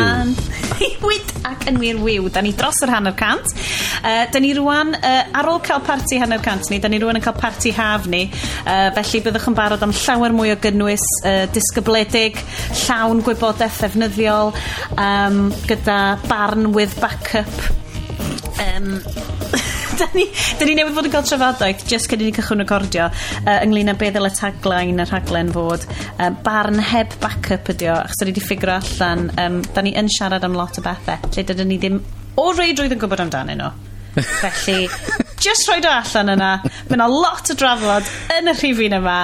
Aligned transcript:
Wyd 1.03 1.33
ac 1.51 1.65
yn 1.73 1.81
wir 1.83 1.99
wyw. 1.99 2.29
Da 2.31 2.39
ni 2.45 2.53
dros 2.55 2.79
yr 2.87 2.93
hanner 2.95 3.17
cant. 3.19 3.51
Uh, 4.03 4.31
da 4.31 4.39
ni 4.43 4.53
rwan, 4.55 4.95
uh, 4.95 5.39
ar 5.41 5.50
ôl 5.50 5.59
cael 5.67 5.83
parti 5.83 6.21
hanner 6.23 6.39
cant 6.45 6.71
ni, 6.71 6.79
da 6.79 6.86
ni 6.91 7.03
rwan 7.03 7.19
yn 7.19 7.25
cael 7.25 7.35
parti 7.41 7.75
haf 7.75 8.07
ni. 8.07 8.23
Uh, 8.63 8.95
felly 9.00 9.25
byddwch 9.27 9.50
yn 9.50 9.59
barod 9.59 9.83
am 9.83 9.95
llawer 10.05 10.39
mwy 10.39 10.55
o 10.55 10.57
gynnwys 10.63 11.07
uh, 11.27 11.50
disgybledig, 11.50 12.39
llawn 12.85 13.27
gwybodaeth 13.27 13.83
ddefnyddiol, 13.83 14.55
um, 14.95 15.49
gyda 15.67 15.99
barn 16.31 16.71
with 16.77 16.95
backup 17.03 17.50
um, 18.63 19.03
da 20.03 20.09
ni, 20.15 20.25
da 20.59 20.67
ni 20.67 20.75
newydd 20.77 20.97
fod 20.97 21.09
yn 21.09 21.15
cael 21.15 21.27
trafodaeth 21.29 21.85
just 21.91 22.11
cyn 22.11 22.23
i 22.25 22.29
ni 22.29 22.35
cychwyn 22.35 22.63
recordio 22.63 23.07
uh, 23.09 23.59
ynglyn 23.63 23.93
â 23.93 23.95
beth 24.01 24.17
ddyle 24.17 24.31
tagline 24.35 25.05
y 25.05 25.07
rhaglen 25.09 25.53
fod 25.55 25.87
uh, 25.93 26.31
barn 26.47 26.83
heb 26.93 27.15
backup 27.23 27.71
ydi 27.75 27.91
o 27.93 27.95
achos 28.01 28.19
da 28.19 28.27
ni 28.27 28.35
wedi 28.35 28.45
ffigro 28.45 28.75
allan 28.81 29.29
um, 29.45 29.61
da 29.77 29.85
ni 29.87 29.95
yn 29.99 30.11
siarad 30.17 30.47
am 30.49 30.59
lot 30.59 30.81
o 30.81 30.85
bethau 30.85 31.31
lle 31.31 31.47
dydyn 31.53 31.71
ni 31.71 31.79
ddim 31.83 32.01
o 32.42 32.48
reidrwydd 32.59 32.97
yn 32.97 33.03
gwybod 33.03 33.25
amdanyn 33.27 33.62
nhw 33.62 33.70
felly 34.42 34.89
just 35.41 35.70
rhoi 35.70 35.78
o 35.86 35.94
allan 35.94 36.34
yna 36.34 36.50
mae 36.66 36.98
yna 36.98 37.09
lot 37.12 37.55
o 37.55 37.59
drafod 37.62 38.12
yn 38.39 38.50
y 38.50 38.59
rhifin 38.59 38.98
yma 38.98 39.16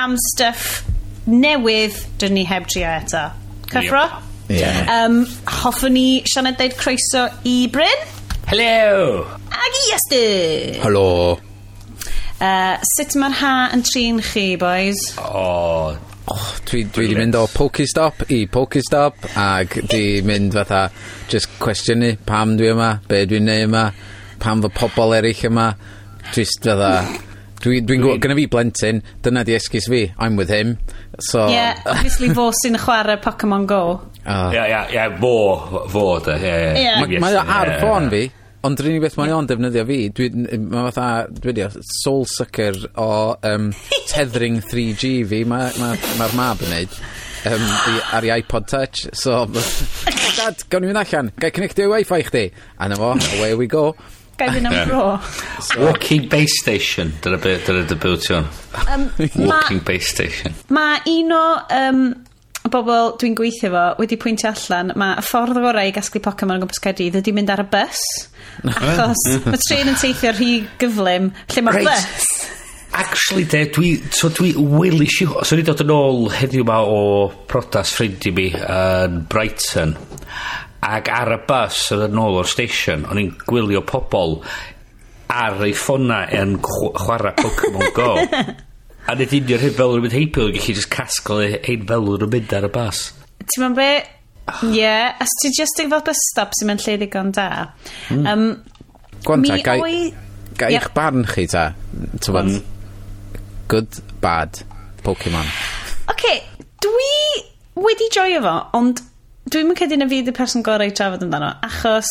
am 0.00 0.18
stuff 0.32 0.82
newydd 1.28 2.02
dyn 2.22 2.38
ni 2.38 2.48
heb 2.48 2.68
trio 2.70 2.90
eto 2.98 3.28
cyffro? 3.72 4.06
Yep. 4.08 4.28
Yeah. 4.52 5.04
Um, 5.06 5.22
hoffwn 5.46 5.94
ni 5.96 6.08
Sianed 6.28 6.58
deud 6.60 6.74
croeso 6.76 7.28
i 7.48 7.68
Bryn. 7.72 8.02
Hello! 8.52 9.24
Ag 9.48 9.76
i 9.78 9.84
ystyr! 9.96 10.74
Helo. 10.82 11.38
Uh, 12.36 12.74
sut 12.84 13.14
mae'r 13.16 13.36
ha 13.38 13.52
yn 13.72 13.80
trin 13.88 14.18
chi, 14.20 14.58
boys? 14.60 14.98
O, 15.24 15.44
oh, 16.34 16.50
dwi, 16.68 16.82
dwi 16.92 17.06
di 17.08 17.16
mynd 17.16 17.38
o 17.40 17.46
Pokestop 17.48 18.26
i 18.28 18.42
Pokestop 18.52 19.24
ac 19.40 19.78
di 19.88 20.20
mynd 20.28 20.52
fatha 20.52 20.82
just 21.32 21.48
cwestiynu 21.62 22.10
pam 22.28 22.52
dwi 22.58 22.68
yma, 22.74 22.90
be 23.08 23.22
dwi'n 23.30 23.48
neud 23.48 23.64
yma, 23.70 23.86
pam 24.44 24.66
fy 24.66 24.72
pobl 24.82 25.16
eraill 25.16 25.48
yma. 25.48 25.70
Just 26.36 26.68
fatha... 26.68 26.92
Dwi'n 27.62 27.88
dwi 27.88 27.98
gwybod, 28.02 28.20
gyda 28.20 28.36
fi 28.36 28.46
blentyn, 28.52 29.00
dyna 29.24 29.46
di 29.48 29.56
esgus 29.56 29.88
fi, 29.88 30.02
I'm 30.18 30.36
with 30.36 30.52
him. 30.52 30.76
So... 31.30 31.46
Yeah, 31.48 31.80
obviously 31.86 32.34
fo 32.36 32.50
sy'n 32.60 32.76
chwarae 32.84 33.16
Pokemon 33.24 33.64
Go. 33.72 33.82
Ia, 34.26 34.68
ia, 34.68 34.84
ia, 34.92 35.08
fo, 35.16 35.34
fo, 35.88 36.06
da, 36.28 36.36
ie, 36.36 36.54
ia. 36.84 37.20
Mae 37.22 37.40
ar 37.40 37.76
ffôn 37.78 38.12
fi, 38.12 38.26
Ond 38.62 38.78
rhywun 38.78 39.02
beth 39.02 39.16
mae 39.18 39.32
o'n 39.34 39.48
defnyddio 39.50 39.82
fi, 39.88 39.98
dwi, 40.14 40.28
mae 40.60 40.92
fatha, 40.92 41.26
dwi 41.34 41.50
wedi 41.50 41.82
soul 41.88 42.22
sucker 42.30 42.76
o 43.02 43.08
um, 43.48 43.72
tethering 44.12 44.60
3G 44.62 45.10
fi, 45.26 45.42
mae'r 45.50 45.80
ma, 45.82 45.90
ma, 45.96 46.12
ma 46.20 46.28
mab 46.38 46.62
yn 46.62 46.70
neud 46.76 46.94
um, 47.50 47.64
i, 47.90 47.96
ar 48.14 48.28
i 48.28 48.32
iPod 48.38 48.70
Touch. 48.70 49.08
So, 49.18 49.44
dad, 50.38 50.62
gawn 50.70 50.86
ni 50.86 50.92
fynd 50.92 51.02
allan, 51.02 51.32
gai 51.42 51.50
connectio 51.54 51.88
i 51.88 51.94
Wi-Fi 51.96 52.22
chdi. 52.30 52.44
A 52.78 52.90
na 52.92 52.98
fo, 53.00 53.14
away 53.38 53.56
we 53.58 53.66
go. 53.66 53.88
Gai 54.38 54.52
fynd 54.54 54.70
am 54.70 54.78
bro. 54.88 55.04
Walking 55.82 56.28
base 56.30 56.54
station, 56.62 57.10
dyna 57.24 57.42
dy 57.42 57.98
bywt 57.98 58.30
o'n. 58.38 58.46
Um, 58.86 59.08
Walking 59.42 59.82
base 59.86 60.14
station. 60.14 60.54
Mae 60.70 61.02
un 61.18 61.34
o 61.34 61.46
um, 61.82 62.04
bobl 62.72 63.12
dwi'n 63.20 63.36
gweithio 63.38 63.70
fo 63.72 63.84
wedi 64.00 64.18
pwyntio 64.20 64.50
allan, 64.52 64.94
mae 64.98 65.18
y 65.20 65.26
ffordd 65.26 65.60
gorau 65.62 65.88
i 65.88 65.92
gasglu 65.94 66.22
Pokemon 66.24 66.58
o 66.58 66.64
gwmpas 66.64 66.82
Caerdydd 66.82 67.20
ydy 67.20 67.34
mynd 67.36 67.52
ar 67.52 67.64
y 67.64 67.68
bus. 67.72 68.02
Achos 68.72 69.22
mae 69.46 69.60
tren 69.62 69.92
yn 69.92 70.00
teithio 70.00 70.32
rhy 70.34 70.50
gyflym 70.80 71.30
lle 71.54 71.64
mae'r 71.66 71.80
right. 71.82 72.10
bus. 72.16 72.32
Actually, 72.92 73.46
de, 73.48 73.62
dwi, 73.72 73.94
so 74.12 74.28
dwi 74.28 74.52
wylis 74.56 75.22
i... 75.24 75.28
So 75.48 75.56
ni 75.56 75.64
dod 75.64 75.80
yn 75.80 75.92
ôl 75.94 76.26
heddiw 76.34 76.66
ma 76.68 76.82
o 76.84 76.98
prodas 77.48 77.94
ffrind 77.96 78.26
i 78.28 78.34
mi 78.36 78.50
yn 78.52 79.22
Brighton. 79.32 79.94
Ac 80.84 81.08
ar 81.14 81.32
y 81.38 81.40
bus 81.48 81.86
yn 81.96 82.04
yn 82.10 82.20
ôl 82.20 82.36
o'r 82.42 82.50
station, 82.50 83.06
o'n 83.08 83.22
i'n 83.22 83.32
gwylio 83.46 83.80
pobl 83.88 84.40
ar 85.32 85.64
ei 85.64 85.72
ffona 85.76 86.26
yn 86.36 86.58
chwarae 86.66 87.32
Pokemon 87.40 87.96
Go. 87.96 88.12
A 89.10 89.14
nid 89.18 89.32
unio 89.34 89.58
hyn 89.58 89.74
fel 89.76 89.96
yn 89.96 90.04
mynd 90.04 90.14
heibio, 90.14 90.48
yn 90.48 90.56
gallu 90.56 90.74
just 90.78 90.90
casgol 90.92 91.42
ein 91.42 91.86
fel 91.88 92.10
yn 92.16 92.28
mynd 92.30 92.52
ar 92.54 92.68
y 92.68 92.72
bas. 92.72 93.04
Ti'n 93.42 93.64
ma'n 93.64 93.78
be? 93.78 93.88
Ie, 94.66 94.74
yeah, 94.76 95.16
as 95.22 95.32
ti 95.42 95.50
just 95.54 95.80
yn 95.82 95.90
fel 95.90 96.04
bus 96.06 96.20
stop 96.30 96.54
sy'n 96.58 96.70
mynd 96.70 96.84
lle 96.86 96.98
ddigon 97.00 97.32
da. 97.34 97.48
Mm. 98.14 98.26
Um, 98.30 98.44
Gwanta, 99.26 99.56
mi 99.56 99.64
gai, 99.66 99.78
oi... 99.82 100.02
gai 100.58 100.72
yeah. 100.74 100.82
eich 100.82 100.94
barn 100.94 101.26
chi 101.30 101.46
ta? 101.50 101.70
Mm. 102.18 102.60
Good, 103.72 104.02
bad, 104.22 104.62
Pokemon. 105.02 105.50
Oce, 105.50 106.12
okay, 106.14 106.42
dwi 106.82 107.10
wedi 107.82 108.10
joio 108.14 108.42
fo, 108.44 108.56
ond 108.78 109.02
dwi'n 109.50 109.70
mynd 109.70 109.82
cedi 109.82 109.98
na 109.98 110.06
fi 110.10 110.22
ydy 110.22 110.34
person 110.36 110.62
gorau 110.66 110.90
i 110.90 110.94
trafod 110.94 111.24
amdano, 111.26 111.54
achos 111.66 112.10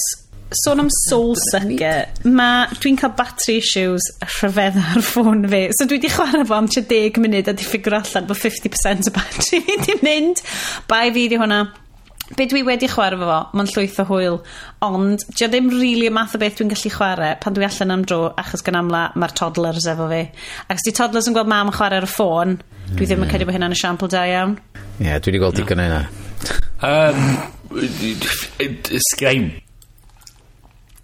sôn 0.51 0.79
am 0.83 0.89
soul 1.07 1.35
sucker, 1.39 2.07
ma, 2.27 2.67
dwi'n 2.81 2.97
cael 2.99 3.13
battery 3.15 3.59
issues 3.61 4.07
rhyfedd 4.25 4.79
ar 4.81 5.03
ffôn 5.05 5.45
fi. 5.51 5.61
So 5.77 5.87
dwi 5.87 5.99
wedi 6.01 6.11
chwarae 6.11 6.43
fo 6.47 6.57
am 6.57 6.67
10 6.71 7.21
munud 7.23 7.47
a 7.47 7.53
di 7.55 7.67
ffigur 7.67 7.95
allan 7.95 8.27
bod 8.27 8.39
50% 8.39 9.07
o 9.07 9.13
battery 9.15 9.61
fi 9.61 9.61
wedi 9.69 9.95
mynd. 10.03 10.43
Bai 10.91 11.05
fi 11.15 11.29
di 11.31 11.39
hwnna. 11.39 11.61
Be 12.35 12.47
dwi 12.51 12.65
wedi 12.67 12.89
chwarae 12.91 13.19
fo, 13.21 13.39
mae'n 13.55 13.71
llwyth 13.71 14.01
o 14.03 14.07
hwyl, 14.11 14.37
ond 14.87 15.23
dio 15.37 15.47
ddim 15.51 15.71
really 15.77 16.11
y 16.11 16.13
math 16.15 16.35
o 16.35 16.43
beth 16.43 16.59
dwi'n 16.59 16.75
gallu 16.75 16.93
chwarae 16.97 17.39
pan 17.43 17.55
dwi 17.55 17.67
allan 17.67 17.95
am 17.95 18.05
dro, 18.07 18.21
achos 18.43 18.63
gan 18.67 18.79
amla 18.83 19.07
mae'r 19.15 19.37
toddlers 19.39 19.87
efo 19.95 20.11
fi. 20.11 20.21
Ac 20.67 20.79
os 20.79 20.87
di 20.87 20.95
toddlers 20.99 21.31
yn 21.31 21.39
gweld 21.39 21.51
mam 21.51 21.71
yn 21.71 21.79
chwarae 21.79 22.03
ar 22.03 22.07
y 22.07 22.11
ffôn, 22.11 22.59
dwi 22.91 23.07
ddim 23.07 23.23
yn 23.23 23.31
credu 23.31 23.47
bod 23.47 23.55
hynna'n 23.55 23.79
esiampl 23.79 24.11
da 24.11 24.27
iawn. 24.27 24.59
Ie, 24.99 25.07
yeah, 25.07 25.19
dwi 25.23 25.31
wedi 25.31 25.43
gweld 25.45 25.59
digon 25.63 25.79
o 25.79 25.89
hynna. 25.89 26.05
Um, 26.81 27.27
Sgrim 29.11 29.53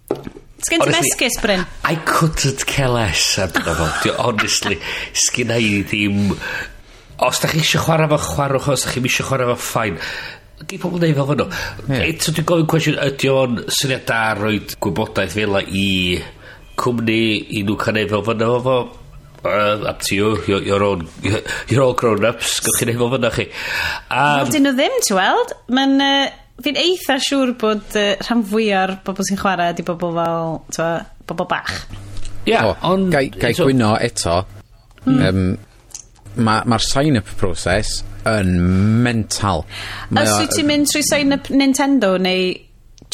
Sgen 0.08 0.82
ti 0.82 0.90
mesgus, 0.90 1.36
Bryn? 1.42 1.64
I 1.84 1.96
couldn't 2.04 2.66
care 2.66 2.88
less 2.88 3.38
amdano 3.38 3.74
dyna 3.74 3.90
fo. 4.00 4.14
Honestly, 4.24 4.78
sgen 5.12 5.52
i 5.54 5.82
ddim... 5.84 6.32
Os 7.18 7.40
da 7.42 7.50
chi 7.50 7.60
eisiau 7.60 7.84
chwarae 7.84 8.08
fo, 8.10 8.18
chwarwch. 8.24 8.70
Os 8.74 8.86
da 8.86 8.94
chi 8.94 9.02
eisiau 9.04 9.28
chwarae 9.28 9.52
fo, 9.52 9.58
ffain. 9.62 10.00
Di 10.68 10.80
pobl 10.82 10.98
neud 11.02 11.14
fel 11.14 11.28
fan 11.28 11.42
nhw. 11.42 12.00
Eto, 12.08 12.34
dwi'n 12.34 12.48
gofyn 12.48 12.70
cwestiwn, 12.72 12.98
ydy 13.06 13.30
o'n 13.30 13.60
syniad 13.78 14.08
da 14.08 14.22
roi 14.38 14.56
gwybodaeth 14.82 15.36
fel 15.38 15.60
i 15.62 15.86
cwmni 16.78 17.20
i 17.54 17.62
nhw 17.66 17.78
cael 17.78 18.00
neud 18.00 18.16
fel 18.16 18.26
fan 18.26 18.42
nhw 18.42 18.58
fo? 18.66 18.80
Uh, 19.38 19.86
up 19.86 20.02
to 20.02 20.16
you, 20.16 20.32
you're, 20.48 20.64
you're, 20.66 20.82
all, 20.82 21.04
you're 21.70 21.84
all 21.84 21.94
grown-ups, 21.94 22.58
gwych 22.66 22.80
chi'n 22.80 22.90
neud 22.90 23.00
fel 23.04 23.14
fan 23.14 23.24
nhw 23.28 23.32
chi. 23.38 23.48
Um, 24.10 24.50
dyn 24.50 24.66
nhw 24.66 24.74
ddim, 24.80 25.00
ti'n 25.06 25.20
weld? 25.22 25.56
Mae'n... 25.70 25.96
Uh 26.02 26.44
fi'n 26.64 26.78
eitha 26.80 27.18
siŵr 27.22 27.54
bod 27.60 27.96
uh, 27.98 28.10
rhan 28.24 28.44
fwyaf 28.50 28.84
o'r 28.84 28.94
bobl 29.06 29.26
sy'n 29.28 29.40
chwarae 29.40 29.74
di 29.78 29.86
bobl 29.86 30.14
fel, 30.18 30.60
twa, 30.74 30.90
bobl 31.28 31.48
bach. 31.50 31.74
Yeah, 32.48 32.64
so, 32.64 32.76
ond... 32.88 33.10
Gai, 33.14 33.28
gai 33.34 33.52
so, 33.54 33.68
gwyno 33.68 33.92
eto, 34.02 34.40
mm. 35.04 35.20
um, 35.28 35.44
mae'r 36.38 36.70
ma 36.70 36.78
sign-up 36.82 37.30
proses 37.40 37.98
yn 38.28 38.56
mental. 39.04 39.64
Mae 40.14 40.26
Os 40.26 40.42
wyt 40.42 40.56
ti'n 40.56 40.68
mynd 40.68 40.90
trwy 40.90 41.04
sign-up 41.06 41.52
Nintendo 41.54 42.14
neu 42.22 42.50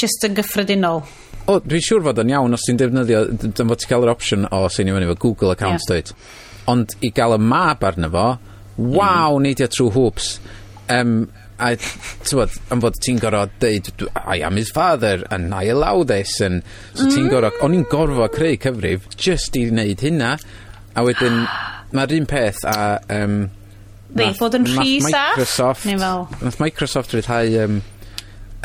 just 0.01 0.25
yn 0.27 0.37
gyffredinol? 0.39 1.05
O, 1.45 1.59
dwi'n 1.61 1.85
siŵr 1.85 2.05
fod 2.07 2.23
yn 2.23 2.33
iawn 2.33 2.57
os 2.57 2.65
ti'n 2.65 2.81
defnyddio, 2.81 3.23
dyn 3.45 3.71
fod 3.71 3.83
ti'n 3.83 3.91
cael 3.91 4.07
yr 4.07 4.15
opsiwn 4.15 4.49
o 4.49 4.65
seinio 4.73 4.97
fyny 4.97 5.11
fo 5.11 5.21
Google 5.27 5.53
account 5.53 5.83
yeah. 5.83 5.89
dweud. 5.91 6.13
Ond 6.73 6.97
i 7.05 7.13
gael 7.15 7.37
y 7.37 7.41
map 7.45 7.85
arno 7.85 8.09
fo, 8.13 8.27
waw, 8.79 9.37
mm. 9.37 9.45
neidio 9.45 9.69
trwy 9.73 9.93
hoops. 9.95 10.37
Um, 10.93 11.19
a 11.59 11.75
tywod, 12.27 12.55
am 12.75 12.83
fod 12.83 12.97
ti'n 13.03 13.21
gorfod 13.23 13.53
deud, 13.63 13.91
I 14.25 14.41
am 14.47 14.57
his 14.57 14.71
father, 14.75 15.23
and 15.31 15.55
I 15.55 15.65
allow 15.73 16.03
this, 16.03 16.41
and 16.41 16.63
so 16.95 17.07
ti'n 17.07 17.29
gorfod, 17.31 17.59
mm. 17.59 17.65
o'n 17.67 17.77
i'n 17.79 17.87
gorfod 17.91 18.35
creu 18.35 18.59
cyfrif 18.61 19.09
just 19.17 19.57
i 19.59 19.67
wneud 19.71 20.03
hynna, 20.05 20.35
a 20.95 21.05
wedyn, 21.07 21.45
mae'r 21.97 22.17
un 22.19 22.31
peth 22.31 22.65
a... 22.69 22.79
Um, 23.13 23.39
Dei 24.15 24.35
fod 24.39 24.55
yn 24.59 24.67
rhy 24.69 24.99
saff? 25.03 25.39
Microsoft, 25.39 25.87
fel... 25.89 26.27
Nath 26.43 26.61
Microsoft 26.63 27.15
rhyddhau, 27.15 27.55
um, 27.65 27.79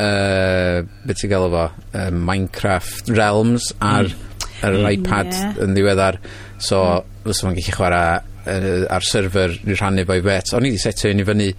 uh, 0.01 0.81
beth 1.05 1.21
ti'n 1.21 1.33
gael 1.33 1.47
efo, 1.49 1.67
uh, 1.93 2.09
Minecraft 2.13 3.13
Realms 3.13 3.71
ar, 3.77 4.09
mm. 4.09 4.43
ar 4.63 4.75
yr 4.75 4.81
mm, 4.81 4.91
iPad 4.97 5.33
yeah. 5.33 5.61
yn 5.65 5.77
ddiweddar, 5.77 6.19
so 6.57 6.81
mm. 6.81 7.17
fysa 7.29 7.47
fo'n 7.47 7.57
gallu 7.57 7.77
chwarae 7.77 8.19
uh, 8.19 8.85
ar 8.97 9.05
server 9.05 9.53
i 9.61 9.75
rhannu 9.75 10.05
fo'i 10.09 10.25
bet. 10.25 10.53
O'n 10.57 10.65
i 10.65 10.73
wedi 10.73 10.81
setio 10.81 11.13
un 11.13 11.21
i 11.21 11.27
fyny 11.27 11.51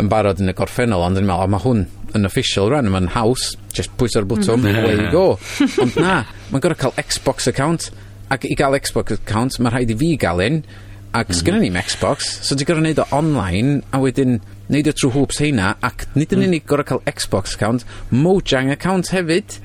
yn 0.00 0.08
barod 0.10 0.40
yn 0.42 0.50
y 0.50 0.54
gorffennol, 0.56 1.04
ond 1.06 1.20
yn 1.20 1.26
meddwl, 1.28 1.46
o, 1.46 1.50
mae 1.52 1.62
hwn 1.62 1.84
yn 2.18 2.28
official 2.28 2.70
rhan, 2.70 2.88
mae'n 2.90 3.12
haws, 3.14 3.52
just 3.74 3.92
pwys 3.98 4.16
ar 4.18 4.26
bwtwm, 4.30 4.64
mm. 4.64 4.80
away 4.80 4.96
you 4.98 5.10
go. 5.12 5.26
Ond 5.84 5.98
na, 6.00 6.16
mae'n 6.50 6.64
gorau 6.64 6.80
cael 6.80 6.96
Xbox 7.02 7.46
account, 7.50 7.90
ac 8.34 8.46
i 8.48 8.56
gael 8.58 8.78
Xbox 8.80 9.14
account, 9.18 9.58
mae 9.62 9.74
rhaid 9.74 9.94
i 9.94 9.98
fi 10.00 10.10
gael 10.20 10.42
un, 10.42 10.58
ac 11.14 11.30
mm. 11.30 11.38
sgynna 11.38 11.62
ni'n 11.62 11.78
Xbox, 11.82 12.32
so 12.46 12.58
ti'n 12.58 12.70
gorau 12.70 12.86
neud 12.86 13.02
o 13.02 13.06
online, 13.14 13.78
a 13.94 14.02
wedyn 14.02 14.40
neud 14.72 14.90
o 14.90 14.96
trwy 14.96 15.14
hoops 15.14 15.38
heina, 15.44 15.76
ac 15.86 16.08
nid 16.18 16.34
yn 16.34 16.42
mm. 16.42 16.50
unig 16.50 16.66
gorau 16.70 16.90
cael 16.90 17.04
Xbox 17.14 17.54
account, 17.58 17.86
Mojang 18.10 18.74
account 18.74 19.14
hefyd. 19.14 19.60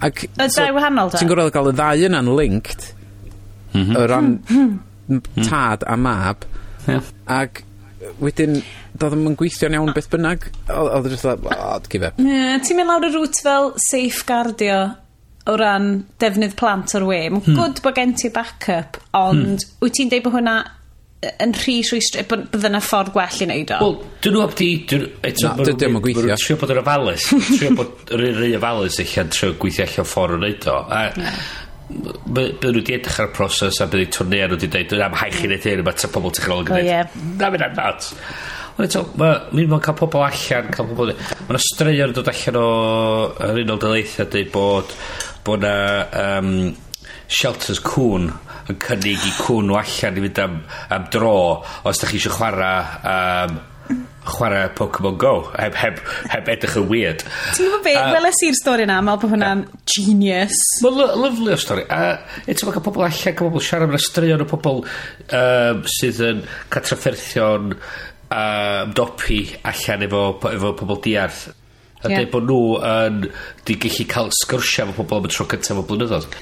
Ac, 0.00 0.24
y 0.28 0.48
so, 0.48 0.64
dau 0.64 0.76
wahanol 0.76 1.12
da? 1.12 1.20
Ti'n 1.20 1.32
gorau 1.32 1.52
cael 1.52 1.72
y 1.72 1.76
ddau 1.76 2.08
yna'n 2.08 2.32
linked, 2.40 2.90
mm 3.74 3.82
-hmm. 3.82 3.96
o 4.00 4.08
ran 4.08 4.34
mm 4.40 4.66
-hmm. 5.08 5.48
tad 5.48 5.84
a 5.84 6.00
mab, 6.00 6.48
yeah. 6.88 7.04
ac 7.28 7.65
wedyn, 8.22 8.60
doedd 8.96 9.14
ddim 9.14 9.26
yn 9.30 9.38
gweithio'n 9.40 9.76
iawn 9.78 9.94
beth 9.96 10.10
bynnag. 10.12 10.46
Oedd 10.72 11.08
e 11.08 11.14
jyst 11.14 11.26
fel, 11.28 11.42
oh, 11.52 11.74
give 11.90 12.08
up. 12.08 12.22
Yeah, 12.22 12.56
ti'n 12.64 12.80
mynd 12.80 12.92
lawr 12.92 13.08
y 13.08 13.12
rŵt 13.14 13.42
fel 13.44 13.72
safeguardio 13.88 14.78
o 15.46 15.54
ran 15.60 15.92
defnydd 16.22 16.56
plant 16.58 16.96
o'r 16.98 17.06
we. 17.06 17.20
Mae'n 17.30 17.44
hmm. 17.44 17.60
good 17.60 17.82
bod 17.84 17.98
gen 17.98 18.16
ti 18.18 18.32
backup, 18.34 18.98
ond 19.16 19.54
hmm. 19.62 19.78
wyt 19.84 19.98
ti'n 19.98 20.10
deud 20.12 20.26
bod 20.26 20.38
hwnna 20.38 20.56
yn 21.42 21.54
rhy 21.56 21.76
rwy 21.86 22.00
bydd 22.28 22.66
yna 22.68 22.80
ffordd 22.84 23.12
gwell 23.14 23.38
i 23.40 23.46
wneud 23.48 23.70
o. 23.74 23.78
Wel, 23.82 23.94
dyn 24.22 24.34
nhw 24.36 24.42
abdi... 24.44 24.68
Eto, 24.86 25.52
no, 25.56 25.64
dyn 25.66 25.94
nhw'n 25.94 26.02
gweithio. 26.04 26.36
Trio 26.42 26.58
bod 26.60 26.74
yn 26.74 26.80
ofalus. 26.82 27.28
Trio 27.48 27.70
bod 27.78 28.12
yr 28.14 28.26
un 28.28 28.36
rhy 28.40 28.50
ofalus 28.58 29.00
eich 29.02 29.14
trio 29.32 29.54
gweithio 29.60 29.86
allan 29.86 30.10
ffordd 30.10 30.36
o 30.36 30.40
wneud 30.42 30.68
o. 30.70 30.76
A, 30.84 31.00
yeah 31.16 31.40
bydden 31.86 32.72
nhw 32.72 32.80
wedi 32.80 32.96
edrych 32.96 33.20
ar 33.22 33.28
y 33.30 33.34
proses 33.36 33.78
a 33.82 33.86
bydden 33.90 34.12
twrnau 34.14 34.48
nhw 34.50 34.56
wedi 34.56 34.70
dweud 34.72 35.02
am 35.06 35.18
haich 35.20 35.42
i 35.42 35.50
wneud 35.50 35.66
hyn 35.70 35.82
mae 35.86 36.10
pobl 36.16 36.34
technoleg 36.34 36.72
yn 36.72 36.88
dweud 36.88 37.18
na 37.40 37.50
mynd 37.52 37.66
am 37.66 37.76
dat 37.76 38.08
ond 38.76 38.88
eto 38.88 39.04
mi'n 39.18 39.70
mynd 39.70 39.84
cael 39.84 39.98
pobl 40.00 40.24
allan 40.26 40.72
cael 40.74 40.90
pobl 40.90 41.12
mae 41.12 41.52
yna 41.52 41.62
straeon 41.62 42.10
yn 42.10 42.16
dod 42.16 42.32
allan 42.32 42.58
o 42.60 42.66
yr 43.46 43.62
unol 43.62 43.80
dyleitha 43.84 44.26
dweud 44.32 44.50
bod 44.56 44.96
bod 45.46 45.62
na 45.62 45.76
um, 46.24 46.50
shelters 47.30 47.80
cwn 47.86 48.28
yn 48.66 48.82
cynnig 48.82 49.22
i 49.22 49.32
cwn 49.38 49.70
nhw 49.70 49.78
allan 49.78 50.18
i 50.18 50.26
fynd 50.26 50.42
am, 50.42 50.60
am 50.96 51.08
dro 51.14 51.38
os 51.86 52.02
da 52.02 52.10
chi 52.10 52.18
eisiau 52.18 52.34
chwarae 52.34 52.82
um, 53.14 53.58
chwarae 54.26 54.68
Pokemon 54.76 55.18
Go 55.20 55.34
heb, 55.54 55.76
heb, 55.78 56.00
heb 56.32 56.48
edrych 56.52 56.76
yn 56.80 56.88
weird. 56.90 57.24
Ti'n 57.56 57.66
gwybod 57.66 57.84
be? 57.86 57.94
Uh, 57.96 58.10
weles 58.16 58.40
i'r 58.46 58.58
stori 58.58 58.86
na 58.88 58.98
mewn 59.04 59.20
bod 59.22 59.32
hwnna'n 59.34 59.62
uh, 59.64 59.84
genius. 59.92 60.62
Mae'n 60.84 61.14
lyflu 61.22 61.54
o 61.54 61.60
stori. 61.60 61.86
A 61.90 62.18
eto 62.46 62.68
mae 62.68 62.82
pobl 62.82 63.06
allan 63.06 63.22
cael 63.22 63.38
pobl 63.40 63.64
siarad 63.64 63.94
yn 63.94 64.02
straeon 64.02 64.44
o 64.44 64.48
pobl 64.50 64.82
um, 64.86 65.84
sydd 65.96 66.20
yn 66.26 66.42
catrafferthion 66.72 67.72
um, 67.76 68.96
dopi 68.96 69.44
allan 69.62 70.06
efo, 70.08 70.26
efo 70.52 70.74
pobl 70.82 71.00
diarth. 71.06 71.46
A 72.04 72.10
yeah. 72.12 72.26
bod 72.30 72.44
nhw 72.46 72.60
yn 72.86 73.24
di 73.66 73.78
gallu 73.82 74.10
cael 74.10 74.34
sgyrsiau 74.42 74.92
efo 74.92 75.06
pobl 75.06 75.24
am 75.24 75.30
y 75.30 75.34
tro 75.34 75.48
cyntaf 75.54 75.80
o 75.80 75.86
blynyddoedd. 75.88 76.38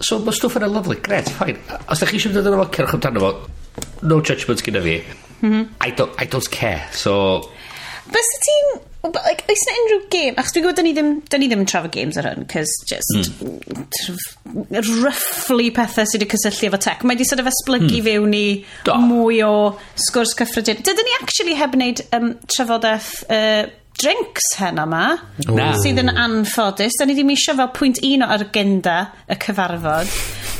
So 0.00 0.20
mae 0.24 0.36
stwff 0.36 0.60
yna 0.60 0.68
lyflu 0.72 0.96
gret 1.04 1.28
fine. 1.38 1.60
Os 1.92 2.00
da 2.00 2.08
chi 2.08 2.20
eisiau 2.20 2.36
dod 2.36 2.48
yn 2.48 2.60
o'r 2.60 2.70
cerwch 2.74 2.94
amdano 2.96 3.24
fo. 3.24 3.32
No 4.08 4.20
judgement 4.24 4.62
gyda 4.64 4.80
fi. 4.84 5.00
Mm-hmm. 5.40 5.74
I, 5.80 5.90
don't, 5.90 6.14
I 6.18 6.26
don't 6.26 6.50
care, 6.50 6.86
so... 6.92 7.42
Fysa 8.10 8.38
ti'n... 8.46 8.80
Like, 9.00 9.46
oes 9.48 9.62
na 9.64 9.74
unrhyw 9.80 10.00
game 10.12 10.34
Achos 10.36 10.52
dwi'n 10.52 10.64
gwybod, 10.66 10.76
da 10.76 10.82
ni 10.84 10.90
ddim, 10.92 11.12
da 11.32 11.38
ni 11.40 11.46
ddim 11.48 11.62
yn 11.62 11.68
trafod 11.70 11.94
games 11.94 12.18
ar 12.20 12.26
hyn, 12.28 12.44
cos 12.50 12.74
just... 12.90 13.14
Mm. 13.16 14.18
Roughly 15.00 15.70
pethau 15.72 16.04
sydd 16.04 16.26
wedi 16.26 16.28
cysylltu 16.34 16.68
efo 16.68 16.80
tech. 16.84 17.04
Mae 17.06 17.16
wedi 17.16 17.24
sort 17.28 17.40
of 17.40 17.48
esblygu 17.48 17.88
mm. 17.88 18.04
fewn 18.04 18.36
i 18.36 18.44
Do. 18.84 18.98
mwy 19.06 19.40
o 19.46 19.54
sgwrs 20.04 20.36
cyffredin. 20.36 20.82
Dydyn 20.84 21.08
ni 21.08 21.16
actually 21.22 21.56
heb 21.56 21.78
wneud 21.78 22.04
um, 22.16 22.34
trafodaeth 22.52 23.12
uh, 23.32 23.70
drinks 24.00 24.48
hen 24.60 24.80
yma. 24.82 25.04
Na. 25.50 25.70
Sydd 25.82 26.00
yn 26.02 26.10
anffodus. 26.12 26.96
Da 26.98 27.06
ni 27.08 27.14
ddim 27.18 27.32
eisiau 27.34 27.58
fel 27.60 27.70
pwynt 27.76 28.00
un 28.06 28.24
o 28.26 28.30
agenda 28.36 28.96
y 29.30 29.36
cyfarfod. 29.44 30.10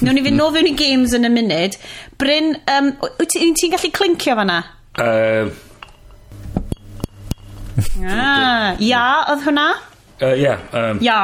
Nw'n 0.05 0.17
ni 0.17 0.23
fynd 0.25 0.41
nôl 0.41 0.53
fewn 0.55 0.71
i 0.71 0.77
games 0.79 1.13
yn 1.17 1.29
y 1.29 1.33
munud. 1.33 1.77
Bryn, 2.21 2.55
um, 2.77 2.93
wyt 3.19 3.35
ti'n 3.35 3.57
ti 3.59 3.73
gallu 3.73 3.91
clincio 3.97 4.37
fanna? 4.39 4.61
Uh, 5.01 5.51
Ah, 8.05 8.75
ia, 8.83 9.03
oedd 9.31 9.45
hwnna? 9.47 9.67
Uh, 10.21 10.35
yeah, 10.37 10.61
um. 10.77 10.99
Ia. 11.01 11.21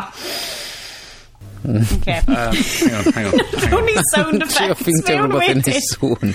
Okay. 1.67 2.21
Uh, 2.29 2.53
hang 2.55 2.95
on, 2.95 3.13
hang 3.13 3.27
on. 3.27 3.39
Hang 3.61 3.75
on. 3.75 4.05
sound 4.15 4.43
effects 4.43 4.61
mewn. 4.61 4.71
Trio 4.71 4.77
ffeindio 4.79 5.17
rhywbeth 5.27 5.51
yn 5.51 5.65
ei 5.75 5.83
sŵn. 5.91 6.35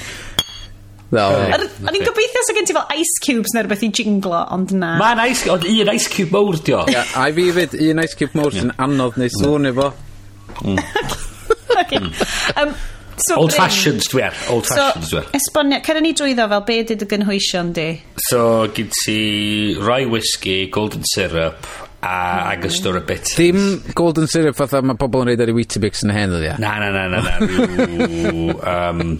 No. 1.12 1.26
O'n 1.28 1.98
i'n 1.98 2.06
gobeithio 2.08 2.44
sy'n 2.48 2.58
gen 2.58 2.70
ti 2.70 2.76
fel 2.78 3.02
ice 3.02 3.20
cubes 3.26 3.52
neu 3.56 3.66
rhywbeth 3.66 3.84
i 3.84 3.90
jinglo, 4.00 4.46
ond 4.56 4.72
na. 4.78 4.94
Mae'n 5.02 5.24
ice, 5.26 5.50
ond 5.52 5.68
un 5.68 5.92
ice 5.92 6.08
cube 6.12 6.32
mowr, 6.32 6.60
dio. 6.64 6.86
o. 6.86 7.04
A 7.20 7.28
i 7.28 7.36
fi 7.36 7.50
fyd, 7.58 7.76
un 7.90 8.04
ice 8.06 8.16
cube 8.20 8.40
mawr 8.40 8.56
sy'n 8.56 8.72
anodd 8.80 9.20
neu 9.20 9.28
mm. 9.28 9.36
sŵn 9.42 9.72
efo. 9.74 9.90
Mm. 10.62 10.80
okay. 11.82 12.00
um, 12.62 12.74
so 13.18 13.42
old 13.42 13.52
Bryn, 13.52 13.60
fashions 13.60 14.08
dwi 14.12 14.24
ar, 14.30 14.40
old 14.54 14.70
so, 14.70 14.78
fashions 14.80 15.12
dwi 15.12 15.22
ar. 15.22 15.30
Esbonio, 15.42 15.82
cyrra 15.84 16.06
ni 16.08 16.16
drwyddo 16.16 16.48
fel 16.56 16.66
be 16.72 16.80
dyd 16.94 17.06
y 17.06 17.12
gynhwysion 17.14 17.76
di? 17.76 17.88
So, 18.30 18.42
gyd 18.76 18.96
ti 19.04 19.20
rye 19.82 20.08
whisky, 20.12 20.58
golden 20.72 21.04
syrup, 21.12 21.68
a 22.02 22.16
mm. 22.16 22.52
agos 22.56 22.80
dod 22.86 23.02
o 23.02 23.06
bit. 23.12 23.36
Dim 23.36 23.82
golden 24.00 24.32
syrup 24.32 24.56
fatha 24.58 24.80
mae 24.86 25.00
pobl 25.00 25.26
yn 25.26 25.34
reid 25.34 25.44
ar 25.44 25.52
i 25.52 25.60
Weetabix 25.60 26.08
yn 26.08 26.16
hen, 26.16 26.40
dwi 26.40 26.56
Na, 26.64 26.78
na, 26.80 26.92
na, 26.96 27.08
na, 27.12 27.26
na. 27.28 27.40
Rhyw, 27.44 28.60
um, 28.78 29.18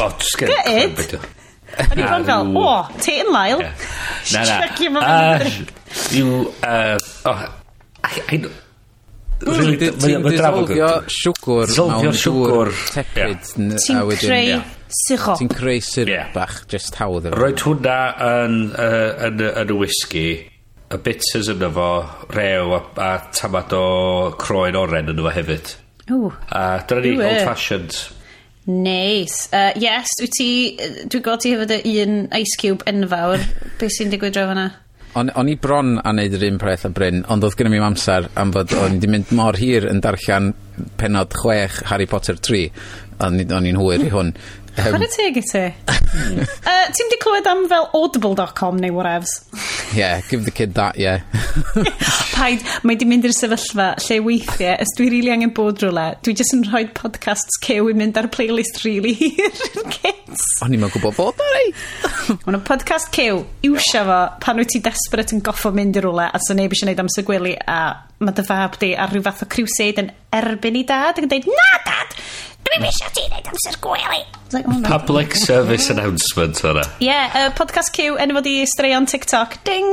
O, 0.00 0.08
just 0.18 0.34
sgen. 0.34 0.54
Gyd? 0.66 1.18
O'n 1.80 2.00
i 2.00 2.02
bron 2.02 2.26
fel, 2.26 2.50
o, 2.58 2.72
te 2.98 3.20
yn 3.22 3.30
lael. 3.30 3.62
Na, 4.34 4.42
na. 4.48 5.38
You, 6.14 6.50
uh, 6.66 6.98
oh, 7.30 7.46
I, 8.04 8.22
I, 8.32 8.42
Really, 9.40 9.78
Ti'n 9.96 10.26
dissolfio 10.26 10.88
siwgr 11.08 11.70
mewn 11.72 12.12
dŵr 12.12 12.70
tepid 12.92 13.46
a 13.94 14.02
wedyn... 14.04 14.18
Ti'n 14.20 14.20
creu 14.20 14.58
sirop. 14.92 15.38
Ti'n 15.40 15.48
creu 15.48 15.80
sirop 15.84 16.34
bach, 16.36 16.58
just 16.68 16.98
hawdd. 17.00 17.30
Roed 17.32 17.62
hwnna 17.64 17.96
yn, 18.26 18.58
yn, 18.76 19.40
yn, 19.48 19.72
y 19.72 19.78
whisky, 19.80 20.26
y 20.92 21.00
bitters 21.06 21.48
yna 21.54 21.70
fo, 21.72 21.88
rew 22.36 22.76
a, 22.76 22.82
a 23.00 23.10
tamad 23.32 23.72
o 23.78 23.84
croen 24.40 24.76
oren 24.76 25.08
yna 25.14 25.24
fo 25.24 25.32
hefyd. 25.38 25.72
Ooh. 26.12 26.34
A 26.52 26.82
dyna 26.84 27.06
ni 27.06 27.16
old 27.16 27.44
fashioned 27.48 27.96
Neis. 28.70 29.48
Uh, 29.52 29.72
yes, 29.80 30.14
wyt 30.22 30.36
ti... 30.36 30.50
Dwi'n 31.10 31.24
gweld 31.26 31.42
ti 31.44 31.54
hefyd 31.54 31.72
dy 31.72 31.96
un 32.04 32.22
Ice 32.38 32.60
Cube 32.60 32.86
enfawr. 32.90 33.42
Be 33.80 33.90
sy'n 33.92 34.12
digwydd 34.12 34.36
draw 34.36 34.48
fanna? 34.52 34.70
O'n, 35.18 35.32
on 35.34 35.48
i 35.50 35.56
bron 35.58 35.96
a 35.98 36.12
wneud 36.12 36.36
yr 36.38 36.46
un 36.46 36.58
peth 36.62 36.86
a 36.86 36.90
Bryn, 36.94 37.24
ond 37.34 37.42
oedd 37.42 37.56
gynnu 37.58 37.72
mi 37.72 37.80
amser 37.82 38.28
am 38.38 38.52
fod 38.54 38.70
o'n 38.78 38.94
i 38.94 39.00
wedi 39.00 39.08
mynd 39.10 39.32
mor 39.34 39.58
hir 39.58 39.88
yn 39.90 39.98
darllen 40.04 40.52
penod 41.00 41.34
chwech 41.34 41.80
Harry 41.90 42.06
Potter 42.06 42.38
3. 42.38 42.68
O'n 43.26 43.40
i'n 43.42 43.80
hwyr 43.80 44.06
i 44.06 44.12
hwn. 44.14 44.30
Chwer 44.86 45.06
y 45.06 45.10
teg 45.16 45.40
i 45.40 45.46
ti. 45.52 45.66
Uh, 46.10 46.88
Ti'n 46.90 47.06
di 47.06 47.16
clywed 47.22 47.46
am 47.46 47.60
fel 47.70 47.84
audible.com 47.94 48.80
neu 48.82 48.96
whatevs? 48.96 49.30
yeah, 49.94 50.20
give 50.28 50.44
the 50.44 50.50
kid 50.50 50.74
that, 50.74 50.98
yeah. 50.98 51.20
Paid, 52.34 52.62
mae 52.86 52.98
di 52.98 53.06
mynd 53.08 53.26
i'r 53.26 53.34
sefyllfa 53.34 53.92
lle 54.06 54.18
weithiau, 54.24 54.74
ys 54.82 54.92
dwi 54.96 55.06
rili 55.06 55.20
really 55.20 55.34
angen 55.34 55.52
bod 55.56 55.82
rhywle, 55.82 56.06
dwi 56.24 56.34
jyst 56.38 56.54
yn 56.56 56.64
rhoi 56.68 56.84
podcasts 56.96 57.60
cew 57.64 57.90
i 57.90 57.96
mynd 57.96 58.18
ar 58.20 58.30
playlist 58.32 58.82
rili 58.84 59.14
really 59.20 59.30
hir 59.36 59.88
kids. 59.94 60.44
O'n 60.64 60.76
i'n 60.76 60.86
gwybod 60.86 61.16
bod 61.18 61.42
ar 61.46 61.58
ei. 61.60 61.72
Mae'n 62.44 62.62
podcast 62.66 63.10
cew, 63.14 63.42
iwsio 63.66 64.04
fo 64.06 64.20
pan 64.42 64.62
wyt 64.62 64.74
ti 64.74 64.82
desperate 64.84 65.36
yn 65.36 65.44
goffo 65.46 65.72
mynd 65.74 65.98
i 65.98 66.04
rhywle 66.04 66.30
a 66.30 66.42
sy'n 66.46 66.60
neb 66.62 66.74
eisiau 66.74 66.88
gwneud 66.90 67.04
amser 67.04 67.26
gwely 67.26 67.56
a 67.66 67.80
mae 68.20 68.36
dy 68.36 68.44
fab 68.46 68.76
di 68.80 68.92
ar 69.00 69.12
rhyw 69.12 69.24
fath 69.24 69.46
o 69.46 69.50
crusade 69.50 70.02
yn 70.04 70.10
erbyn 70.36 70.78
i 70.78 70.84
dad 70.88 71.16
ac 71.16 71.24
yn 71.24 71.30
dweud, 71.32 71.48
na 71.50 71.70
dad, 71.86 72.16
Ddim 72.70 72.84
eisiau 72.86 73.10
ti 73.10 73.24
ddeud 73.26 73.48
amser 73.50 73.76
gwely. 73.82 74.20
Oh, 74.54 74.74
Public 74.86 75.34
service 75.34 75.90
announcement 75.94 76.60
hwnna. 76.62 76.84
Ie, 77.00 77.08
yeah, 77.08 77.34
uh, 77.34 77.48
podcast 77.58 77.90
Q, 77.96 78.14
enw 78.22 78.36
fod 78.36 78.46
i 78.46 78.54
straeon 78.70 79.08
TikTok. 79.10 79.56
Ding! 79.66 79.88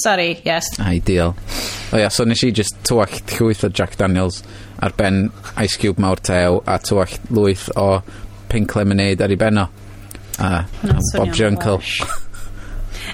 Sorry, 0.00 0.38
yes. 0.46 0.70
Ideal. 0.80 1.34
O 1.92 2.00
ia, 2.00 2.08
so 2.08 2.24
nes 2.24 2.40
i 2.46 2.50
just 2.56 2.78
tywallt 2.88 3.36
llwyth 3.36 3.66
o 3.68 3.72
Jack 3.72 3.98
Daniels 4.00 4.40
ar 4.80 4.96
ben 4.96 5.26
Ice 5.60 5.76
Cube 5.76 6.00
mawr 6.00 6.24
tew 6.24 6.62
a 6.64 6.78
tywallt 6.80 7.28
lwyth 7.36 7.68
o 7.76 7.88
Pink 8.48 8.76
Lemonade 8.80 9.24
ar 9.28 9.32
ei 9.36 9.40
benno. 9.40 9.68
A, 10.40 10.64
a 10.64 11.00
Bob's 11.18 11.36
your 11.36 11.52
uncle. 11.52 11.82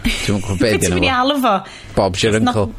Dwi'n 0.07 0.45
gwybod 0.47 0.63
beth 0.63 0.85
dyn 0.87 1.43
fo 1.43 1.57
Bob's 1.99 2.23
your 2.23 2.39
uncle. 2.39 2.71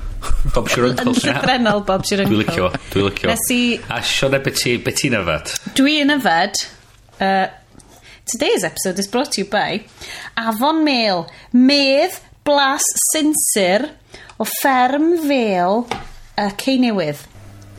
Bob 0.53 0.69
your 0.75 0.89
Uncle. 0.89 1.13
Yn 1.13 1.21
llythrenol 1.23 1.85
Bob 1.87 2.05
your 2.09 2.23
uncle. 2.23 2.35
Dwi'n 2.35 2.43
licio, 2.45 2.69
dwi'n 2.93 3.07
licio. 3.09 3.31
Nes 3.31 3.47
i... 3.55 3.61
A 3.91 4.01
Sione, 4.05 4.41
be 4.43 4.53
ti'n 4.55 4.83
be 4.85 4.95
ti 4.95 5.11
yfed? 5.13 5.55
Dwi'n 5.79 6.13
yfed... 6.17 6.61
Uh, 7.19 7.47
today's 8.29 8.63
episode 8.63 8.99
is 8.99 9.07
brought 9.07 9.31
to 9.33 9.41
you 9.41 9.47
by 9.49 9.83
Avon 10.37 10.83
Mail. 10.85 11.25
Medd 11.51 12.19
Blas 12.47 12.85
Sinsir 13.09 13.89
o 14.39 14.45
Fferm 14.47 15.17
Fel 15.27 15.83
uh, 15.89 16.49
Ceinewydd. 16.61 17.25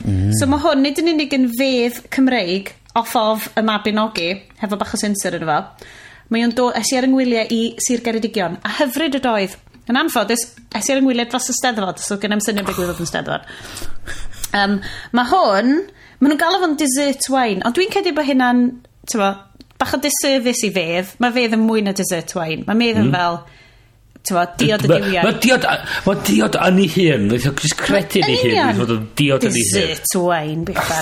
Mm. 0.04 0.34
So 0.36 0.48
mae 0.48 0.60
hwn 0.62 0.84
nid 0.84 1.00
yn 1.00 1.14
unig 1.14 1.32
yn 1.36 1.48
fedd 1.56 2.02
Cymreig 2.12 2.74
off 2.96 3.14
of 3.16 3.48
y 3.56 3.64
Mabinogi, 3.64 4.28
hefo 4.60 4.78
bach 4.80 4.94
o 4.96 5.00
sinsir 5.00 5.36
yn 5.38 5.46
efo. 5.46 5.88
Mae 6.30 6.44
o'n 6.46 6.54
dod, 6.54 6.76
es 6.78 6.92
i 6.92 6.98
ar 6.98 7.06
yngwyliau 7.08 7.50
i 7.54 7.60
Sir 7.82 8.02
Geredigion, 8.04 8.58
a 8.62 8.74
hyfryd 8.78 9.18
y 9.18 9.22
doedd. 9.24 9.56
Yn 9.90 9.98
anffodus, 9.98 10.44
es 10.70 10.88
i 10.88 10.94
i'r 10.94 11.00
yngwyliad 11.02 11.30
dros 11.32 11.50
y 11.50 11.56
steddfod, 11.56 11.98
so 12.02 12.18
gen 12.22 12.36
i'm 12.36 12.42
syniad 12.44 12.68
beth 12.68 12.78
gwybod 12.78 13.00
yn 13.02 13.08
steddfod. 13.10 13.46
Um, 14.54 14.76
mae 15.16 15.30
hwn, 15.30 15.72
maen 16.20 16.30
nhw'n 16.30 16.40
galw 16.40 16.60
fo'n 16.62 16.76
dessert 16.78 17.26
wine, 17.32 17.64
ond 17.66 17.74
dwi'n 17.74 17.90
cedi 17.94 18.12
bod 18.14 18.28
hynna'n, 18.28 18.66
ti'n 19.10 19.24
bach 19.80 19.96
o 19.96 20.00
disservice 20.02 20.66
i 20.68 20.70
fedd. 20.74 21.16
Mae 21.22 21.34
fedd 21.34 21.56
yn 21.56 21.64
mwy 21.64 21.82
na 21.82 21.96
dessert 21.96 22.34
wine. 22.36 22.66
Mae 22.68 22.78
fedd 22.78 23.00
yn 23.00 23.08
mm. 23.08 23.16
fel, 23.16 23.38
ti'n 24.20 24.36
bo, 24.36 24.44
diod 24.60 24.84
y 24.84 24.90
diwiau. 24.90 25.24
Mae 25.26 25.38
diod, 25.46 25.66
ma 26.06 26.16
diod 26.28 26.58
yn 26.60 26.82
ei 26.82 26.90
hun, 26.96 27.24
dwi'n 27.32 27.56
just 27.62 27.78
credu 27.80 28.20
yn 28.20 28.28
ei 28.34 28.42
hun, 28.44 28.82
dwi'n 28.84 29.08
diod 29.18 29.48
yn 29.48 29.56
ei 29.56 29.64
hun. 29.64 29.80
Dessert 29.80 30.18
wine, 30.20 30.66
bych 30.68 30.92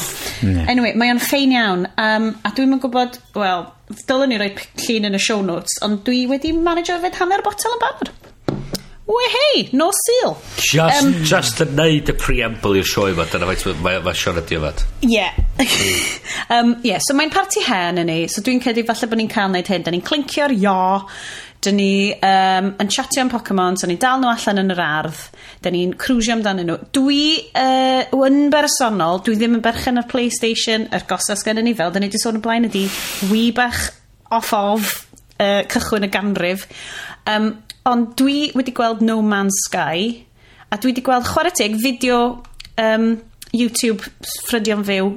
anyway, 0.71 0.95
mae 0.97 1.13
o'n 1.13 1.21
ffein 1.25 1.57
iawn, 1.57 1.85
um, 1.99 2.31
a 2.41 2.55
dwi'n 2.55 2.79
gwybod, 2.81 3.19
wel, 3.37 3.67
dylwn 4.09 4.33
ni 4.33 4.41
roi 4.41 4.53
llun 4.55 5.11
yn 5.11 5.19
y 5.19 5.23
show 5.23 5.43
notes, 5.45 5.77
ond 5.85 6.05
dwi 6.07 6.25
wedi 6.31 6.55
manage 6.57 6.95
o 6.95 7.01
hanner 7.03 7.45
botel 7.45 7.77
yn 7.77 7.85
barod 7.85 8.15
we 9.19 9.29
hei, 9.35 9.65
no 9.73 9.91
seal. 10.05 10.37
Just, 10.57 11.03
um, 11.03 11.13
just 11.27 11.63
yn 11.65 11.75
neud 11.79 12.13
y 12.13 12.15
preamble 12.19 12.79
i'r 12.79 12.89
sioe 12.89 13.13
yma, 13.15 13.27
dyna 13.31 13.51
faint 13.51 13.83
mae, 13.85 13.99
ma 14.05 14.15
Sean 14.17 14.39
ydi 14.41 14.59
yma. 14.61 14.73
Yeah. 15.03 15.35
um, 16.55 16.77
yeah, 16.87 17.03
so 17.05 17.17
mae'n 17.19 17.35
party 17.35 17.65
hen 17.67 18.01
yn 18.05 18.11
ni, 18.11 18.23
so 18.31 18.45
dwi'n 18.45 18.63
credu 18.63 18.87
falle 18.89 19.11
bod 19.11 19.23
ni'n 19.23 19.33
cael 19.33 19.53
neud 19.53 19.71
hyn. 19.75 19.85
Da 19.87 19.95
ni'n 19.95 20.07
clincio'r 20.07 20.55
io, 20.57 20.79
da 21.65 21.75
ni 21.75 21.93
um, 22.15 22.73
yn 22.79 22.95
chatio 22.95 23.25
am 23.25 23.33
Pokemon, 23.33 23.81
so 23.81 23.91
ni'n 23.91 24.01
dal 24.03 24.23
nhw 24.23 24.31
allan 24.35 24.63
yn 24.65 24.77
yr 24.77 24.85
ardd. 24.87 25.25
da 25.63 25.73
ni'n 25.75 25.95
cruisio 25.99 26.37
amdanyn 26.37 26.69
nhw. 26.71 26.79
Dwi 26.95 27.23
uh, 27.59 28.19
yn 28.27 28.49
bersonol, 28.53 29.23
dwi 29.27 29.37
ddim 29.39 29.59
yn 29.59 29.65
berchen 29.65 30.01
ar 30.01 30.07
PlayStation, 30.11 30.87
yr 30.95 31.07
gosas 31.11 31.43
gen 31.47 31.63
i 31.63 31.67
ni 31.67 31.75
fel, 31.79 31.93
da 31.95 32.03
ni 32.03 32.11
wedi 32.11 32.21
sôn 32.23 32.39
y 32.39 32.43
blaen 32.45 32.69
ydi, 32.69 32.85
wi 33.33 33.49
bach 33.57 33.89
off 34.35 34.53
of 34.55 34.93
uh, 35.41 35.65
cychwyn 35.73 36.07
y 36.07 36.13
ganrif. 36.15 36.69
Um, 37.29 37.57
Ond 37.89 38.13
dwi 38.21 38.51
wedi 38.59 38.75
gweld 38.77 39.01
No 39.05 39.21
Man's 39.25 39.57
Sky, 39.65 40.11
a 40.69 40.77
dwi 40.77 40.93
wedi 40.93 41.05
gweld 41.07 41.29
chwarae 41.29 41.55
teg 41.57 41.79
fideo 41.81 42.19
um, 42.83 43.07
YouTube 43.57 44.05
ffrydion 44.49 44.83
fyw 44.85 45.13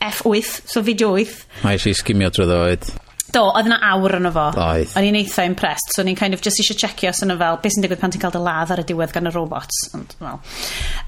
F8, 0.00 0.52
so 0.70 0.80
fideo 0.86 1.16
8. 1.18 1.34
Mae 1.64 1.76
eisiau 1.76 1.98
sgimio 1.98 2.30
drwy 2.32 2.46
ddoed. 2.48 2.88
Do, 3.34 3.42
oedd 3.50 3.68
yna 3.68 3.76
awr 3.90 4.16
yno 4.16 4.32
fo. 4.32 4.46
Oedd. 4.54 4.94
O'n 4.96 5.08
i'n 5.10 5.18
eitha 5.20 5.44
impressed, 5.44 5.92
so 5.92 6.00
o'n 6.00 6.08
i'n 6.08 6.16
kind 6.16 6.36
of 6.36 6.44
just 6.44 6.62
eisiau 6.62 6.78
checio 6.80 7.12
os 7.12 7.20
yna 7.26 7.36
fel 7.42 7.60
beth 7.60 7.76
sy'n 7.76 7.84
digwydd 7.84 8.00
pan 8.00 8.14
ti'n 8.14 8.22
cael 8.22 8.32
dy 8.32 8.40
ladd 8.46 8.72
ar 8.72 8.80
y 8.80 8.86
diwedd 8.88 9.12
gan 9.12 9.28
y 9.28 9.34
robots. 9.34 9.82
Ond, 9.98 10.16
well. 10.22 10.40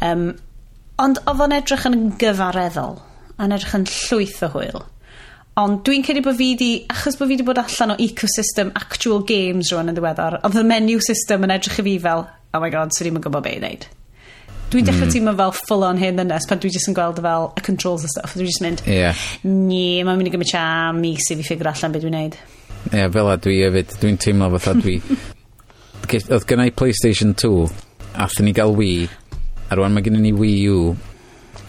um, 0.04 0.28
ond 1.00 1.22
oedd 1.24 1.44
o'n 1.46 1.56
edrych 1.56 1.88
yn 1.88 1.98
gyfareddol, 2.20 2.98
a'n 3.40 3.56
edrych 3.56 3.76
yn 3.80 3.88
llwyth 3.94 4.42
o 4.44 4.52
hwyl. 4.58 4.84
Ond 5.58 5.80
dwi'n 5.82 6.04
credu 6.06 6.20
bod 6.22 6.36
fi 6.38 6.52
di, 6.54 6.70
achos 6.86 7.16
bod 7.18 7.32
fi 7.32 7.36
di 7.40 7.44
bod 7.46 7.58
allan 7.58 7.90
o 7.90 7.94
ecosystem 7.98 8.68
actual 8.78 9.24
games 9.26 9.72
rwan 9.72 9.90
yn 9.90 9.96
ddiweddar, 9.96 10.36
oedd 10.46 10.58
y 10.60 10.62
menu 10.66 11.00
system 11.02 11.46
yn 11.48 11.52
edrych 11.56 11.80
i 11.82 11.84
fi 11.88 11.94
fel, 12.04 12.22
oh 12.54 12.62
my 12.62 12.68
god, 12.70 12.94
sy'n 12.94 13.08
ddim 13.08 13.18
yn 13.18 13.24
gwybod 13.24 13.42
be 13.42 13.56
i 13.56 13.58
wneud. 13.58 13.86
Dwi'n 14.70 14.86
dechrau 14.86 15.08
mm. 15.08 15.14
teimlo 15.16 15.34
fel 15.40 15.56
full 15.56 15.82
on 15.88 15.98
hyn 15.98 16.20
ddynes 16.20 16.46
pan 16.46 16.62
dwi 16.62 16.70
jyst 16.76 16.92
yn 16.92 16.94
gweld 16.94 17.18
fel 17.24 17.48
y 17.58 17.64
controls 17.66 18.06
a 18.06 18.12
stuff. 18.12 18.36
Dwi'n 18.38 18.50
jyst 18.52 18.62
mynd, 18.62 18.84
yeah. 18.86 19.26
nie, 19.42 19.98
mae'n 20.06 20.20
mynd 20.20 20.30
i 20.30 20.36
gymryd 20.36 20.52
sia 20.52 20.64
mis 20.94 21.26
i 21.26 21.40
fi 21.40 21.50
ffigur 21.50 21.72
allan 21.72 21.96
beth 21.96 22.06
dwi'n 22.06 22.18
neud. 22.20 22.38
Ie, 22.38 22.94
yeah, 22.94 23.10
fel 23.18 23.34
a 23.34 23.36
dwi 23.42 23.60
hefyd, 23.64 23.98
dwi'n 23.98 24.22
teimlo 24.22 24.54
fatha 24.54 24.78
dwi... 24.78 24.98
oedd 26.22 26.46
gennau 26.48 26.70
PlayStation 26.78 27.34
2, 27.34 27.54
athyn 28.28 28.46
ni 28.46 28.54
gael 28.54 28.78
Wii, 28.78 29.08
a 29.66 29.80
rwan 29.80 29.96
mae 29.96 30.06
gennym 30.06 30.22
ni 30.22 30.36
Wii 30.36 30.60
U, 30.70 30.82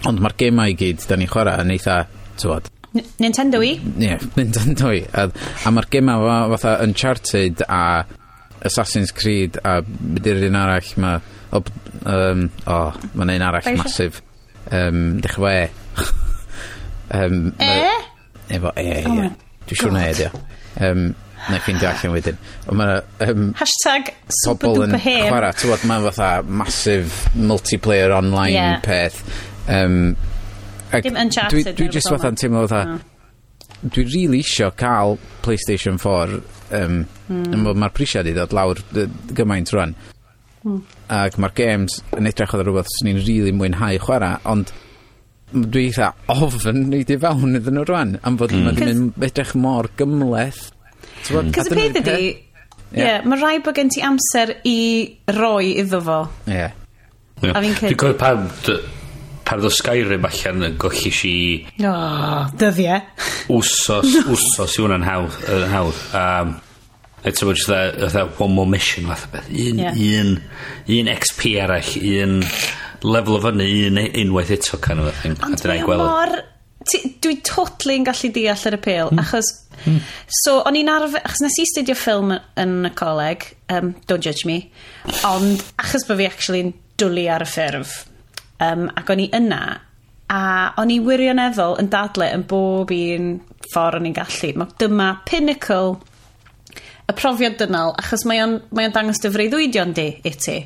ond 0.05 0.21
mae'r 0.21 0.37
gemau 0.45 0.69
i 0.69 0.77
gyd, 0.77 1.07
da 1.09 1.17
ni 1.17 1.27
chwarae 1.31 1.65
yn 1.65 1.73
eitha, 1.73 2.03
tywod, 2.39 2.69
N 2.95 3.03
Nintendo 3.21 3.61
i? 3.61 3.75
Ie, 3.77 4.05
yeah, 4.07 4.23
Nintendo 4.37 4.93
i. 4.95 5.03
A, 5.13 5.27
a 5.29 5.73
mae'r 5.73 5.89
gymau 5.93 6.25
fa, 6.25 6.37
fatha 6.55 6.77
Uncharted 6.85 7.61
a 7.67 7.81
Assassin's 8.65 9.13
Creed 9.15 9.59
a 9.63 9.79
beth 9.85 10.31
yw'r 10.33 10.47
un 10.49 10.57
arall 10.59 10.95
mae... 11.03 11.21
O, 11.49 11.63
um, 12.05 12.43
o 12.69 12.79
mae'n 13.17 13.35
un 13.35 13.45
arall 13.45 13.65
Baixa. 13.65 13.83
masif. 13.83 14.19
Um, 14.73 15.19
Dech 15.23 15.37
fe. 15.37 15.55
um, 17.17 17.39
e? 17.57 17.71
Efo 18.57 18.73
e, 18.75 18.83
e, 18.83 18.99
e 18.99 19.05
oh 19.05 19.17
ie. 19.21 19.29
Oh 19.29 19.47
Dwi'n 19.69 19.81
siŵr 19.83 19.93
na 19.93 20.05
e, 20.07 20.13
dio. 20.17 20.29
Um, 20.81 21.09
na 21.47 21.57
i 21.57 21.61
ffeindio 21.63 21.89
allan 21.89 22.15
wedyn. 22.15 22.39
Ond 22.69 22.79
mae... 22.81 22.97
Um, 23.25 23.45
Hashtag 23.59 24.11
pobl 24.45 24.85
yn 24.87 24.95
chwarae. 24.97 25.53
Ti'n 25.57 25.73
bod, 25.73 25.85
mae'n 25.89 26.07
fatha 26.09 26.31
masif 26.61 27.21
multiplayer 27.37 28.13
online 28.17 28.55
yeah. 28.57 28.81
peth. 28.85 29.21
Um, 29.69 30.15
Dim 30.91 31.15
Uncharted. 31.15 31.63
Dwi, 31.65 31.75
dwi 31.77 31.89
just 31.93 32.09
fatha'n 32.09 32.37
teimlo 32.39 32.65
fatha, 32.67 32.97
no. 32.97 33.89
dwi 33.93 34.05
really 34.13 34.41
isio 34.43 34.71
cael 34.75 35.17
PlayStation 35.45 35.99
4, 36.01 36.41
um, 36.79 37.05
mm. 37.29 37.67
mae'r 37.69 37.95
prisiad 37.95 38.29
i 38.29 38.35
ddod 38.35 38.55
lawr 38.57 38.81
gymaint 39.37 39.73
rwan. 39.75 39.95
Mm. 40.65 40.81
Ac 41.15 41.39
mae'r 41.39 41.55
games 41.55 42.01
yn 42.17 42.29
edrych 42.29 42.55
oedd 42.55 42.65
rhywbeth 42.67 42.91
sy'n 42.97 43.11
ni'n 43.11 43.23
really 43.23 43.55
mwynhau 43.55 44.01
chwarae, 44.03 44.41
ond 44.49 44.73
dwi 45.53 45.87
eitha 45.89 46.11
ofyn 46.35 46.91
i 46.93 47.05
di 47.07 47.17
fewn 47.21 47.57
iddyn 47.57 47.79
nhw 47.79 47.87
rwan, 47.87 48.17
am 48.27 48.37
fod 48.41 48.53
mm. 48.53 48.67
mae'n 48.67 49.07
edrych 49.29 49.55
mor 49.57 49.89
gymleth. 49.97 50.67
Hmm. 51.29 51.49
Cos 51.55 51.69
y 51.71 51.75
peth 51.75 51.97
ydi, 51.99 52.19
yeah. 52.91 52.99
yeah, 52.99 53.25
mae 53.27 53.39
rai 53.41 53.57
bod 53.63 53.77
gen 53.77 53.89
ti 53.93 54.03
amser 54.05 54.57
i 54.67 54.77
roi 55.37 55.73
iddo 55.81 56.01
fo. 56.05 56.21
Yeah. 56.47 56.71
yeah. 57.41 57.53
A 57.53 57.63
fi'n 57.63 57.75
cyd... 57.79 57.91
Dwi'n 57.91 58.01
cofio 58.03 58.19
pan, 58.21 58.47
pan 59.49 59.61
ddo 59.63 59.71
Skyrim 59.73 60.25
allan 60.29 60.65
yn 60.67 60.79
gollus 60.81 61.21
si... 61.23 61.35
o 61.81 61.93
dyddiau 62.61 63.01
wsos 63.49 64.17
wsos 64.29 64.75
i 64.77 64.83
hwnna'n 64.83 65.05
hawdd 65.07 65.37
uh, 65.49 65.63
hawdd 65.73 66.01
um, 66.13 66.51
it's 67.25 67.41
bod 67.41 67.57
just 67.57 67.67
that 67.67 68.39
one 68.39 68.53
more 68.53 68.69
mission 68.69 69.07
fath 69.09 69.25
o 69.25 69.31
beth 69.33 69.49
un, 69.49 69.81
yeah. 69.81 69.97
un, 70.19 70.35
un 70.99 71.09
XP 71.15 71.55
arall 71.63 71.89
un 72.11 72.43
level 73.01 73.39
o 73.39 73.41
fyny 73.47 73.71
un 73.87 73.97
e, 74.03 74.05
unwaith 74.21 74.53
eto 74.53 74.77
kind 74.85 75.01
of 75.01 75.09
a 75.09 75.15
thing 75.23 75.39
ond 75.47 75.65
mae 75.71 75.81
mor 76.03 76.35
dwi 77.23 77.39
totally 77.45 77.97
yn 77.99 78.05
gallu 78.07 78.29
deall 78.35 78.67
yr 78.69 78.77
appeal 78.77 79.09
mm. 79.11 79.23
achos 79.23 79.49
mm. 79.85 79.97
so 80.43 80.59
o'n 80.61 80.77
i'n 80.77 80.93
arfer 80.93 81.25
achos 81.25 81.41
nes 81.45 81.57
i 81.63 81.65
studio 81.71 81.97
ffilm 81.97 82.35
yn 82.37 82.77
y 82.91 82.93
coleg 83.01 83.49
um, 83.73 83.95
don't 84.05 84.25
judge 84.25 84.45
me 84.49 84.61
ond 85.27 85.65
achos 85.81 86.05
bod 86.05 86.21
fi 86.21 86.29
actually'n 86.29 86.71
dwlu 87.01 87.25
ar 87.33 87.47
y 87.47 87.49
ffurf 87.49 87.97
um, 88.63 88.89
ac 88.99 89.13
o'n 89.13 89.23
i 89.23 89.29
yna 89.35 89.61
a 90.29 90.41
o'n 90.77 90.91
i 90.93 90.99
wirioneddol 91.01 91.79
yn 91.81 91.89
dadle 91.89 92.29
yn 92.35 92.45
bob 92.49 92.91
un 92.93 93.31
ffordd 93.71 93.99
o'n 93.99 94.09
i'n 94.09 94.17
gallu. 94.17 94.51
Mae 94.61 94.75
dyma 94.81 95.09
pinnacle 95.29 95.97
y 97.09 97.15
profiad 97.17 97.57
dynol 97.61 97.95
achos 97.97 98.25
mae 98.29 98.43
o'n 98.43 98.59
mae 98.75 98.89
on 98.89 98.95
dangos 98.95 99.21
dy 99.23 99.31
freuddwydion 99.33 99.95
di 99.97 100.09
i 100.21 100.33
ti. 100.35 100.59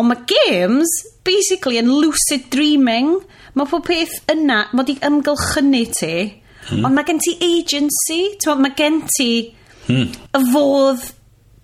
Ond 0.00 0.10
mae 0.10 0.26
games 0.28 0.92
basically 1.26 1.80
yn 1.80 1.90
lucid 1.92 2.50
dreaming. 2.52 3.16
Mae 3.56 3.68
pob 3.68 3.82
peth 3.88 4.20
yna, 4.30 4.66
mae 4.76 4.86
di 4.86 4.94
ymgylchynu 5.04 5.86
ti. 5.96 6.14
Hmm. 6.68 6.84
Ond 6.84 6.94
mae 6.94 7.08
gen 7.08 7.20
ti 7.22 7.34
agency, 7.42 8.20
mae 8.60 8.76
gen 8.78 9.00
ti 9.08 9.30
hmm. 9.88 10.12
y 10.36 10.42
fodd 10.52 11.08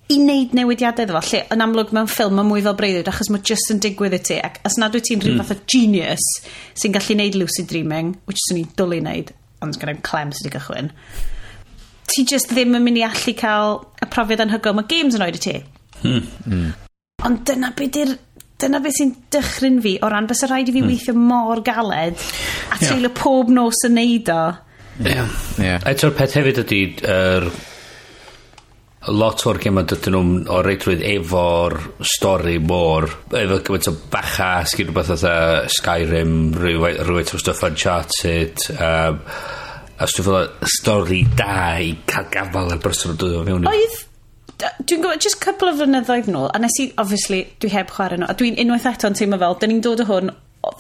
i 0.07 0.19
wneud 0.21 0.55
newidiadau 0.55 1.07
iddo 1.07 1.19
fo. 1.19 1.23
Lle, 1.33 1.43
yn 1.55 1.65
amlwg 1.65 1.93
mewn 1.97 2.11
ffilm, 2.11 2.37
mae 2.39 2.47
mwy 2.47 2.63
fel 2.65 2.77
breuddwyd, 2.79 3.09
achos 3.11 3.31
mae 3.33 3.43
just 3.47 3.73
yn 3.75 3.81
digwydd 3.83 4.15
i 4.15 4.21
ti. 4.29 4.37
Ac 4.39 4.61
os 4.69 4.79
nad 4.79 4.95
wyt 4.95 5.09
ti'n 5.09 5.23
rhyw 5.23 5.35
hmm. 5.35 5.43
fath 5.43 5.57
o 5.57 5.67
genius 5.73 6.27
sy'n 6.79 6.95
gallu 6.95 7.17
wneud 7.17 7.39
lucid 7.41 7.69
dreaming, 7.73 8.15
which 8.31 8.43
swn 8.45 8.63
i'n 8.63 8.71
dwlu 8.79 9.01
wneud, 9.03 9.33
ond 9.67 9.81
gyda'n 9.83 10.05
clem 10.07 10.31
sydd 10.35 10.47
wedi 10.47 10.55
gychwyn, 10.59 10.93
ti 12.13 12.27
just 12.31 12.53
ddim 12.53 12.79
yn 12.79 12.87
mynd 12.87 13.01
i 13.01 13.07
allu 13.07 13.35
cael 13.41 13.81
y 13.99 14.11
profiad 14.13 14.45
anhygoel 14.47 14.79
mae 14.79 14.91
games 14.93 15.19
yn 15.19 15.27
oed 15.27 15.41
i 15.41 15.43
ti. 15.43 15.57
Hmm. 16.05 16.31
Hmm. 16.47 16.71
Ond 17.27 17.43
dyna 17.49 17.73
beth 17.75 17.95
di'r 17.97 18.15
dyna 18.63 18.81
beth 18.85 19.01
sy'n 19.01 19.15
dychryn 19.35 19.81
fi 19.85 19.97
o 20.01 20.11
ran 20.13 20.29
bys 20.31 20.45
y 20.47 20.51
rhaid 20.51 20.71
i 20.71 20.77
fi 20.77 20.85
weithio 20.87 21.17
mor 21.19 21.61
galed 21.67 22.15
a 22.15 22.79
treulio 22.79 23.11
yeah. 23.11 23.17
pob 23.19 23.51
nos 23.53 23.83
yn 23.89 23.99
neud 23.99 24.31
o. 24.33 24.43
Ie. 25.01 25.11
Yeah. 25.11 25.41
Yeah. 25.61 25.89
Eto'r 25.91 26.15
peth 26.17 26.39
hefyd 26.39 26.63
ydy 26.63 26.85
er, 27.11 27.51
lot 29.15 29.45
o'r 29.47 29.61
gema 29.63 29.85
dydyn 29.87 30.17
nhw'n 30.17 30.49
o 30.51 30.63
reidrwydd 30.65 31.05
efo'r 31.07 31.77
stori 32.15 32.57
môr 32.63 33.07
efo 33.39 33.61
gymaint 33.69 33.91
o 33.91 33.95
bacha 34.13 34.51
sgyn 34.67 34.91
rhywbeth 34.91 35.13
oedd 35.15 35.71
Skyrim 35.77 36.35
rhywbeth 36.59 37.37
o 37.37 37.41
stuff 37.43 37.63
Uncharted 37.69 38.67
um, 38.75 39.21
a 39.97 40.09
stwff 40.11 40.33
oedd 40.33 40.67
stori 40.75 41.23
da 41.39 41.77
i 41.83 41.95
cael 42.09 42.29
gafal 42.33 42.75
ar 42.75 42.83
berson 42.83 43.15
o 43.15 43.19
dod 43.21 43.39
o 43.39 43.47
fewn 43.47 43.71
oedd 43.71 44.03
dwi'n 44.57 45.03
gwybod, 45.03 45.21
just 45.21 45.41
couple 45.45 45.69
of 45.69 45.77
flynyddoedd 45.77 46.31
nôl, 46.33 46.47
a 46.49 46.59
nes 46.63 46.79
i, 46.81 46.87
obviously, 46.97 47.43
dwi 47.61 47.69
heb 47.75 47.91
chwarae 47.93 48.17
nhw, 48.17 48.29
a 48.33 48.37
dwi'n 48.41 48.57
unwaith 48.63 48.87
eto'n 48.89 49.17
teimlo 49.19 49.37
fel, 49.43 49.57
dyn 49.61 49.75
ni'n 49.75 49.83
dod 49.85 50.01
o 50.01 50.07
hwn 50.09 50.31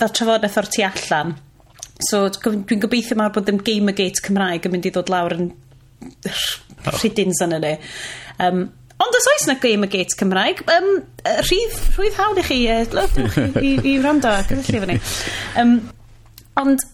fel 0.01 0.15
trafodaeth 0.17 0.57
o'r 0.63 0.71
tu 0.73 0.85
allan. 0.87 1.35
So, 2.09 2.23
dwi'n 2.33 2.81
gobeithio 2.81 3.19
mawr 3.21 3.35
bod 3.37 3.45
ddim 3.45 3.61
Gamergate 3.67 4.25
Cymraeg 4.25 4.65
yn 4.65 4.73
mynd 4.73 4.89
i 4.89 4.95
ddod 4.95 5.13
lawr 5.13 5.37
yn 5.37 5.51
Oh. 6.87 6.99
rhydins 7.01 7.43
yn 7.45 7.57
yna. 7.59 7.73
Um, 8.43 8.67
ond 9.03 9.19
os 9.19 9.29
oes 9.33 9.47
na 9.49 9.57
Gamergate 9.61 10.17
Cymraeg, 10.19 10.63
um, 10.73 10.91
rhydd, 11.49 11.81
rhydd 11.99 12.17
hawl 12.21 12.41
i 12.41 12.47
chi, 12.47 12.61
uh, 12.73 13.19
i, 13.61 13.75
i 13.93 13.97
wrando 14.01 14.33
ac 14.33 14.55
yn 14.55 14.65
fyny. 14.67 14.99
Um, 15.61 15.79
ond 16.61 16.85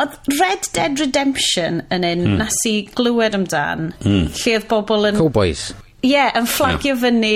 oedd 0.00 0.30
Red 0.38 0.68
Dead 0.76 1.02
Redemption 1.02 1.82
yn 1.92 2.06
un 2.06 2.24
mm. 2.26 2.36
nes 2.40 2.60
i 2.70 2.76
glywed 2.94 3.36
amdan, 3.36 3.90
mm. 3.98 4.30
lle 4.38 4.54
oedd 4.58 4.68
bobl 4.70 5.10
yn... 5.10 5.18
Cowboys. 5.18 5.70
Ie, 6.00 6.14
yeah, 6.14 6.30
yn 6.38 6.48
fflagio 6.48 6.94
yeah. 6.94 7.02
fyny, 7.02 7.34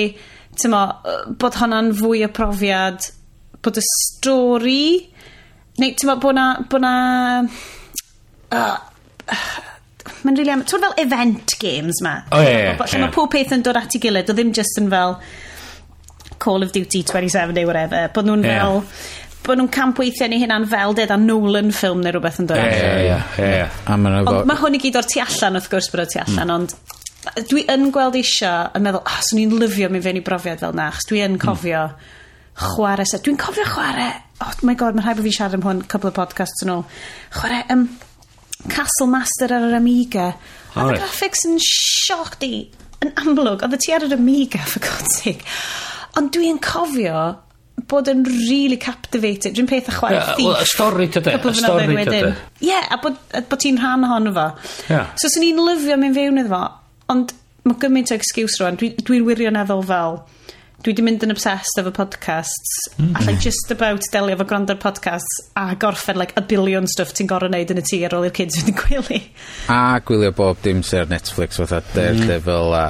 ti'n 0.61 0.73
mo, 0.73 0.85
bod 1.41 1.59
hwnna'n 1.61 1.91
fwy 1.99 2.23
o 2.25 2.31
profiad, 2.33 3.11
bod 3.65 3.81
y 3.81 3.85
stori, 3.91 4.87
neu 5.83 5.99
ti'n 5.99 6.13
mo, 6.13 6.19
bod 6.23 6.39
na... 6.39 6.49
Bod 6.71 6.87
na 6.87 6.95
uh, 8.55 8.77
mae'n 10.25 10.39
rili 10.39 10.53
am... 10.55 10.63
Tw'n 10.69 10.85
fel 10.85 10.97
event 11.05 11.57
games 11.61 12.01
ma. 12.05 12.19
O, 12.31 12.41
ie, 12.45 12.55
ie. 12.61 12.77
Lle 12.79 13.03
mae 13.03 13.13
pob 13.15 13.31
peth 13.33 13.55
yn 13.57 13.65
dod 13.65 13.79
at 13.81 13.97
ei 13.97 14.03
gilydd, 14.03 14.31
o 14.33 14.37
ddim 14.37 14.53
just 14.57 14.81
yn 14.81 14.91
fel 14.93 15.19
Call 16.45 16.65
of 16.67 16.73
Duty 16.73 17.03
27 17.03 17.55
neu 17.57 17.69
whatever. 17.69 18.11
Bod 18.15 18.29
nhw'n 18.29 18.45
yeah. 18.45 18.65
fel 18.65 18.83
bod 19.45 19.61
nhw'n 19.61 19.71
campweithio 19.73 20.29
ni 20.31 20.41
hynna'n 20.41 20.67
fel 20.69 20.97
ded 20.97 21.13
a 21.13 21.19
Nolan 21.21 21.73
ffilm 21.75 22.03
neu 22.05 22.15
rhywbeth 22.15 22.41
yn 22.43 22.51
dod. 22.51 22.61
Ie, 22.61 22.91
ie, 23.11 23.17
ie. 23.45 23.63
Ond 23.93 24.09
mae 24.49 24.61
hwn 24.61 24.79
i 24.79 24.83
gyd 24.83 24.99
o'r 25.01 25.09
tu 25.09 25.21
allan 25.25 25.61
wrth 25.61 25.71
gwrs 25.73 25.91
bod 25.93 26.05
o'r 26.05 26.13
tu 26.13 26.21
mm. 26.21 26.29
allan, 26.33 26.49
mm. 26.49 26.55
ond 26.59 27.49
dwi 27.51 27.65
yn 27.73 27.89
gweld 27.93 28.17
eisiau 28.21 28.71
yn 28.77 28.85
meddwl, 28.85 29.05
oh, 29.05 29.19
swn 29.29 29.43
i'n 29.45 29.57
lyfio 29.61 29.91
mi 29.93 30.01
fewn 30.05 30.21
i 30.21 30.25
brofiad 30.25 30.65
fel 30.65 30.77
na, 30.77 30.91
chos 30.97 31.09
dwi 31.11 31.23
yn 31.25 31.37
mm. 31.37 31.43
cofio 31.45 31.85
mm. 31.91 32.09
chwarae 32.65 33.09
set. 33.09 33.25
Dwi'n 33.27 33.41
cofio 33.41 33.69
chwarae, 33.69 34.11
oh 34.45 34.57
my 34.69 34.77
god, 34.81 34.97
mae'n 34.97 35.09
rhaid 35.09 35.21
bod 35.21 35.29
fi 35.29 35.37
siarad 35.37 35.59
am 35.59 35.65
hwn, 35.65 35.85
couple 35.93 36.13
of 36.13 36.17
podcasts 36.17 36.65
yn 36.65 36.73
ôl. 36.77 36.85
Chwarae, 37.37 37.65
um, 37.73 37.87
Castle 38.73 39.09
Master 39.11 39.53
ar 39.53 39.69
yr 39.69 39.79
Amiga. 39.79 40.33
A 40.75 40.85
right. 40.87 40.99
graphics 40.99 41.45
yn 41.49 41.59
sioc 41.63 42.39
di. 42.43 42.67
Yn 43.05 43.13
amlwg, 43.21 43.65
oedd 43.67 43.77
y 43.77 43.81
ti 43.83 43.95
ar 43.95 44.07
yr 44.07 44.17
Amiga, 44.17 44.63
for 44.71 44.85
God's 44.85 45.21
sake. 45.21 45.45
Ond 46.19 46.33
dwi'n 46.35 46.61
cofio 46.63 47.25
bod 47.91 48.09
yn 48.09 48.23
really 48.25 48.79
captivated. 48.81 49.57
Dwi'n 49.57 49.69
peth 49.69 49.91
a 49.91 49.97
chwaer 49.97 50.17
yeah, 50.17 50.35
thief. 50.39 50.47
Well, 50.47 50.63
a 50.63 50.69
stori 50.69 51.09
tyde. 51.13 51.35
A 51.35 51.55
stori 51.59 51.97
tyde. 52.07 52.35
Ie, 52.65 52.77
a 52.79 52.99
bod, 53.03 53.19
bod 53.51 53.61
ti'n 53.61 53.81
rhan 53.83 54.07
ohono 54.07 54.35
fo. 54.37 54.47
Yeah. 54.89 55.11
So, 55.21 55.31
swn 55.33 55.49
i'n 55.51 55.65
lyfio 55.67 55.99
mynd 56.01 56.17
fewn 56.17 56.41
iddo 56.45 56.55
fo. 56.55 56.63
Ond 57.13 57.35
mae 57.67 57.81
gymaint 57.83 58.15
o 58.15 58.19
excuse 58.19 58.61
rwan. 58.61 58.79
Dwi'n 58.81 59.05
dwi 59.05 59.21
wirioneddol 59.27 59.85
fel 59.91 60.23
dwi 60.85 60.95
di 60.97 61.05
mynd 61.05 61.25
yn 61.25 61.33
obsessed 61.33 61.81
efo 61.81 61.93
podcasts 61.97 62.73
mm. 62.99 63.15
a 63.17 63.25
like 63.25 63.41
just 63.41 63.73
about 63.73 64.05
delio 64.13 64.37
efo 64.37 64.47
gwrando'r 64.51 64.81
podcasts 64.83 65.41
a 65.57 65.75
gorffen 65.81 66.21
like 66.21 66.37
a 66.37 66.45
billion 66.55 66.87
stuff 66.91 67.15
ti'n 67.17 67.31
gorau 67.31 67.53
neud 67.53 67.73
yn 67.73 67.81
y 67.81 67.87
tŷ 67.91 68.03
ar 68.09 68.19
ôl 68.19 68.29
i'r 68.29 68.37
kids 68.37 68.57
fynd 68.61 68.75
yn 68.75 68.81
gwely 68.83 69.23
a 69.73 70.01
gwylio 70.05 70.35
bob 70.37 70.61
dim 70.65 70.85
sy'n 70.85 71.07
ar 71.07 71.15
Netflix 71.15 71.63
fatha 71.63 71.81
Daredevil 71.95 72.77
a 72.77 72.87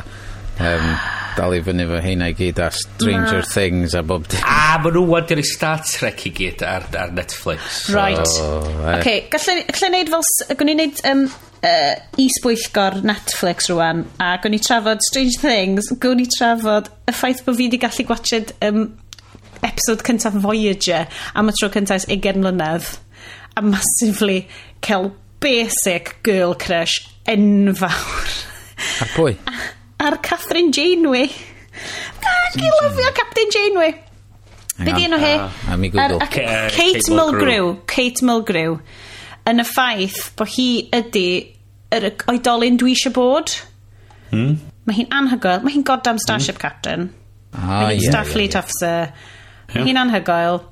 um, 0.58 0.90
dal 1.36 1.54
i 1.56 1.60
fyny 1.64 1.86
fo 1.88 2.00
heina 2.02 2.28
i 2.30 2.34
gyd 2.36 2.60
a 2.62 2.68
Stranger 2.74 3.42
Things 3.46 3.94
a 3.98 4.02
bob 4.06 4.28
dim. 4.30 4.42
A 4.46 4.78
ma 4.82 4.92
nhw 4.94 5.04
wedi 5.10 5.34
dyn 5.34 5.46
Star 5.46 5.82
Trek 5.86 6.26
i 6.28 6.32
gyd 6.34 6.62
ar, 6.66 6.86
ar 6.98 7.14
Netflix. 7.14 7.88
Right. 7.94 8.20
So, 8.30 8.60
oh, 8.62 8.84
okay. 8.96 9.26
gallai 9.32 9.90
neud 9.94 10.12
fel... 10.14 10.26
Gwni 10.60 10.76
neud 10.78 11.02
um, 11.10 11.24
uh, 11.64 11.94
isbwyllgor 12.20 13.00
Netflix 13.06 13.70
rwan 13.72 14.04
a 14.22 14.34
gwni 14.42 14.60
trafod 14.62 15.02
Strange 15.06 15.40
Things, 15.42 15.90
gwni 16.02 16.28
trafod 16.36 16.90
y 17.08 17.14
ffaith 17.16 17.44
bod 17.46 17.58
fi 17.58 17.68
wedi 17.68 17.80
gallu 17.82 18.06
gwachod 18.10 18.54
um, 18.66 18.84
episod 19.64 20.04
cyntaf 20.06 20.36
Voyager 20.44 21.08
am 21.34 21.50
y 21.50 21.56
tro 21.58 21.70
cyntaf 21.74 22.06
20 22.10 22.42
mlynedd 22.42 22.92
a 23.56 23.62
massively 23.62 24.44
cael 24.84 25.12
basic 25.40 26.16
girl 26.26 26.54
crush 26.54 27.00
enfawr. 27.26 28.36
a 29.02 29.10
pwy? 29.16 29.38
ar 30.04 30.18
Catherine 30.24 30.72
Janeway. 30.74 31.28
Ac 32.34 32.58
i 32.60 32.68
lyfio 32.68 33.14
Captain 33.16 33.50
Janeway. 33.54 33.94
Be 34.78 34.92
di 34.92 35.06
enw 35.06 35.18
hi? 35.22 35.34
A 35.70 35.76
mi 35.78 35.90
Google. 35.90 36.18
Kate 36.28 37.10
Mulgrew. 37.14 37.74
Kate 37.86 38.24
Mulgrew. 38.26 38.78
Yn 39.46 39.60
y 39.60 39.66
ffaith 39.68 40.30
bod 40.38 40.50
hi 40.54 40.68
ydy 40.96 41.26
yr 41.94 42.08
oedolyn 42.32 42.78
dwi 42.80 42.94
eisiau 42.96 43.14
bod. 43.14 43.52
Hmm? 44.32 44.56
Mae 44.88 44.98
hi'n 44.98 45.12
anhygoel. 45.14 45.62
Mae 45.64 45.74
hi'n 45.76 45.84
goddamn 45.86 46.18
Starship? 46.22 46.58
Captain. 46.62 47.10
Ah, 47.52 47.84
Mae 47.84 47.94
hi'n 47.94 48.02
yeah, 48.02 48.10
Starfleet 48.10 48.56
yeah, 48.56 48.56
yeah. 48.56 48.64
Officer. 48.64 49.34
Mae 49.74 49.88
Hi'n 49.88 50.00
anhygoel. 50.00 50.62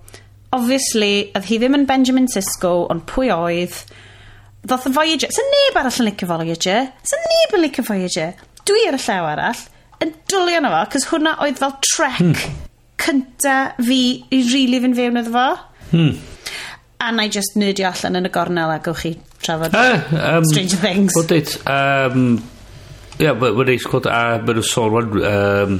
Obviously, 0.52 1.12
oedd 1.36 1.46
hi 1.48 1.58
ddim 1.60 1.78
yn 1.78 1.86
Benjamin 1.88 2.26
Sisko, 2.28 2.72
ond 2.92 3.06
pwy 3.08 3.30
oedd. 3.32 3.76
Ddoth 4.62 4.88
y 4.90 4.92
Voyager... 4.94 5.30
Sa'n 5.34 5.48
neb 5.54 5.78
arall 5.80 6.00
yn 6.02 6.08
licio 6.10 6.28
Voyager? 6.30 6.90
Sa'n 7.08 7.24
neb 7.30 7.56
yn 7.56 7.64
licio 7.64 7.84
Voyager? 7.86 8.34
dwi 8.68 8.84
ar 8.88 8.98
y 8.98 9.02
llaw 9.02 9.28
arall 9.32 9.62
yn 10.02 10.12
dwlio 10.30 10.60
na 10.62 10.72
fo, 10.72 10.82
cos 10.94 11.08
hwnna 11.10 11.36
oedd 11.44 11.60
fel 11.60 11.74
trek 11.86 12.20
hmm. 12.20 12.60
cynta 13.02 13.56
fi 13.78 14.00
i 14.30 14.40
rili 14.40 14.52
really 14.54 14.80
fynd 14.84 14.98
fewn 14.98 15.20
iddo 15.22 15.34
fo. 15.34 15.48
Hmm. 15.92 16.14
A 17.02 17.10
na 17.14 17.26
i 17.26 17.32
just 17.34 17.58
nerdio 17.58 17.90
allan 17.90 18.20
yn 18.20 18.30
y 18.30 18.32
gornel 18.34 18.72
a 18.74 18.78
gywch 18.82 19.04
chi 19.04 19.12
trafod 19.42 19.74
uh, 19.74 20.00
um, 20.36 20.46
Stranger 20.50 20.82
Things. 20.82 21.18
Wel 21.18 21.28
dit, 21.32 21.54
um, 21.66 22.26
ie, 23.18 23.26
yeah, 23.26 23.38
mae'n 23.38 23.70
neis 23.72 23.86
gweld 23.90 24.08
a 24.10 24.22
mae'n 24.38 24.58
nhw'n 24.60 24.70
sôn 24.70 24.94
wan, 24.94 25.12
um, 25.18 25.76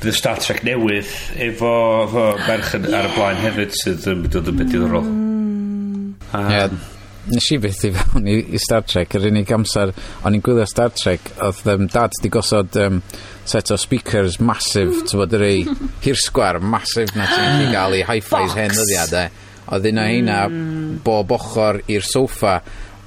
bydd 0.00 0.10
y 0.12 0.16
Star 0.16 0.42
Trek 0.42 0.64
newydd 0.66 1.10
efo, 1.48 1.74
efo 2.06 2.26
merch 2.46 2.74
yeah. 2.78 2.90
ar 3.00 3.10
y 3.10 3.14
blaen 3.18 3.42
hefyd 3.42 3.78
sydd 3.82 4.10
yn 4.10 4.24
mynd 4.24 4.42
yn 4.42 4.50
byd 4.50 4.66
diddorol. 4.74 5.06
Mm. 5.10 6.10
Ie, 6.24 6.42
um, 6.42 6.50
yeah 6.54 6.92
nes 7.30 7.46
i 7.54 7.58
fyth 7.60 7.84
i 7.88 7.92
fewn 7.94 8.28
i, 8.28 8.36
i 8.54 8.60
Star 8.60 8.84
Trek. 8.88 9.14
Yr 9.18 9.28
unig 9.30 9.52
amser 9.54 9.92
o'n 10.24 10.36
i'n 10.36 10.44
gwylio 10.44 10.66
Star 10.68 10.92
Trek 10.96 11.32
oedd 11.44 11.62
um, 11.72 11.86
dad 11.92 12.16
di 12.22 12.30
gosod 12.32 12.76
um, 12.82 13.00
set 13.48 13.72
o 13.72 13.78
speakers 13.80 14.40
masif 14.40 15.04
ti'n 15.04 15.20
bod 15.20 15.36
yr 15.38 15.46
ei 15.46 15.64
hirsgwar 16.04 16.60
masif 16.60 17.14
na 17.16 17.28
ti'n 17.30 17.44
gallu 17.54 17.72
gael 17.74 17.98
i 17.98 18.02
hi-fi's 18.08 18.56
hen 18.58 18.74
ddyddiadau 18.74 19.40
oedd 19.74 19.88
un 19.90 20.00
o 20.00 20.08
heina 20.08 20.40
mm. 20.48 20.98
bob 21.04 21.32
ochr 21.36 21.80
i'r 21.88 22.04
sofa 22.04 22.58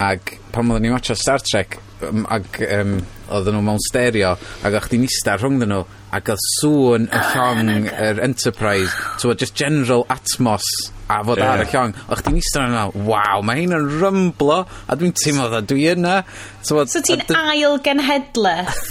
ac 0.02 0.38
pan 0.54 0.72
oedden 0.72 0.88
ni'n 0.88 0.98
watcha 0.98 1.18
Star 1.18 1.44
Trek 1.46 1.78
um, 2.08 2.26
ac 2.34 2.62
um, 2.68 2.98
oedden 3.30 3.58
nhw 3.58 3.64
mewn 3.68 3.82
stereo, 3.86 4.36
ac 4.66 4.78
o'ch 4.80 4.90
di'n 4.92 5.08
ista 5.08 5.38
rhwng 5.38 5.62
nhw, 5.64 5.82
ac 6.18 6.32
oedd 6.34 6.44
sŵn 6.58 7.08
y 7.08 7.24
llong 7.34 7.72
yr 7.92 8.22
Enterprise, 8.24 8.94
so 9.22 9.34
just 9.34 9.58
general 9.58 10.06
atmos 10.14 10.68
a 11.08 11.20
fod 11.24 11.42
yeah. 11.42 11.54
ar 11.54 11.64
y 11.64 11.68
llong. 11.72 11.96
O'ch 12.12 12.24
di'n 12.26 12.40
eistedd 12.40 12.68
yna, 12.70 12.86
waw, 13.08 13.44
mae 13.46 13.64
hyn 13.64 13.76
yn 13.78 13.90
rymblo, 14.02 14.62
a 14.66 15.00
dwi'n 15.00 15.16
teimlo 15.18 15.50
dda 15.52 15.64
dwi 15.68 15.90
yna. 15.94 16.22
So, 16.62 16.84
so 16.90 17.04
ti'n 17.06 17.26
ail 17.36 17.80
genhedlaeth 17.84 18.86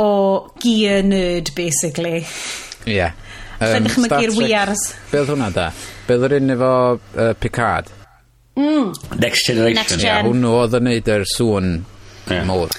o 0.00 0.10
gear 0.62 1.02
nerd, 1.06 1.54
basically. 1.56 2.24
Ie. 2.86 2.96
Yeah. 2.96 3.18
Um, 3.60 3.84
Lle 3.84 4.30
wiars. 4.38 4.94
Be 5.10 5.20
oedd 5.20 5.34
hwnna 5.34 5.50
da? 5.52 5.66
Be 6.06 6.16
oedd 6.16 6.30
yr 6.30 6.36
un 6.38 6.54
efo 6.54 6.70
uh, 6.96 7.32
Picard? 7.36 7.90
Mm. 8.56 8.94
Next 9.20 9.46
Generation. 9.46 9.76
Next 9.76 9.98
gen. 9.98 10.06
yeah, 10.06 10.22
hwnnw 10.24 10.54
oedd 10.62 10.78
yn 10.80 10.88
neud 10.88 11.10
yr 11.12 11.26
sŵn 11.28 11.68
yeah. 12.30 12.46
mowr. 12.48 12.72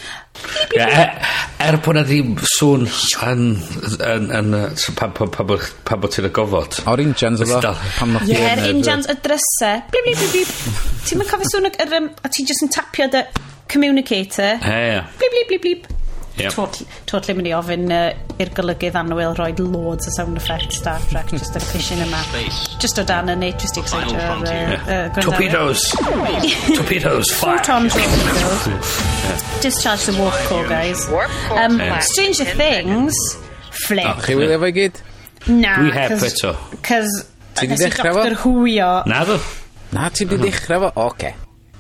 Ie, 0.72 0.80
e, 0.80 0.86
er, 0.88 1.10
er 1.68 1.78
bod 1.84 1.98
na 1.98 2.04
ddim 2.08 2.34
sŵn 2.54 2.86
yn, 3.28 3.44
yn, 4.08 4.28
yn, 4.40 4.56
yn 4.58 4.98
pan, 4.98 5.14
pan, 5.18 5.32
pan, 5.34 5.52
pan 5.88 6.02
bod 6.02 6.16
ti'n 6.16 6.30
y 6.30 6.34
gofod. 6.36 6.80
O'r 6.90 7.04
injans 7.04 7.44
oedd 7.46 7.68
pan 7.98 8.16
nath 8.16 8.30
yeah, 8.32 8.56
Yr 8.56 8.72
injans 8.72 9.10
y 9.12 9.18
drysau. 9.26 9.84
Blib, 9.92 10.08
blib, 10.08 10.22
blib, 10.22 10.36
blib. 10.36 10.84
Ti'n 11.08 11.22
mynd 11.22 11.32
cofio 11.32 11.52
sŵn 11.52 11.72
yr... 11.72 11.98
Um, 12.00 12.12
a 12.24 12.32
ti'n 12.32 12.50
just 12.50 12.66
yn 12.66 12.72
tapio 12.74 13.10
dy 13.12 13.26
communicator. 13.72 14.62
Ie, 14.64 14.86
ie. 14.96 15.02
Blib, 15.20 15.36
blib, 15.36 15.52
blib, 15.52 15.68
blib 15.68 15.90
yep. 16.38 16.54
totally, 16.54 16.88
totally 17.10 17.36
mynd 17.38 17.50
i 17.50 17.54
ofyn 17.58 17.92
uh, 17.92 18.40
i'r 18.42 18.52
golygydd 18.58 18.98
Anwyl 19.02 19.36
roi 19.38 19.52
loads 19.60 20.10
o 20.10 20.16
sound 20.16 20.40
effects 20.40 20.80
Star 20.82 21.04
Trek 21.10 21.32
just 21.38 21.58
y 21.58 21.64
pishin 21.72 22.04
yma. 22.06 22.24
Just 22.82 23.00
o 23.02 23.06
dan 23.08 23.32
yna 23.36 23.52
just 23.58 23.78
i 23.78 23.84
exciter 23.84 24.18
uh, 24.18 25.12
uh, 25.12 25.22
torpedoes. 25.22 25.86
Torpedoes. 26.78 27.32
Fire. 27.36 27.62
discharge 29.62 30.06
the 30.06 30.18
warp 30.20 30.36
core 30.50 30.68
guys. 30.68 31.08
Um, 31.52 31.80
Stranger 32.02 32.46
Things 32.46 33.16
flip. 33.86 34.06
Oh, 34.08 34.20
chi 34.22 34.36
wylio 34.36 34.60
fo 34.60 34.70
i 34.72 34.76
gyd? 34.76 35.02
na 35.48 35.78
dwi 35.78 35.92
heb 35.92 36.12
eto. 36.12 36.56
cos 36.86 37.08
nes 37.62 37.82
i 37.82 37.90
Doctor 37.90 38.36
Who 38.44 38.68
Na 39.06 39.24
do. 39.26 39.40
Na, 39.92 40.10
ti 40.10 40.26
di 40.26 40.36
uh-huh. 40.36 40.46
ddechrau 40.46 40.80
fo? 40.80 40.92
Oce. 41.08 41.34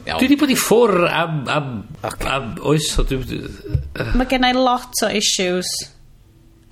Iawn. 0.05 0.17
Dwi 0.17 0.27
wedi 0.27 0.37
bod 0.41 0.51
i 0.53 0.57
ffwr 0.57 1.05
am, 1.07 1.39
am, 1.51 1.71
okay. 2.01 2.29
am 2.31 2.51
oes. 2.65 2.89
o 2.97 3.05
dwi... 3.07 3.39
Uh. 3.41 4.13
Mae 4.17 4.29
gen 4.29 4.47
i 4.47 4.53
lot 4.57 5.03
o 5.05 5.11
issues. 5.21 5.71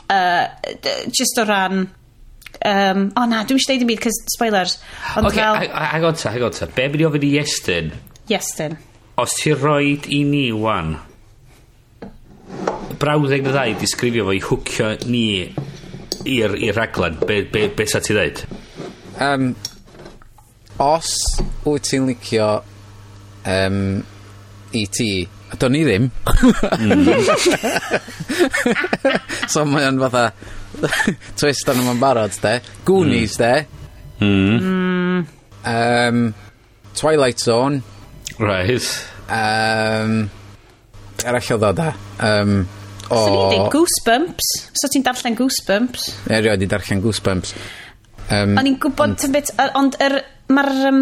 Uh, 0.09 0.47
just 1.13 1.37
o 1.41 1.47
ran... 1.49 1.87
Um, 2.65 3.05
o 3.13 3.21
oh, 3.21 3.27
na, 3.29 3.43
dwi'n 3.47 3.61
siarad 3.61 3.85
i 3.85 3.87
byd, 3.87 4.01
cos 4.03 4.17
spoilers. 4.33 4.79
Ond 5.19 5.29
okay, 5.29 5.43
fel... 5.43 5.69
Hang 5.93 6.07
on 6.09 6.17
ta, 6.17 6.33
hang 6.33 6.47
on 6.47 6.55
ta. 6.55 6.67
Be 6.73 6.87
mynd 6.89 7.03
i 7.03 7.07
ofyn 7.07 7.27
i 7.27 7.35
Iestyn? 7.39 7.93
Iestyn. 8.33 8.75
Os 9.21 9.37
ti 9.37 9.53
roed 9.53 10.09
i 10.11 10.23
ni, 10.27 10.47
wan, 10.55 10.97
brawddeg 12.99 13.45
na 13.45 13.53
ddau 13.53 13.75
disgrifio 13.79 14.25
fo 14.27 14.35
i 14.35 14.41
hwcio 14.43 14.89
ni 15.11 15.25
i'r 16.27 16.75
raglen, 16.75 17.19
be, 17.23 17.41
be, 17.51 17.67
be 17.75 17.87
sa 17.87 18.01
ti 18.03 18.15
ddeud? 18.15 18.41
Um, 19.23 19.53
os 20.83 21.13
wyt 21.65 21.87
ti'n 21.87 22.09
licio 22.09 22.49
um, 23.45 24.03
E.T. 24.71 25.05
A 25.49 25.57
do'n 25.57 25.77
i 25.79 25.83
ddim. 25.85 26.09
Mm. 26.77 27.07
so 29.53 29.65
mae 29.65 29.87
o'n 29.89 29.97
fatha 30.03 30.27
twist 31.39 31.71
arno 31.71 31.87
fo'n 31.87 32.01
barod, 32.01 32.35
de. 32.43 32.59
Goonies, 32.85 33.37
mm. 33.37 33.41
de. 33.41 33.79
Mm. 34.25 35.23
Um, 35.65 36.19
Twilight 36.93 37.39
Zone. 37.39 37.81
Right. 38.39 38.89
Um, 39.29 40.29
arall 41.25 41.49
er 41.49 41.55
o 41.55 41.59
dda. 41.63 41.89
Um, 42.19 42.53
o... 43.09 43.15
So 43.15 43.29
ni'n 43.33 43.55
dweud 43.55 43.71
Goosebumps. 43.73 44.51
So 44.77 44.91
ti'n 44.91 45.05
darllen 45.05 45.37
Goosebumps? 45.39 46.11
Erioed 46.29 46.65
i 46.65 46.69
darllen 46.69 47.01
Goosebumps. 47.03 47.55
Um, 48.29 48.53
O'n 48.61 48.69
i'n 48.69 48.77
gwybod, 48.81 49.17
ond, 49.25 49.51
ond 49.81 49.97
er, 50.05 50.19
mae'r... 50.53 50.71
Um, 50.91 51.01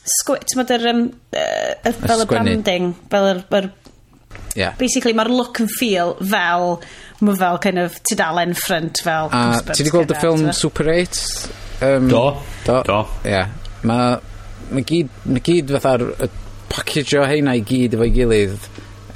T'mod 0.00 0.72
yr, 0.74 0.88
um, 0.90 1.04
uh, 1.36 1.92
fel 2.00 2.24
y 2.24 2.26
branding, 2.30 2.90
fel 3.12 3.28
yr... 3.34 3.44
yr 3.58 3.70
yeah. 4.56 4.74
Basically, 4.80 5.14
mae'r 5.16 5.30
look 5.32 5.60
and 5.60 5.70
feel 5.70 6.16
fel... 6.20 6.80
Mae 7.20 7.36
fel 7.36 7.58
kind 7.60 7.82
of 7.82 7.98
tudalen 8.08 8.54
ffrant 8.56 9.02
fel... 9.04 9.28
A 9.28 9.60
ti 9.60 9.82
wedi 9.82 9.92
gweld 9.92 10.14
y 10.14 10.16
ffilm 10.16 10.50
Super 10.56 10.88
8? 10.88 11.22
Um, 11.84 12.08
do. 12.08 12.24
Do. 12.64 12.80
Do. 12.88 13.00
Yeah. 13.28 13.52
Mae 13.84 14.18
ma 14.70 14.84
gyd, 14.86 15.12
ma 15.28 15.42
gyd 15.44 15.72
fatha'r 15.76 16.30
package 16.70 17.18
o 17.20 17.24
heina 17.28 17.56
i 17.58 17.64
gyd 17.66 17.98
efo'i 17.98 18.12
gilydd 18.14 18.68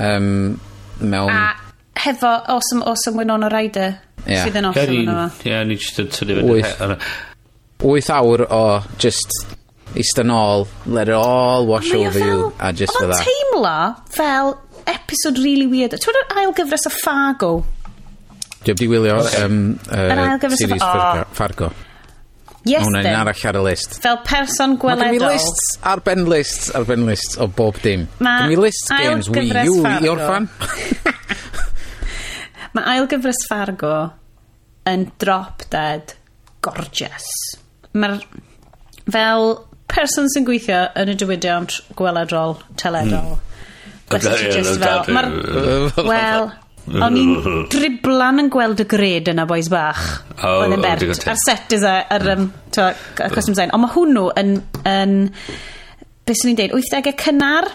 um, 0.02 0.56
mewn... 1.00 1.32
A 1.32 1.54
hefo 2.04 2.28
Awesome 2.48 2.82
Awesome 2.82 3.16
Winona 3.16 3.48
Ryder 3.48 3.94
yeah. 4.26 4.44
sydd 4.44 4.58
yn 4.60 4.68
awesome 4.68 5.00
yna 5.04 5.28
fo. 5.32 5.48
Ie, 5.48 5.60
ni 5.68 5.78
jyst 5.80 6.00
yn 6.02 6.10
tynnu 6.12 6.40
fyny. 6.42 6.98
8 7.84 8.10
awr 8.14 8.44
o 8.48 8.64
just 9.00 9.53
eistedd 9.94 10.26
nôl, 10.28 10.66
let 10.86 11.08
it 11.08 11.14
all 11.14 11.66
wash 11.66 11.90
Mae 11.92 12.04
o 12.04 12.08
over 12.08 12.18
you, 12.18 12.40
fel- 12.50 12.52
a 12.68 12.72
just 12.72 12.92
for 12.96 13.06
Oedd 13.06 13.14
that. 13.14 13.22
o'n 13.22 13.30
teimlo 13.30 13.76
fel 14.16 14.54
episode 14.90 15.38
really 15.44 15.66
weird. 15.70 15.94
Ti'n 15.94 16.10
gwybod 16.10 16.36
ail 16.42 16.52
gyfres 16.58 16.86
o 16.90 16.92
Fargo? 16.98 17.52
Dwi'n 18.64 18.78
di 18.80 18.86
wylio 18.88 19.18
um, 19.44 19.58
Yr 19.92 20.14
ail 20.18 20.34
uh, 20.34 20.38
gyfres 20.42 20.58
o- 20.58 20.62
series 20.66 20.82
o. 20.82 20.92
Fargo. 20.92 21.26
Fargo. 21.40 21.72
Yes, 22.64 22.80
Hwna 22.86 23.02
un 23.02 23.04
then. 23.04 23.14
arall 23.20 23.42
ar 23.50 23.56
y 23.60 23.62
list. 23.66 23.98
Fel 24.00 24.16
person 24.24 24.78
Mae 24.80 24.94
gen 24.96 25.02
i 25.04 25.18
gweledol. 25.18 25.34
lists 25.34 25.66
ar 25.84 26.00
ben 26.00 26.22
lists 26.32 26.70
ar 26.74 26.86
ben 26.88 27.02
lists 27.04 27.36
o 27.36 27.44
bob 27.46 27.76
dim. 27.84 28.06
Ma' 28.24 28.38
Gen 28.46 28.54
i 28.54 28.56
list 28.56 28.88
ail 28.96 29.10
games 29.10 29.28
Wii 29.28 29.50
gyfres 29.50 29.68
U 29.68 29.74
i 29.74 29.82
Fargo. 29.84 30.14
orffan. 30.14 30.48
Mae 32.74 32.86
ail 32.94 33.06
gyfres 33.12 33.42
Fargo 33.50 33.92
yn 34.90 35.04
drop 35.22 35.62
dead 35.70 36.14
gorgeous. 36.64 37.28
Mae'r 37.94 38.16
fel 39.12 39.50
person 39.94 40.28
sy'n 40.32 40.46
gweithio 40.46 40.80
yn 41.00 41.12
y 41.12 41.16
diwydiant 41.18 41.78
gweledol 41.98 42.58
teledol. 42.80 43.36
Mm. 43.38 43.50
Wel, 46.04 46.50
o'n 46.84 47.16
i'n 47.16 47.30
driblan 47.72 48.42
yn 48.42 48.50
gweld 48.52 48.82
y 48.84 48.86
gred 48.88 49.30
yna 49.32 49.46
boys 49.48 49.70
bach. 49.72 50.02
Oh, 50.44 50.64
yn 50.66 50.76
bert, 50.82 51.04
oh, 51.06 51.30
ar 51.32 51.40
set 51.40 51.72
is 51.76 51.86
a, 51.88 51.94
ar 52.12 52.26
um, 52.34 52.50
to, 52.74 52.90
costume 53.22 53.54
design. 53.54 53.72
Ond 53.76 53.86
mae 53.86 53.94
hwnnw 53.94 54.26
yn, 54.40 54.58
yn 54.90 55.14
beth 56.28 56.40
sy'n 56.40 56.52
ni'n 56.52 56.60
deud, 56.60 56.76
80au 56.76 57.16
cynnar. 57.24 57.70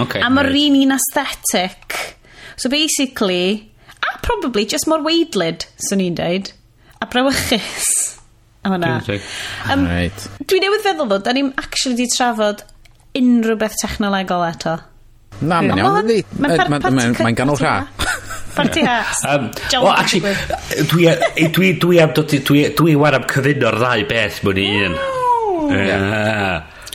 Okay, 0.00 0.24
a 0.24 0.30
mae'r 0.32 0.48
right. 0.48 0.72
un 0.72 0.80
un 0.80 0.96
aesthetic. 0.96 2.00
So 2.56 2.72
basically, 2.72 3.70
a 4.02 4.18
probably 4.24 4.66
just 4.66 4.88
more 4.90 5.04
weidlyd, 5.04 5.68
sy'n 5.86 6.02
ni'n 6.02 6.18
deud. 6.18 6.52
A 7.02 7.06
brawychus 7.10 8.21
am 8.64 8.76
yna. 8.78 8.92
Um, 9.72 9.86
right. 9.88 10.28
Dwi 10.46 10.62
newydd 10.62 10.84
feddwl 10.86 11.10
ddo, 11.10 11.20
da 11.26 11.34
ni'n 11.36 11.52
actually 11.60 11.98
di 11.98 12.08
trafod 12.12 12.64
unrhyw 13.18 13.58
beth 13.60 13.76
technolegol 13.82 14.46
eto. 14.48 14.78
Na, 15.42 15.60
mae'n 15.64 15.80
iawn. 15.82 16.12
Mae'n 16.38 17.38
ganol 17.38 17.58
rha. 17.60 17.76
Parti 18.52 18.82
ha. 18.84 18.98
Um, 19.26 19.48
well, 19.80 19.94
actually, 19.96 20.34
dwi, 20.90 21.08
dwi, 21.56 21.72
dwi, 21.80 22.00
am, 22.04 22.12
dwi, 22.12 22.66
dwi 22.76 22.96
war 23.00 23.16
am 23.16 23.24
cyfuno'r 23.30 23.78
ddau 23.80 24.04
beth 24.10 24.42
mewn 24.44 24.60
i 24.60 24.66
un. 24.86 24.98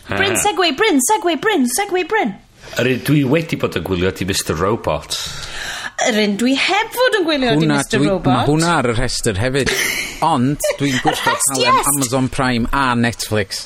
Bryn, 0.08 0.38
segway, 0.40 0.76
Bryn, 0.78 1.02
segway, 1.10 1.36
Bryn, 1.42 1.66
segway, 1.74 2.06
Bryn. 2.08 2.36
Dwi 2.78 3.24
wedi 3.28 3.58
bod 3.60 3.76
yn 3.80 3.86
gwylio 3.88 4.12
ti 4.14 4.28
Mr 4.28 4.54
Robot 4.60 5.18
yr 6.06 6.18
un 6.22 6.36
dwi 6.38 6.54
heb 6.62 6.94
fod 6.94 7.18
yn 7.20 7.26
gwylio 7.26 7.54
hwna, 7.56 7.80
Mr 7.82 7.98
dwi, 7.98 8.10
Robot. 8.12 8.34
Mae 8.34 8.48
hwnna 8.52 8.74
ar 8.80 8.90
y 8.92 8.96
rhestr 8.96 9.40
hefyd. 9.42 9.72
Ond 10.32 10.70
dwi'n 10.80 10.98
gwisgo 11.02 11.14
cael 11.24 11.62
yes. 11.64 11.92
Amazon 11.94 12.30
Prime 12.34 12.70
a 12.72 12.92
Netflix. 13.00 13.66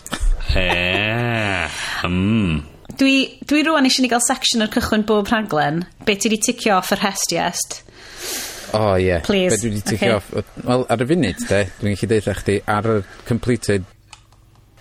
Eee. 0.56 1.67
Mm. 2.08 2.62
Dwi, 3.00 3.15
dwi 3.48 3.63
rwan 3.67 3.88
eisiau 3.88 4.06
ni 4.06 4.12
gael 4.12 4.24
section 4.24 4.63
o'r 4.63 4.72
cychwyn 4.72 5.06
bob 5.08 5.32
rhaglen. 5.32 5.84
Be 6.08 6.15
ti 6.15 6.32
di 6.32 6.39
ticio 6.44 6.78
off 6.78 6.91
yr 6.96 7.04
hest 7.04 7.36
iest? 7.36 7.82
O 8.72 8.80
oh, 8.80 8.94
ie. 8.96 9.10
Yeah. 9.10 9.26
Please. 9.28 9.58
Be 9.58 9.67
dwi 9.67 9.80
di 9.80 9.84
ticio 9.94 10.20
okay. 10.20 10.44
off... 10.44 10.54
Wel, 10.67 10.86
ar 10.88 11.04
y 11.04 11.10
funud, 11.10 11.48
de, 11.50 11.65
dwi'n 11.82 11.98
gallu 11.98 12.12
deitha 12.13 12.38
chdi, 12.39 12.62
ar 12.72 12.88
y 12.94 13.00
completed 13.28 13.88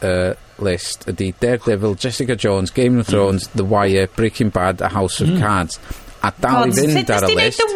uh, 0.07 0.37
list 0.63 1.09
ydy 1.11 1.33
Daredevil, 1.43 1.99
Jessica 1.99 2.37
Jones, 2.37 2.71
Game 2.71 3.01
of 3.03 3.11
Thrones, 3.11 3.49
mm. 3.49 3.59
The 3.59 3.65
Wire, 3.65 4.07
Breaking 4.15 4.51
Bad 4.55 4.81
a 4.81 4.89
House 4.89 5.21
of 5.21 5.29
mm. 5.29 5.41
Cards 5.41 5.81
a 6.23 6.33
dal 6.41 6.69
i 6.69 6.77
fynd 6.77 7.13
ar 7.17 7.27
y 7.29 7.35
list. 7.35 7.61
Sut 7.61 7.75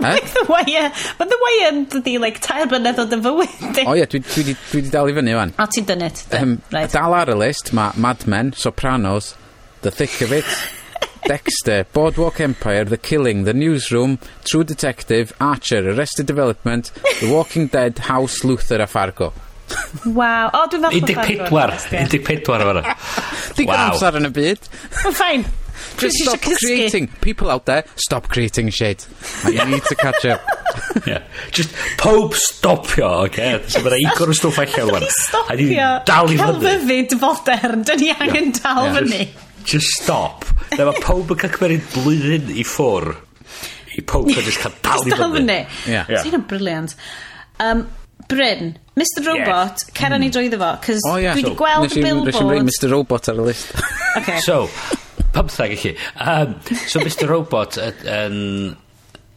Like 0.00 0.24
the 0.32 0.44
Wire. 0.46 0.68
Eh? 0.68 0.98
Mae 1.18 1.28
The 1.28 1.38
Wire 1.42 1.68
yn 1.72 1.84
dydi, 1.90 2.18
like, 2.20 2.40
tair 2.44 2.68
blynedd 2.70 3.00
o 3.02 3.06
dy 3.08 3.18
fywyd. 3.24 3.80
O 3.88 3.94
ie, 3.96 4.06
dwi, 4.10 4.20
dwi, 4.26 4.44
dwi, 4.50 4.56
dwi 4.70 4.82
di 4.84 4.92
dal 4.92 5.10
i 5.10 5.14
fyny 5.16 5.36
fan. 5.38 5.54
O, 5.58 5.66
ti'n 5.74 5.88
dynut. 5.88 6.24
Um, 6.28 6.38
ehm, 6.38 6.56
right. 6.74 6.92
Dal 6.92 7.16
ar 7.16 7.32
y 7.32 7.38
list, 7.40 7.72
mae 7.76 7.96
Mad 7.98 8.26
Men, 8.30 8.52
Sopranos, 8.52 9.32
The 9.82 9.90
Thick 9.94 10.20
of 10.26 10.34
It, 10.36 10.46
Dexter, 11.28 11.84
Boardwalk 11.92 12.40
Empire, 12.44 12.84
The 12.84 13.00
Killing, 13.00 13.44
The 13.44 13.54
Newsroom, 13.54 14.18
True 14.44 14.64
Detective, 14.64 15.32
Archer, 15.40 15.82
Arrested 15.90 16.26
Development, 16.26 16.92
The 17.20 17.32
Walking 17.32 17.68
Dead, 17.68 17.98
House, 17.98 18.44
Luther 18.44 18.80
a 18.82 18.86
Fargo. 18.86 19.32
Waw. 20.04 20.50
O, 20.54 20.66
dwi'n 20.72 20.84
fawr. 20.84 21.74
14. 21.76 22.20
14 22.24 22.62
o 22.64 22.68
fanna. 22.70 22.94
Digon 23.58 23.82
amser 23.88 24.16
yn 24.20 24.28
y 24.30 24.36
byd. 24.36 24.68
Fine. 25.10 25.67
Just 25.98 26.16
stop 26.18 26.40
creating. 26.40 27.08
People 27.20 27.50
out 27.50 27.66
there, 27.66 27.84
stop 27.96 28.28
creating 28.28 28.70
shit. 28.70 29.06
And 29.44 29.54
you 29.54 29.64
need 29.66 29.84
to 29.84 29.94
catch 29.94 30.24
up. 30.24 30.40
yeah. 31.06 31.22
Just 31.50 31.74
pob 31.96 32.32
stopio, 32.32 33.08
oce? 33.24 33.28
Okay? 33.28 33.62
So 33.68 33.82
mae'n 33.84 33.98
eicon 33.98 34.32
o 34.32 34.38
stwff 34.38 34.60
allan 34.64 34.90
rwan. 34.92 35.06
Stopio. 35.14 35.52
A 35.52 35.58
ni 35.58 35.68
dal 36.08 36.32
i 36.32 36.40
fyny. 36.40 36.58
Celfyfyd 36.64 37.16
fodern. 37.22 37.86
Dyn 37.88 38.02
ni 38.04 38.10
angen 38.14 38.50
yeah. 38.50 38.60
dal 38.62 38.82
yeah. 38.84 38.98
fyny. 38.98 39.28
Just 39.68 40.02
stop. 40.02 40.48
Na 40.76 40.88
mae 40.90 41.04
pob 41.04 41.34
yn 41.34 41.40
cael 41.44 41.54
cymeriad 41.56 41.88
blwyddyn 41.94 42.52
i 42.54 42.66
ffwr. 42.66 43.14
I 43.98 44.04
pob 44.06 44.30
yn 44.30 44.42
just 44.42 44.62
cael 44.64 44.76
dal 44.84 45.02
i 45.02 45.08
fyny. 45.08 45.16
Dal 45.16 45.38
fyny. 45.38 45.62
Yeah. 45.86 46.12
yeah. 46.14 46.26
Sy'n 46.26 46.46
briliant. 46.50 46.98
Um, 47.58 47.88
Bryn, 48.28 48.78
Mr 48.96 49.24
Robot, 49.24 49.84
yeah. 49.86 49.94
cera 49.94 50.16
mm. 50.16 50.20
ni 50.20 50.26
hmm. 50.26 50.32
drwyddo 50.34 50.58
fo, 50.58 50.70
cos 50.84 51.04
oh, 51.08 51.16
yeah. 51.16 51.32
dwi 51.32 51.44
wedi 51.44 51.52
so, 51.54 51.56
gweld 51.56 51.94
y 51.94 52.02
billboard... 52.02 52.26
Nes 52.28 52.40
i 52.40 52.44
wneud 52.44 52.66
Mr 52.68 52.90
Robot 52.92 53.30
ar 53.32 53.38
y 53.38 53.46
list. 53.46 53.70
okay. 54.18 54.40
So, 54.44 54.58
Pamthag 55.34 55.74
i 55.74 55.80
chi. 55.80 55.94
Um, 56.24 56.58
so 56.86 57.00
Mr 57.04 57.28
Robot 57.30 57.80
yn... 58.04 58.76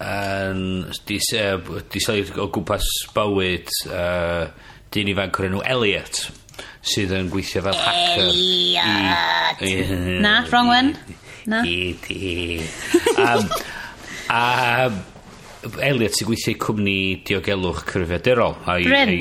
yn 0.01 0.62
di, 1.06 1.19
di 1.21 1.99
o 2.41 2.47
gwmpas 2.49 2.88
bywyd 3.13 3.67
uh, 3.93 4.47
dyn 4.89 5.12
ifanc 5.13 5.38
o'r 5.38 5.49
enw 5.51 5.62
Elliot 5.62 6.23
sydd 6.82 7.13
yn 7.13 7.30
gweithio 7.30 7.62
fel 7.67 7.77
hacker. 7.77 8.23
Elliot! 8.25 9.62
i, 9.62 9.75
Na, 10.23 10.39
wrong 10.49 10.71
one. 10.73 10.95
Na. 11.45 11.62
I 11.62 11.93
i. 12.10 12.65
Um, 13.21 13.45
a 14.34 14.89
Elliot 15.86 16.17
sy'n 16.17 16.32
gweithio 16.32 16.56
i 16.56 16.60
cwmni 16.65 16.97
diogelwch 17.27 17.86
cyfrifiadurol. 17.91 18.58
Bryn, 18.82 19.13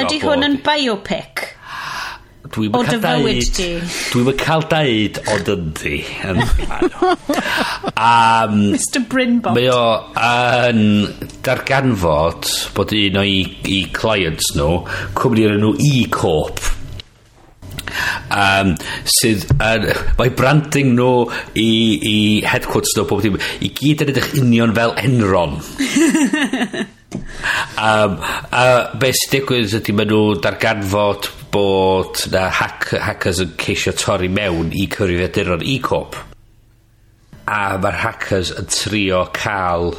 ydy 0.00 0.22
hwn 0.24 0.48
yn 0.48 0.56
biopic? 0.64 1.50
Dwi'n 2.50 2.74
yn 2.74 2.86
cael 2.88 3.02
daud. 3.04 3.60
Dwi'm 4.10 4.30
yn 4.32 4.38
cael 4.42 4.64
daud, 4.72 5.20
ond 5.30 5.50
yndi. 5.54 6.00
um, 7.94 8.58
Mr 8.74 9.04
Brynbot. 9.08 9.54
Mae 9.54 9.70
o 9.70 9.84
yn 10.18 10.82
darganfod 11.46 12.50
bod 12.74 12.94
un 12.98 13.22
o'i 13.22 13.38
i 13.70 13.80
clients 13.94 14.52
nhw, 14.58 14.82
cwmni 15.18 15.46
o'r 15.46 15.58
enw 15.60 15.72
e-corp, 15.86 16.60
um, 18.32 18.74
sydd 19.18 19.46
uh, 19.58 19.92
mae 20.18 20.32
branding 20.36 20.94
nhw 20.96 21.12
i, 21.54 21.68
i 22.12 22.16
headquarters 22.48 22.96
nhw 22.96 23.06
pob 23.10 23.22
dim 23.24 23.38
i 23.62 23.70
gyd 23.76 24.04
yn 24.04 24.12
edrych 24.14 24.32
union 24.40 24.74
fel 24.76 24.94
Enron 25.02 25.58
um, 27.76 28.18
a 28.18 28.62
uh, 28.62 28.82
be 28.98 29.12
sy'n 29.16 29.36
digwydd 29.36 29.76
ydy 29.80 29.96
maen 29.96 30.12
nhw 30.12 30.24
darganfod 30.42 31.30
bod 31.52 32.20
na 32.32 32.46
hack, 32.48 32.88
hackers 32.96 33.40
yn 33.44 33.54
ceisio 33.60 33.92
torri 33.96 34.30
mewn 34.32 34.72
i 34.72 34.86
cyfrifiaduron 34.90 35.64
e-corp 35.74 36.16
a 37.46 37.60
mae'r 37.82 37.98
hackers 38.04 38.52
yn 38.56 38.70
trio 38.72 39.24
cael 39.36 39.92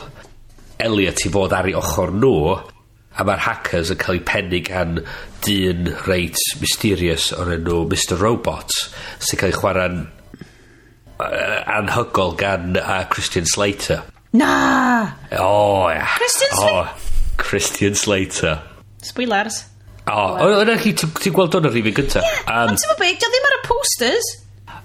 Elliot 0.83 1.21
i 1.27 1.31
fod 1.33 1.53
ar 1.53 1.69
ei 1.69 1.75
ochr 1.77 2.13
nhw 2.15 2.53
a 2.53 3.25
mae'r 3.27 3.45
hackers 3.45 3.91
yn 3.93 4.01
cael 4.01 4.17
eu 4.19 4.25
pennu 4.27 4.61
gan 4.65 4.97
dyn 5.45 5.91
reit 6.07 6.39
mysterious 6.63 7.29
o'r 7.37 7.53
enw 7.59 7.83
Mr 7.91 8.17
Robot 8.21 8.73
sy'n 9.19 9.41
cael 9.41 9.53
ei 9.53 9.59
chwarae'n 9.59 9.99
uh, 10.01 11.59
anhygol 11.77 12.33
gan 12.39 12.73
uh, 12.79 13.03
Christian 13.13 13.45
Slater 13.49 14.01
Na! 14.33 15.13
O, 15.37 15.45
oh, 15.45 15.89
ia. 15.93 16.07
Christian 16.17 16.49
Oh, 16.57 16.97
Christian 17.37 17.93
Slater. 17.93 18.63
Spoilers. 19.03 19.72
O, 20.03 20.13
oh, 20.43 20.61
yna 20.65 20.75
chi, 20.81 20.91
ti'n 20.99 21.33
gweld 21.35 21.53
o'n 21.55 21.69
yr 21.69 21.77
rhywun 21.77 21.93
gyntaf. 21.95 22.25
Ie, 22.27 22.55
ond 22.59 22.79
ti'n 22.79 22.97
byd, 22.99 23.19
beth, 23.21 23.29
ddim 23.31 23.45
ar 23.47 23.53
y 23.55 23.59
posters. 23.67 24.31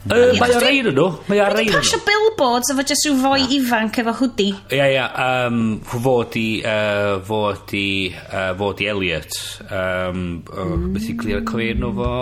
Mae 0.08 0.54
ar 0.54 0.66
ein 0.68 0.88
nhw. 0.94 1.06
Mae 1.26 1.40
ar 1.42 1.56
ein 1.58 1.66
nhw. 1.72 1.80
Pasio 1.80 1.98
billboards 2.06 2.70
efo 2.72 2.84
jyst 2.86 3.08
rhyw 3.08 3.18
foi 3.24 3.40
ifanc 3.56 3.98
efo 4.02 4.14
hwdi. 4.20 4.46
Ia, 4.76 4.86
ia. 4.94 5.06
Um, 5.24 5.62
fod 5.82 6.38
i, 6.38 6.46
uh, 6.62 7.18
fod 7.26 7.74
i, 7.74 7.88
uh, 8.14 8.52
fod 8.60 8.82
i 8.84 8.90
Elliot. 8.92 9.38
Um, 9.66 10.22
oh, 10.54 10.76
Beth 10.94 11.08
i 11.10 11.16
glir 11.18 11.40
y 11.40 11.46
cofio 11.48 11.78
nhw 11.80 11.90
fo. 11.98 12.12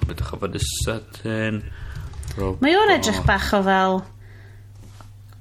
Dwi'n 0.00 0.10
beth 0.10 0.24
chofio 0.32 0.50
yn 0.50 0.66
sydyn. 0.66 1.62
Mae 2.64 2.80
o'n 2.80 2.96
edrych 2.98 3.22
bach 3.28 3.52
o 3.58 3.62
fel... 3.66 4.02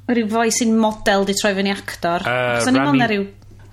Rhyw 0.09 0.25
foi 0.25 0.49
sy'n 0.49 0.71
model 0.73 1.27
di 1.27 1.35
troi 1.37 1.51
fyny 1.53 1.69
actor. 1.69 2.23
Uh, 2.25 2.63
Rami, 2.73 3.03
rhyw 3.05 3.27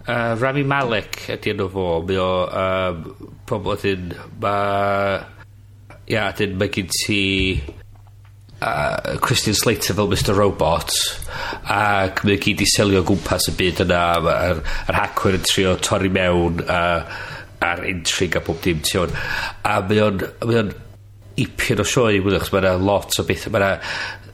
Uh, 0.07 0.37
Rami 0.39 0.63
Malek 0.63 1.25
ydy 1.35 1.51
enw 1.55 1.67
fo. 1.73 1.87
Mae 2.07 2.21
o... 2.23 2.31
Um, 2.47 3.33
pobl 3.49 3.75
ydyn... 3.75 4.13
Mae... 4.43 5.19
Ia, 6.07 6.29
ydyn 6.31 6.55
mae 6.61 6.71
gen 6.75 6.93
ti... 6.95 7.23
Uh, 8.57 9.19
Christian 9.21 9.57
Slater 9.59 9.97
fel 9.99 10.09
Mr 10.09 10.33
Robot 10.33 10.95
ac 11.69 12.23
mae 12.25 12.39
gyd 12.41 12.63
i 12.65 12.69
selio 12.71 13.03
gwmpas 13.05 13.51
y 13.51 13.53
byd 13.59 13.83
yna 13.85 13.99
a'r, 14.17 14.63
ar 14.89 14.97
hacwyr 14.97 15.37
yn 15.37 15.45
trio 15.45 15.75
torri 15.85 16.09
mewn 16.09 16.63
uh, 16.65 17.05
a'r 17.61 17.85
intrig 17.91 18.39
a 18.39 18.41
bob 18.47 18.63
dim 18.65 18.81
ti 18.81 18.97
hwn 18.97 19.13
a 19.61 19.75
mae 19.85 20.01
o'n 20.07 20.73
ipyn 21.45 21.85
o 21.85 21.85
sioe 21.85 22.17
i 22.17 22.23
wneud 22.25 22.39
achos 22.39 22.55
mae 22.55 22.65
yna 22.65 22.73
lot 22.81 23.21
o 23.21 23.27
beth 23.29 23.45
mae 23.53 23.61
yna 23.61 24.25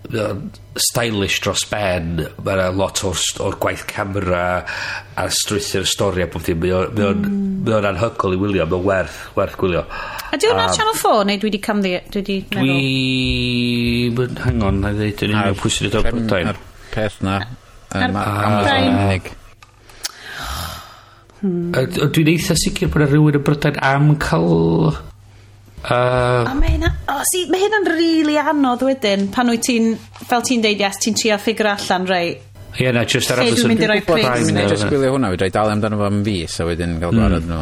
stylish 0.77 1.40
dros 1.44 1.64
ben. 1.70 2.14
Mae 2.44 2.55
yna 2.57 2.68
lot 2.77 3.03
o'r, 3.09 3.20
or 3.44 3.57
gwaith 3.62 3.85
camera 3.90 4.42
a 5.16 5.27
strwythu'r 5.33 5.88
stori 5.88 6.25
a 6.25 6.29
bob 6.31 6.44
dim. 6.46 6.62
Mae 6.62 6.75
o'n 6.75 7.22
mm. 7.22 7.88
anhygol 7.92 8.37
i 8.37 8.40
wylio 8.40 8.66
mae'n 8.70 8.87
werth, 8.88 9.20
werth 9.37 9.59
gwylio. 9.61 9.85
A 10.33 10.40
di 10.40 10.48
hwnna 10.48 10.68
um, 10.70 10.77
Channel 10.79 10.98
4 11.03 11.29
neu 11.29 11.42
dwi 11.42 11.51
wedi 11.51 11.62
camddi 11.66 11.94
dwi 12.09 12.22
wedi 12.22 12.38
meddwl? 12.57 14.33
dwi 14.33 14.42
hang 14.46 14.66
on 14.68 14.83
na 14.85 14.94
ddeud 14.96 15.25
yn 15.27 15.37
unig 15.37 15.61
pwy 15.61 15.75
sydd 15.75 15.88
wedi 15.88 15.94
dod 15.98 16.09
Brydain. 16.09 16.53
ar 16.53 16.61
peth 16.94 17.20
na 17.27 17.38
um, 17.44 18.18
Amazon 18.25 18.98
Hmm. 21.42 21.72
Dwi'n 21.75 22.29
eitha 22.31 22.55
sicr 22.55 22.87
bod 22.87 23.03
yna 23.03 23.09
rhywun 23.11 23.40
yn 23.40 23.42
Brydain 23.46 23.81
am 23.83 24.12
cael 24.22 24.94
Uh, 25.83 26.47
a 26.47 26.55
mae 26.55 26.77
hynna... 26.77 26.92
O, 27.11 27.18
oh, 27.18 27.45
mae 27.51 27.64
hynna'n 27.64 27.88
rili 27.90 27.99
really 28.23 28.38
anodd 28.38 28.85
wedyn, 28.87 29.27
pan 29.35 29.51
wyt 29.51 29.64
ti'n, 29.66 29.92
fel 30.29 30.45
ti'n 30.47 30.62
deud, 30.62 30.83
yes, 30.85 31.01
ti'n 31.03 31.16
trio 31.18 31.38
ffigur 31.42 31.73
allan 31.73 32.07
rei. 32.07 32.35
Ie, 32.73 32.85
yeah, 32.87 32.95
na, 32.95 33.03
just 33.05 33.31
ar 33.35 33.42
Amazon. 33.42 33.57
Lle 33.57 33.61
dwi'n 33.61 33.73
mynd 33.75 33.85
i 33.85 33.88
roi 33.90 34.01
Prime. 34.07 34.35
Dwi'n 34.38 34.57
mynd 34.57 34.73
just 34.73 34.87
gwylio 34.88 35.11
hwnna, 35.16 35.33
fydra 35.35 35.49
i 35.51 35.55
dal 35.55 35.73
amdano 35.75 35.99
fo 36.01 36.07
am 36.09 36.23
fi, 36.25 36.37
so 36.49 36.68
wedyn 36.71 36.95
gael 37.03 37.12
hmm. 37.12 37.21
gwarad 37.21 37.49
nhw. 37.51 37.61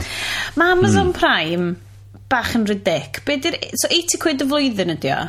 Mae 0.61 0.75
Amazon 0.77 1.09
hmm. 1.09 1.17
Prime 1.17 1.73
bach 2.31 2.55
yn 2.59 2.67
rydic. 2.69 3.23
Be 3.27 3.41
di'r... 3.43 3.57
So, 3.73 3.91
80 3.91 4.23
quid 4.23 4.45
y 4.45 4.49
flwyddyn 4.53 4.95
ydi 4.95 5.13
o? 5.17 5.21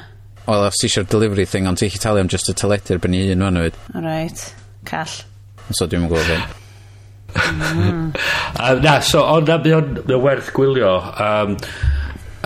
Wel, 0.45 0.65
os 0.67 0.77
ti 0.81 0.89
eisiau'r 0.89 1.09
delivery 1.09 1.47
thing, 1.49 1.69
ond 1.69 1.79
ti'n 1.81 1.89
chi 1.93 2.01
talu 2.01 2.21
am 2.21 2.29
just 2.29 2.51
y 2.51 2.57
teledu 2.57 2.97
ar 2.97 3.07
i 3.09 3.23
un 3.33 3.45
fan 3.47 3.61
oed. 3.63 3.79
Alright. 3.95 4.43
Call. 4.89 5.15
So 5.71 5.87
dwi'n 5.87 6.09
gwybod 6.11 6.29
hyn. 6.29 6.49
mm. 7.71 8.07
na, 8.83 8.97
so, 9.05 9.23
ond 9.23 9.49
na, 9.49 9.57
mae 9.63 9.77
o'n 9.79 10.21
werth 10.27 10.51
gwylio. 10.53 10.97
Um, 11.15 11.55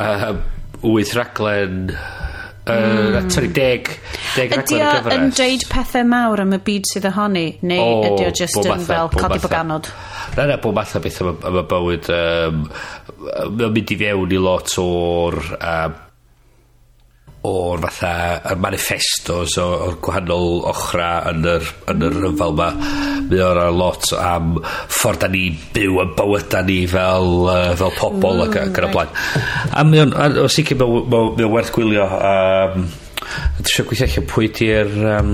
uh, 0.01 0.35
wyth 0.85 1.13
raglen 1.17 1.89
uh, 1.91 2.73
mm. 2.73 3.29
sorry, 3.29 3.49
deg, 3.53 3.89
deg 4.35 4.55
raglen 4.55 4.81
y 4.81 4.91
gyfres. 4.91 5.17
Yn 5.17 5.35
deud 5.37 5.67
pethau 5.71 6.07
mawr 6.09 6.43
am 6.45 6.55
y 6.57 6.61
byd 6.69 6.89
sydd 6.91 7.09
ohoni, 7.11 7.45
neu 7.65 7.83
o, 7.83 7.99
ydy 8.11 8.29
o 8.29 8.31
just 8.35 8.59
yn 8.61 8.71
matha, 8.71 8.87
fel 8.89 9.11
codi 9.15 9.41
boganod? 9.43 9.91
Na, 10.35 10.47
na, 10.49 10.57
bob 10.61 10.77
matha 10.77 11.01
beth 11.03 11.21
am, 11.23 11.35
am 11.45 11.61
y 11.61 11.67
bywyd. 11.71 12.09
Um, 12.15 12.65
yn 13.45 13.61
mynd 13.75 13.93
i 13.95 13.99
fewn 14.01 14.35
i 14.35 14.41
lot 14.41 14.75
o'r 14.81 15.39
um, 15.59 16.01
o'r 17.45 17.83
fatha 17.85 18.11
y 18.51 18.55
manifestos 18.61 19.55
o'r 19.61 19.97
gwahanol 20.03 20.63
ochra 20.71 21.09
yn 21.31 21.45
yr, 21.55 21.69
yn 21.91 22.05
yr 22.07 22.19
rhyfel 22.23 22.53
yma. 22.55 22.69
Mae 23.29 23.41
o'r 23.45 23.61
lot 23.75 24.11
am 24.19 24.55
ffordd 24.65 25.23
da 25.23 25.31
ni 25.31 25.47
byw 25.75 26.01
yn 26.03 26.13
bywyda 26.17 26.61
ni 26.67 26.81
fel, 26.89 27.31
uh, 27.45 27.71
fel 27.79 27.95
pobl 27.97 28.45
ac, 28.45 28.57
mm, 28.57 28.69
ac 28.69 28.81
yn 28.81 28.89
y 28.89 28.93
blaen. 28.93 29.17
a 29.71 29.85
mae 29.87 30.03
o'n 30.05 30.39
o 30.43 30.47
sicr 30.51 30.79
mae 30.81 31.19
o'n 31.21 31.55
werth 31.55 31.73
gwylio 31.75 32.05
um, 32.05 32.87
dwi 33.59 33.65
eisiau 33.65 33.89
gweithio 33.89 34.07
allan 34.07 34.29
pwy 34.31 34.51
di'r 34.59 34.95
um, 35.15 35.33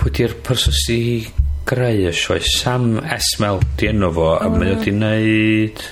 pwy 0.00 0.14
di'r 0.18 0.38
person 0.46 0.74
sy'n 0.76 1.28
greu 1.68 2.08
y 2.08 2.14
sioe? 2.16 2.40
Sam 2.42 2.96
Esmel 3.02 3.62
di 3.78 3.90
enw 3.92 4.10
fo 4.16 4.32
a 4.38 4.48
mae 4.52 4.74
o 4.74 4.80
di 4.82 4.94
wneud 4.94 5.84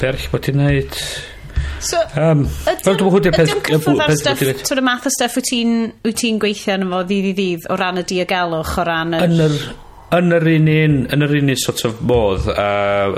be 0.00 0.10
arall 0.10 0.28
bod 0.32 0.44
di 0.44 0.56
wneud 0.56 1.00
So, 1.84 2.00
um, 2.16 2.44
ydy 2.70 2.90
o'n 2.90 3.00
cyffwrdd 3.00 3.28
ar 4.00 4.14
stuff, 4.16 4.42
sort 4.64 4.78
of 4.78 4.84
math 4.86 5.08
o 5.08 5.12
stuff 5.12 5.36
wyt 5.36 5.48
ti'n 5.50 5.74
ti 6.16 6.32
gweithio 6.40 6.76
yn 6.78 6.86
fo 6.92 7.02
ddydd 7.08 7.30
i 7.30 7.34
ddydd 7.36 7.66
o 7.70 7.78
ran 7.80 8.00
y 8.00 8.04
diogelwch, 8.08 8.76
o 8.80 8.86
ran 8.88 9.16
y... 9.16 9.22
Yn 9.26 9.42
yr, 9.46 9.56
yn 10.16 10.36
yr 10.38 10.48
un 10.54 10.70
un, 10.72 10.98
yn 11.12 11.26
yr 11.26 11.34
un 11.40 11.54
un 11.54 11.60
sort 11.60 11.84
of 11.88 12.00
modd, 12.08 12.48
a 12.52 12.68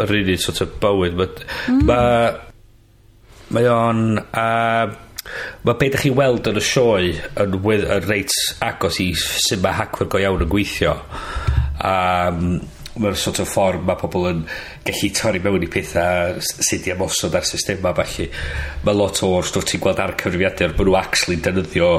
yr 0.05 0.15
un 0.21 0.33
un 0.35 0.41
sort 0.43 0.63
of 0.65 0.79
bywyd, 0.83 1.19
but, 1.21 1.45
mm. 1.71 1.85
mae 1.89 2.33
mae 3.55 3.71
o'n... 3.75 4.09
Uh, 4.33 5.05
Mae 5.61 5.75
beth 5.77 5.91
ydych 5.91 6.03
chi 6.07 6.11
weld 6.17 6.47
yn 6.49 6.57
y 6.57 6.63
sioe 6.65 7.09
yn, 7.43 7.57
yn 7.69 8.07
reit 8.07 8.33
agos 8.65 8.97
i 9.05 9.11
sy'n 9.19 9.61
mae 9.61 9.77
hacwyr 9.77 10.09
go 10.09 10.21
iawn 10.23 10.45
yn 10.47 10.49
gweithio. 10.49 10.95
Um, 11.85 12.63
mae'r 13.03 13.19
sort 13.19 13.41
of 13.43 13.51
ffordd 13.51 13.85
mae 13.89 13.99
pobl 14.01 14.29
yn 14.31 14.43
gallu 14.87 15.11
torri 15.17 15.43
mewn 15.45 15.67
i 15.67 15.71
pethau 15.73 16.39
sydd 16.45 16.89
i 16.89 16.95
amosod 16.95 17.37
ar 17.39 17.47
systema 17.49 17.95
falle 17.97 18.29
mae 18.87 18.99
lot 18.99 19.23
o'r 19.27 19.47
stwff 19.49 19.69
ti'n 19.71 19.85
gweld 19.85 20.03
ar 20.05 20.17
cyfrifiadur 20.21 20.75
bod 20.79 20.91
nhw 20.91 20.99
actually 21.01 21.39
defnyddio 21.45 21.93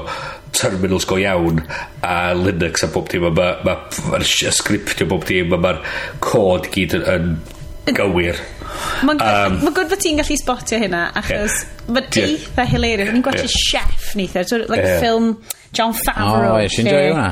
terminals 0.55 1.07
go 1.09 1.19
iawn 1.21 1.61
a 2.05 2.33
Linux 2.37 2.85
a 2.85 2.91
bob 2.93 3.09
dim 3.11 3.27
mae'r 3.27 3.63
ma, 3.65 3.75
ma, 3.75 4.13
ma 4.13 4.21
sgriptio 4.25 5.07
bob 5.09 5.27
dim 5.29 5.53
mae'r 5.55 5.83
cod 6.23 6.69
gyd 6.73 6.97
yn, 6.99 7.37
yn 7.89 7.99
gywir 7.99 8.41
Mae'n 9.03 9.21
um, 9.23 9.55
ma 9.63 9.71
gwrdd 9.75 9.89
bod 9.91 10.01
ti'n 10.03 10.19
gallu 10.19 10.37
spotio 10.39 10.79
hynna 10.81 11.05
achos 11.19 11.55
yeah. 11.63 11.87
mae'n 11.95 12.11
yeah. 12.15 12.35
eitha 12.35 12.65
hilarious 12.73 13.11
o'n 13.11 13.17
i'n 13.19 13.25
gwachio 13.25 13.47
yeah. 13.47 13.63
chef 13.69 14.11
neitha 14.19 14.45
like 14.69 14.83
yeah. 14.83 14.99
ffilm 15.01 15.33
John 15.75 15.95
Favreau 15.97 16.55
oh, 16.55 16.61
yes, 16.61 16.77
enjoy 16.81 17.09
hwnna 17.09 17.31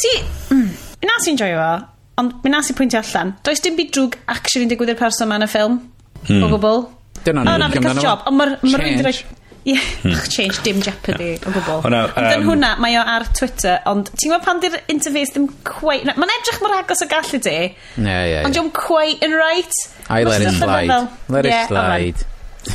si 0.00 0.14
mm, 0.54 0.72
na 1.06 1.20
si'n 1.24 1.38
joio 1.40 1.60
fo 1.60 1.95
Ond 2.20 2.36
mi 2.44 2.52
nas 2.52 2.70
i 2.72 2.76
pwyntio 2.76 3.02
allan, 3.02 3.34
does 3.44 3.60
dim 3.64 3.74
byd 3.76 3.90
drwg 3.92 4.14
actually 4.32 4.64
yn 4.64 4.70
digwydd 4.72 4.94
i'r 4.94 5.00
person 5.00 5.28
ma'n 5.28 5.44
y 5.44 5.48
ffilm. 5.52 5.80
Hmm. 6.26 6.44
O 6.46 6.52
gwbl. 6.54 6.86
Dyna 7.26 7.42
ni. 7.44 7.50
O, 7.52 7.56
na, 7.60 7.68
fi'n 7.72 7.88
job. 8.00 8.22
Ond 8.28 8.40
mae'r 8.40 8.54
ma 8.62 8.80
rwy'n 8.80 9.02
dweud... 9.02 9.24
Ie, 9.66 9.74
hmm. 9.74 10.20
change, 10.34 10.60
dim 10.62 10.78
jeopardy 10.78 11.32
o 11.42 11.52
gwbl. 11.52 11.82
Ond 11.90 12.30
yn 12.30 12.46
hwnna, 12.46 12.76
mae 12.80 12.94
o 13.00 13.02
ar 13.16 13.26
Twitter, 13.36 13.80
ond 13.90 14.12
ti'n 14.12 14.30
gwybod 14.30 14.46
pan 14.46 14.62
di'r 14.62 14.78
interface 14.94 15.34
ddim 15.34 15.48
cwai... 15.66 15.98
Mae'n 16.06 16.34
edrych 16.38 16.62
mor 16.62 16.76
agos 16.78 17.02
o 17.02 17.10
gallu 17.10 17.42
di, 17.42 17.56
Ie, 17.66 18.06
ie, 18.06 18.38
ond 18.46 18.56
diw'n 18.56 18.70
cwai 18.78 19.18
yn 19.26 19.34
right. 19.36 19.82
I 20.06 20.22
let 20.24 20.46
it 20.46 20.54
slide. 20.56 21.10
Let 21.34 21.50
it 21.50 21.66
slide. 21.66 22.24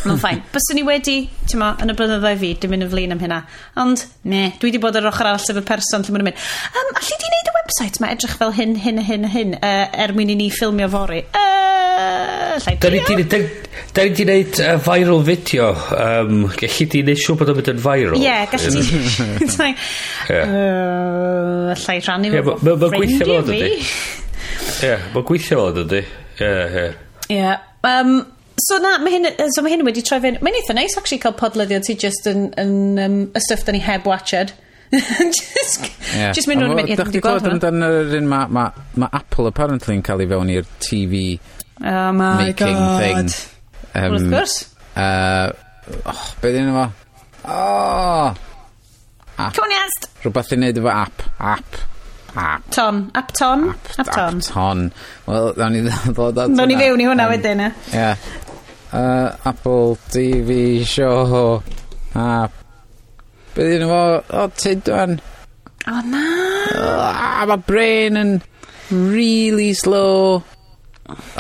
Mae'n 0.06 0.20
ffain. 0.22 0.42
Byswn 0.54 0.78
ni 0.80 0.84
wedi, 0.88 1.18
ti'n 1.50 1.60
ma, 1.62 1.72
yn 1.84 1.92
y 1.92 1.96
blynyddoedd 1.98 2.40
fi, 2.42 2.52
dim 2.62 2.72
mynd 2.74 2.86
yn 2.88 2.92
flin 2.92 3.16
am 3.16 3.22
hynna. 3.22 3.40
Ond, 3.82 4.06
ne, 4.32 4.44
dwi 4.62 4.72
wedi 4.72 4.82
bod 4.84 4.98
ar 5.00 5.10
ochr 5.10 5.28
arall 5.30 5.44
sef 5.44 5.60
y 5.60 5.64
person 5.68 6.06
lle 6.06 6.16
mae'n 6.16 6.28
mynd. 6.30 6.46
Um, 6.72 6.92
allu 7.00 7.18
di 7.22 7.30
wneud 7.30 7.52
y 7.52 7.56
website 7.58 8.02
mae 8.04 8.16
edrych 8.16 8.38
fel 8.40 8.56
hyn, 8.58 8.78
hyn, 8.84 9.02
hyn, 9.08 9.28
hyn, 9.34 9.56
uh, 9.60 9.86
er 10.06 10.16
mwyn 10.16 10.32
i 10.34 10.38
ni 10.40 10.48
ffilmio 10.54 10.88
fori? 10.92 11.22
Uh, 11.32 12.56
da 12.82 12.92
ni 12.94 13.04
di 14.16 14.26
wneud 14.26 14.62
uh, 14.64 14.78
viral 14.88 15.22
video. 15.28 15.72
Um, 15.98 16.48
gallu 16.62 16.90
di 16.96 17.04
wneud 17.04 17.22
siw 17.22 17.38
bod 17.40 17.52
o'n 17.52 17.60
mynd 17.60 17.74
yn 17.76 17.84
viral. 17.84 18.18
Ie, 18.18 18.26
yeah, 18.26 18.48
gallu 18.52 18.70
di. 18.80 19.70
Allai 21.76 22.00
rhannu 22.00 22.34
yeah, 22.34 22.44
fo 22.48 22.58
ffrindiau 22.88 23.46
fi. 23.48 23.62
Ie, 24.82 24.98
mae'n 25.12 25.26
gweithio 25.28 25.62
fo, 25.62 25.86
ydy 25.86 26.06
Ie, 26.42 26.54
ie. 26.82 26.86
Ie. 27.36 27.50
Um, 27.88 28.22
So 28.60 28.78
na, 28.84 28.98
mae 29.00 29.16
hyn, 29.16 29.30
so 29.56 29.64
mae 29.64 29.72
hyn 29.74 29.86
wedi 29.88 30.04
troi 30.06 30.20
fe'n... 30.24 30.42
Mae'n 30.44 30.58
eitha 30.60 30.76
neis, 30.76 30.98
actually, 31.00 31.22
cael 31.24 31.38
podlyddiad 31.40 31.86
ti 31.88 31.96
just 32.00 32.28
yn, 32.30 32.50
yn 32.60 32.76
um, 33.00 33.16
y 33.32 33.44
stuff 33.44 33.64
da 33.66 33.76
ni 33.76 33.80
heb 33.84 34.06
watched. 34.10 34.54
just, 34.92 35.88
yeah. 36.14 36.34
just 36.36 36.50
mynd 36.52 36.66
rhywun 36.66 36.82
mynd, 36.82 36.92
ie, 36.92 36.98
dwi'n 37.00 37.24
gweld 37.24 37.46
hwnna. 37.48 37.62
Dan 37.64 37.86
yr 37.88 38.12
un 38.20 38.28
mae 38.28 38.52
ma, 38.52 38.66
ma 39.00 39.08
Apple 39.16 39.48
apparently 39.48 39.96
yn 39.96 40.04
cael 40.04 40.24
ei 40.24 40.28
fewn 40.28 40.52
i'r 40.52 40.68
TV 40.84 41.24
oh 41.80 42.12
my 42.12 42.34
making 42.44 42.76
God. 42.76 43.00
thing. 43.00 43.32
Um, 43.96 44.18
wrth 44.18 44.28
gwrs. 44.34 44.58
Uh, 45.00 45.54
oh, 46.12 46.26
be 46.44 46.52
dyn 46.58 46.68
nhw? 46.68 46.90
Oh! 47.48 48.36
App. 49.40 49.56
Cwniast! 49.56 50.12
Rhywbeth 50.26 50.52
i 50.52 50.60
wneud 50.60 50.84
efo 50.84 50.92
app. 50.92 51.24
App. 51.40 51.80
Ap. 52.36 52.64
Ton. 52.72 53.12
Apton. 53.14 53.74
Ton. 53.74 53.76
App 54.00 54.42
Ton. 54.46 54.92
Wel, 55.28 55.52
nawn 55.58 55.74
ni 55.74 55.82
ddod 56.16 56.40
at 56.40 56.54
Nawn 56.56 56.72
ni 56.72 56.78
fewn 56.80 57.04
i 57.04 57.08
hwnna 57.10 57.28
wedyn, 57.32 57.64
e. 57.66 57.72
Ie. 57.96 58.14
Uh, 58.92 59.36
Apple 59.52 59.98
TV 60.12 60.84
show. 60.88 61.60
App. 62.16 62.56
Be 63.56 63.68
ddyn 63.68 63.84
nhw 63.84 63.92
fo? 63.92 64.04
O, 64.40 64.48
tyd 64.56 64.86
dwan. 64.88 65.18
O, 65.88 66.00
na. 66.08 66.24
Ah, 66.80 67.42
A 67.42 67.50
mae 67.50 67.60
brain 67.68 68.20
yn 68.20 68.34
really 68.92 69.74
slow. 69.76 70.40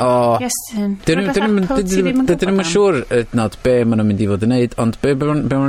O. 0.02 0.12
Iestyn. 0.44 0.98
Dyn 1.08 1.24
yn. 1.32 2.64
siŵr 2.68 3.02
nad 3.38 3.56
be 3.64 3.80
maen 3.86 4.02
nhw'n 4.02 4.12
mynd 4.12 4.24
i 4.26 4.30
fod 4.34 4.48
yn 4.48 4.56
neud, 4.58 4.78
ond 4.82 5.00
be 5.04 5.16
be, 5.16 5.32
be, 5.32 5.56
be, 5.56 5.64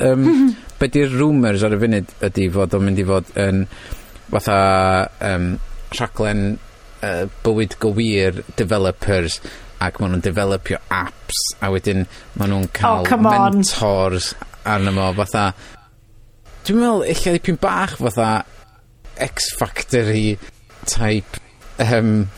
Um, 0.00 0.54
be 0.80 0.88
di'r 0.88 1.12
rumours 1.12 1.60
ar 1.66 1.74
y 1.76 1.78
funud 1.82 2.12
ydy 2.24 2.46
fod 2.54 2.72
o'n 2.76 2.86
mynd 2.86 3.00
i 3.02 3.04
fod 3.04 3.26
yn... 3.36 3.66
Um, 3.66 3.98
fatha 4.30 4.60
um, 5.26 5.50
rhaglen 5.96 6.44
uh, 7.02 7.26
bywyd 7.44 7.76
gywir 7.82 8.44
developers 8.60 9.40
ac 9.80 9.98
maen 10.00 10.14
nhw'n 10.14 10.24
developio 10.24 10.80
apps 10.92 11.42
a 11.60 11.72
wedyn 11.72 12.06
maen 12.36 12.54
nhw'n 12.54 12.68
oh, 12.68 12.72
ca'l... 12.76 13.04
Come 13.08 13.30
on. 13.30 13.60
...mentors 13.60 14.32
arno 14.68 14.92
mo 14.94 15.10
fatha 15.18 15.50
dwi'n 16.66 16.82
meddwl 16.82 17.06
eich 17.08 17.26
dipyn 17.26 17.60
bach 17.60 17.96
fatha 17.98 18.32
X 19.20 19.52
Factory 19.54 20.38
type 20.86 21.36
um, 21.78 22.30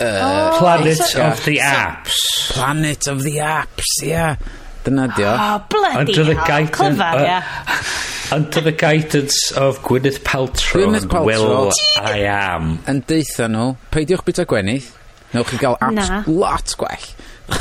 uh, 0.00 0.54
O! 0.54 0.58
Planet 0.58 1.16
of 1.16 1.44
the 1.44 1.58
Apps. 1.58 2.52
Planet 2.52 3.06
of 3.08 3.22
the 3.22 3.38
Apps, 3.38 4.02
yeah. 4.02 4.36
Dyna 4.84 5.06
di 5.14 5.22
o. 5.22 5.32
Oh, 5.32 5.58
bloody 5.70 5.98
Under 5.98 6.24
the 6.24 6.34
hell. 6.34 6.66
Clyfar, 6.66 7.14
uh, 7.14 7.24
ia. 7.24 7.42
Under 8.36 8.60
the 8.62 8.72
guidance 8.72 9.52
of 9.52 9.78
Gwyneth 9.82 10.24
Paltrow, 10.24 10.86
Gwyneth 10.86 11.06
Paltrow 11.06 11.26
will 11.26 11.70
I 12.00 12.24
am. 12.24 12.78
Yn 12.88 13.02
deitha 13.06 13.48
nhw, 13.52 13.74
peidiwch 13.92 14.24
bita 14.24 14.46
gwenith. 14.48 14.88
Newch 15.34 15.52
chi 15.52 15.60
gael 15.60 15.76
apps 15.80 16.08
Na. 16.08 16.22
lot 16.26 16.74
gwell. 16.80 17.06
Uh, 17.52 17.60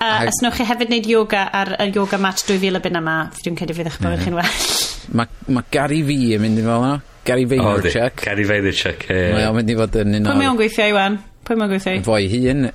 a 0.00 0.26
os 0.30 0.40
newch 0.42 0.56
chi 0.58 0.66
hefyd 0.70 0.88
wneud 0.94 1.10
yoga 1.12 1.44
ar 1.60 1.74
y 1.84 1.90
yoga 1.92 2.18
mat 2.24 2.40
2000 2.40 2.80
y 2.80 2.82
byn 2.88 3.00
yma, 3.02 3.18
dwi'n 3.44 3.60
credu 3.60 3.76
fydd 3.76 3.92
eich 3.92 4.00
bod 4.02 4.18
chi'n 4.24 4.38
well. 4.40 4.58
Mae 5.18 5.54
ma 5.54 5.64
Gary 5.72 6.02
V 6.04 6.18
yn 6.36 6.44
mynd 6.44 6.60
i 6.60 6.66
fel 6.66 6.82
yna. 6.88 6.98
Gary 7.28 7.44
Vaynerchuk. 7.48 8.22
Gary 8.24 8.44
Vaynerchuk, 8.48 9.08
ie. 9.12 9.24
Mae 9.36 9.48
o'n 9.48 9.56
mynd 9.60 9.72
i 9.72 9.76
fod 9.76 9.96
yn 10.02 10.16
un 10.16 10.22
o'r... 10.24 10.32
Pwy 10.32 10.44
mewn 10.46 10.60
gweithio, 10.60 10.90
Iwan? 10.94 11.18
Pwy 11.44 11.60
mewn 11.60 11.72
gweithio? 11.74 12.00
Fo 12.08 12.16
i 12.16 12.28
hun, 12.32 12.70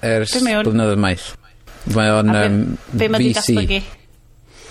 ers 0.00 0.36
blynyddoedd 0.40 1.00
maith. 1.04 1.34
Mae 1.94 2.10
o'n... 2.10 2.32
A 2.32 2.42
um, 2.48 2.58
be, 2.90 3.04
be 3.04 3.12
ma 3.12 3.20
di 3.22 3.30
datblygu? 3.36 3.80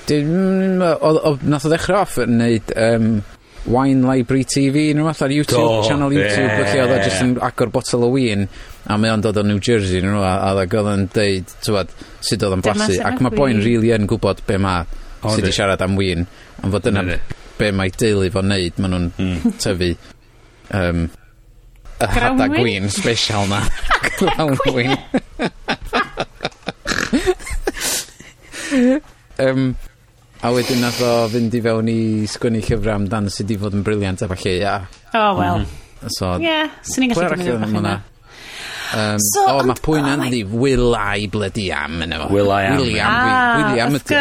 Mm, 0.05 0.83
Nath 1.49 1.65
o 1.65 1.71
ddechrau 1.71 2.03
off 2.03 2.19
yn 2.21 2.37
neud 2.41 2.75
um, 2.77 3.15
Wine 3.65 4.05
Library 4.05 4.45
TV 4.45 4.93
neu 4.93 5.07
fath 5.07 5.23
ar 5.25 5.33
YouTube, 5.33 5.57
Do, 5.57 5.87
channel 5.87 6.13
YouTube, 6.13 6.45
yeah. 6.45 6.59
felly 6.61 6.83
oedd 6.83 6.93
o 6.93 6.99
jyst 7.01 7.23
yn 7.25 7.31
agor 7.47 7.71
botol 7.73 8.05
o 8.05 8.11
win 8.13 8.45
a 8.85 8.97
mae 9.01 9.09
o'n 9.09 9.23
dod 9.25 9.39
o 9.41 9.45
New 9.47 9.57
Jersey 9.63 10.03
nhw 10.05 10.21
a 10.21 10.35
oedd 10.51 10.75
oedd 10.77 10.91
yn 10.91 11.07
deud 11.15 11.55
tywad, 11.65 11.95
sut 12.21 12.45
oedd 12.45 12.59
yn 12.59 12.65
blasu 12.65 12.99
ac 13.01 13.23
mae 13.25 13.33
boi'n 13.33 13.63
rili 13.65 13.89
yn 13.95 14.05
gwybod 14.11 14.45
be 14.45 14.59
mae 14.61 14.85
sydd 15.25 15.41
wedi 15.41 15.55
siarad 15.57 15.81
am 15.81 15.97
win 15.97 16.27
am 16.61 16.75
fod 16.75 16.91
yna 16.91 17.05
be 17.57 17.71
mae 17.73 17.93
deulu 17.97 18.29
fo'n 18.35 18.51
neud 18.53 18.81
maen 18.83 18.93
nhw'n 18.93 19.11
mm. 19.17 19.55
tyfu 19.63 19.93
um, 20.69 21.07
y 21.95 22.11
hada 22.11 22.49
win? 22.51 22.89
special 22.89 23.47
na. 23.47 23.63
Grawn 24.19 24.57
win. 24.75 24.97
um, 29.45 29.69
a 30.45 30.51
wedyn 30.53 30.83
nath 30.83 31.01
o 31.05 31.13
fynd 31.31 31.55
i 31.57 31.63
fewn 31.65 31.89
i 31.91 31.99
sgwennu 32.29 32.61
llyfrau 32.65 32.95
amdan 32.99 33.31
sydd 33.33 33.49
wedi 33.49 33.61
fod 33.63 33.77
yn 33.79 33.85
briliant 33.87 34.23
a 34.25 34.29
falle, 34.31 34.55
ia. 34.59 34.75
O, 35.13 35.25
wel. 35.39 35.63
Mhm. 35.63 35.81
So, 36.11 36.35
Ie, 36.37 36.59
swn 36.85 37.07
i'n 37.07 37.15
gallu 37.15 37.31
gymryd 37.31 37.53
o'r 37.55 37.65
hynna. 37.71 37.95
Um, 38.95 39.17
so, 39.31 39.45
o, 39.49 39.63
mae 39.65 39.81
pwy'n 39.83 40.05
oh, 40.05 40.25
yndi, 40.27 40.43
Will 40.45 40.93
I 40.95 41.25
bloody 41.31 41.71
am 41.73 42.03
yna 42.05 42.19
fo. 42.21 42.27
Will 42.33 42.51
I 42.53 42.67
am. 42.69 42.77
William, 42.81 43.09
ah, 43.09 43.55
William 43.63 43.97
ydy. 43.97 44.19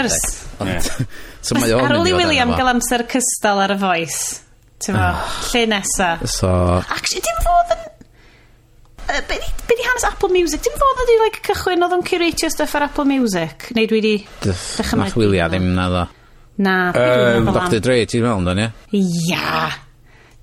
Ond, 0.64 0.70
yeah. 0.70 0.88
so 1.44 1.58
mae 1.58 1.74
o'n 1.76 1.84
Ar 1.84 1.96
ôl 1.98 2.08
i 2.08 2.14
William 2.16 2.54
gael 2.54 2.72
amser 2.72 3.04
cystal 3.10 3.60
ar 3.66 3.74
y 3.74 3.78
voice. 3.82 4.40
Ti'n 4.84 4.96
fo, 4.96 5.10
ah. 5.10 5.34
lle 5.50 5.66
nesa. 5.74 6.14
So... 6.24 6.52
Actually, 6.80 7.26
dim 7.26 7.42
fod 7.44 7.74
yn... 7.76 7.84
Uh, 9.04 9.20
be, 9.28 9.36
di, 9.36 9.48
be 9.68 9.74
di 9.76 9.84
hanes 9.84 10.04
Apple 10.08 10.30
Music? 10.32 10.62
Dim 10.64 10.76
fod 10.80 11.00
ydi 11.04 11.16
like, 11.20 11.40
cychwyn 11.44 11.84
oedd 11.84 11.92
o'n 11.98 12.04
curatio 12.08 12.48
stuff 12.52 12.72
ar 12.78 12.86
Apple 12.88 13.04
Music? 13.08 13.68
Neu 13.76 13.88
dwi 13.90 14.00
di... 14.00 14.12
Nath 14.48 15.16
Wylia 15.20 15.48
ddim 15.52 15.74
na 15.76 15.88
ddo. 15.92 16.04
Na. 16.64 16.76
Um, 16.96 17.50
Dr 17.52 17.82
Dre, 17.84 17.98
ti'n 18.08 18.24
meddwl 18.24 18.54
yn 18.54 18.62
ie? 18.64 18.70
Ia. 19.00 19.66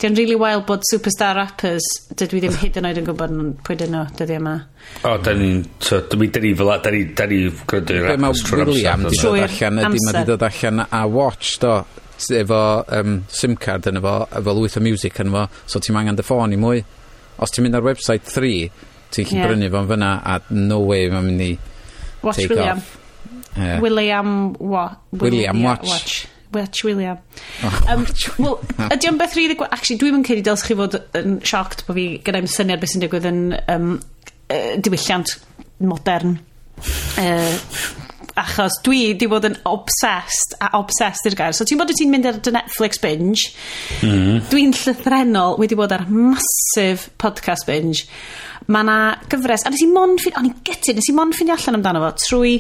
Di'n 0.02 0.18
really 0.18 0.38
wild 0.38 0.68
bod 0.70 0.86
superstar 0.86 1.36
rappers, 1.38 1.86
dydw 2.18 2.38
i 2.38 2.44
ddim 2.44 2.56
hyd 2.62 2.78
yn 2.82 2.88
oed 2.90 3.02
yn 3.02 3.10
gwybod 3.10 3.36
pwy 3.66 3.80
dyn 3.82 3.92
nhw, 3.94 4.06
dydw 4.18 4.34
i 4.34 4.38
yma. 4.40 4.56
O, 5.06 5.18
da 5.22 5.36
ni'n... 5.38 5.60
so, 5.82 6.00
da 6.10 6.18
ni, 6.22 6.30
da 6.34 6.42
ni, 6.42 6.54
da 6.58 6.94
ni, 6.94 7.02
da 7.18 7.28
ni, 7.30 7.42
gwrdd 7.70 7.94
i'r 7.94 8.08
rappers 8.12 8.46
trwy'r 8.46 8.72
amser. 8.94 9.20
Trwy'r 9.20 9.46
allan, 9.46 9.84
Ydy 9.90 10.06
mae 10.06 10.16
di 10.18 10.24
dod 10.32 10.48
allan 10.50 10.86
a 10.86 11.04
watch, 11.10 11.60
do, 11.62 11.76
efo 12.38 12.64
um, 12.98 13.22
SIM 13.30 13.58
card 13.62 13.90
yn 13.90 14.02
efo, 14.02 14.16
efo 14.42 14.58
lwyth 14.58 14.78
o 14.82 14.84
music 14.86 15.22
yn 15.22 15.30
efo, 15.34 15.46
so 15.70 15.82
ti'n 15.82 16.02
angen 16.02 16.18
dy 16.18 16.26
ffôn 16.26 16.58
i 16.58 16.60
mwy. 16.62 16.82
Os 17.42 17.54
ti'n 17.54 17.66
mynd 17.66 17.78
ar 17.80 17.86
website 17.86 18.28
3, 18.30 18.56
ti'n 19.12 19.32
yeah. 19.34 19.48
brynu 19.48 19.70
fo'n 19.74 19.90
fyna 19.90 20.12
a 20.22 20.40
no 20.56 20.82
way 20.88 21.10
mae'n 21.12 21.30
mynd 21.30 21.46
i 21.46 21.52
Watch 22.22 22.38
take 22.38 22.54
William. 22.54 22.78
off. 22.78 22.98
Yeah. 23.58 23.80
William 23.82 24.54
wa 24.54 24.84
William, 25.12 25.22
William 25.22 25.64
Watch. 25.64 25.90
Watch. 25.90 26.28
Watch 26.54 26.84
William. 26.84 27.18
Oh, 27.64 27.86
um, 27.90 28.06
Wel, 28.38 28.58
ydy 28.94 29.08
o'n 29.08 29.18
beth 29.20 29.36
rili... 29.40 29.56
Actually, 29.70 29.98
dwi'n 30.02 30.18
mynd 30.18 30.28
credu 30.28 30.44
dylsych 30.46 30.72
chi 30.72 30.78
fod 30.80 30.98
yn 31.18 31.38
shocked 31.48 31.86
bod 31.88 31.96
fi 31.96 32.06
gyda'n 32.26 32.50
syniad 32.52 32.82
beth 32.82 32.92
sy'n 32.92 33.06
digwydd 33.06 33.28
yn 33.30 33.42
um, 33.72 33.94
uh, 34.52 34.74
diwylliant 34.84 35.38
modern. 35.80 36.36
Uh, 37.20 37.56
achos 38.40 38.78
dwi 38.86 39.14
di 39.20 39.28
bod 39.32 39.48
yn 39.50 39.58
obsessed 39.70 40.56
a 40.60 40.72
obsessed 40.80 41.28
i'r 41.28 41.38
gair 41.40 41.56
so 41.58 41.68
ti'n 41.68 41.80
bod 41.82 41.92
ti'n 41.96 42.12
mynd 42.12 42.30
ar 42.30 42.40
dy 42.44 42.54
Netflix 42.56 43.02
binge 43.04 43.52
mm. 44.06 44.48
dwi'n 44.52 44.76
llythrenol 44.78 45.60
wedi 45.62 45.78
bod 45.80 45.96
ar 45.96 46.08
massive 46.10 47.12
podcast 47.22 47.68
binge 47.68 48.08
mae 48.72 48.88
na 48.88 48.98
gyfres 49.32 49.66
a 49.66 49.74
nes 49.74 49.84
i 49.84 49.90
mon 49.92 50.18
ffin 50.22 50.38
o'n 50.40 50.52
i'n 50.52 50.60
gytid 50.68 51.00
nes 51.00 51.10
i 51.12 51.16
mon 51.18 51.34
ffin 51.36 51.52
allan 51.56 51.80
amdano 51.80 52.04
fo 52.06 52.12
trwy 52.24 52.58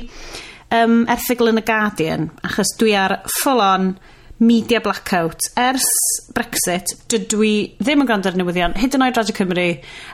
um, 0.75 1.03
erthigol 1.11 1.51
yn 1.53 1.61
y 1.61 1.65
Guardian 1.67 2.31
achos 2.47 2.75
dwi 2.79 2.95
ar 2.97 3.19
full 3.39 3.63
on 3.63 3.93
media 4.41 4.81
blackout. 4.81 5.45
Ers 5.55 5.85
Brexit, 6.33 6.95
dydw 7.11 7.43
i 7.45 7.51
ddim 7.77 8.01
yn 8.01 8.09
gwrando 8.09 8.31
ar 8.31 8.37
newyddion, 8.39 8.73
hyd 8.81 8.97
yn 8.97 9.05
oed 9.05 9.19
Radio 9.19 9.35
Cymru, 9.37 9.65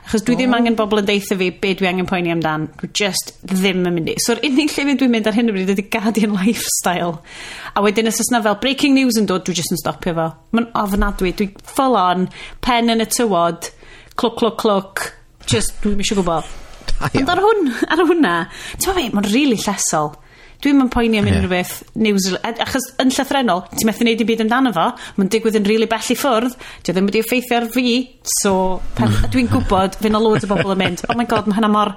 achos 0.04 0.24
dwi 0.26 0.36
oh. 0.36 0.40
ddim 0.42 0.56
angen 0.58 0.76
bobl 0.76 1.00
yn 1.00 1.08
deitha 1.08 1.38
fi 1.40 1.48
be 1.62 1.72
dwi 1.78 1.88
angen 1.88 2.08
poeni 2.10 2.34
amdan. 2.34 2.68
Dwi 2.82 2.90
just 3.00 3.32
ddim 3.48 3.86
yn 3.88 3.96
mynd 3.96 4.12
i. 4.12 4.18
So'r 4.20 4.44
unig 4.44 4.74
lle 4.76 4.96
dwi'n 5.00 5.14
mynd 5.14 5.30
ar 5.30 5.38
hyn 5.38 5.48
o 5.48 5.56
bryd 5.56 5.72
ydy 5.72 5.86
Guardian 5.88 6.36
Lifestyle. 6.36 7.16
A 7.72 7.84
wedyn 7.84 8.12
os 8.12 8.20
yna 8.28 8.42
fel 8.44 8.60
breaking 8.60 8.96
news 8.98 9.16
yn 9.20 9.30
dod, 9.30 9.46
dwi 9.48 9.56
just 9.56 9.72
yn 9.72 9.80
stopio 9.80 10.14
fo. 10.20 10.28
Mae'n 10.52 10.70
ofnadwy. 10.84 11.32
Dwi 11.38 11.50
full 11.64 11.96
on, 11.96 12.28
pen 12.64 12.92
yn 12.92 13.04
y 13.04 13.08
tywod, 13.08 13.72
clwc, 14.20 14.38
clwc, 14.42 14.60
clwc, 14.60 15.10
just, 15.48 15.78
dwi'n 15.80 16.04
eisiau 16.04 16.20
gwybod. 16.20 16.56
Ond 17.16 17.30
ar 17.32 17.40
hwn, 17.40 17.68
ar 17.88 18.04
hwnna, 18.04 18.38
ti'n 18.76 18.92
fe, 18.92 19.10
mae'n 19.14 19.28
rili 19.30 19.54
really 19.54 19.62
llesol. 19.64 20.16
Dwi'n 20.58 20.74
mynd 20.74 20.90
poeni 20.90 21.20
am 21.20 21.28
unrhyw 21.30 21.50
beth 21.52 21.74
news, 22.02 22.24
Achos 22.42 22.88
yn 22.98 23.12
llythrenol, 23.14 23.60
ti'n 23.76 23.86
methu 23.86 24.06
neud 24.06 24.24
i 24.24 24.26
byd 24.26 24.40
amdano 24.42 24.72
fo, 24.74 24.88
mae'n 25.14 25.30
digwydd 25.30 25.58
yn 25.60 25.66
rili 25.68 25.84
really 25.84 25.90
bell 25.90 26.10
i 26.10 26.16
ffwrdd, 26.18 26.56
di 26.82 26.94
ddim 26.96 27.06
wedi 27.06 27.22
effeithio 27.22 27.60
ar 27.60 27.68
fi, 27.70 27.92
so 28.40 28.54
mm. 28.98 29.14
dwi'n 29.30 29.50
gwybod 29.52 30.00
fy 30.02 30.10
na 30.10 30.18
loads 30.22 30.48
o 30.48 30.50
bobl 30.50 30.74
yn 30.74 30.80
mynd, 30.82 31.04
oh 31.06 31.14
my 31.18 31.28
god, 31.30 31.46
mae 31.46 31.60
hynna 31.60 31.70
mor 31.70 31.94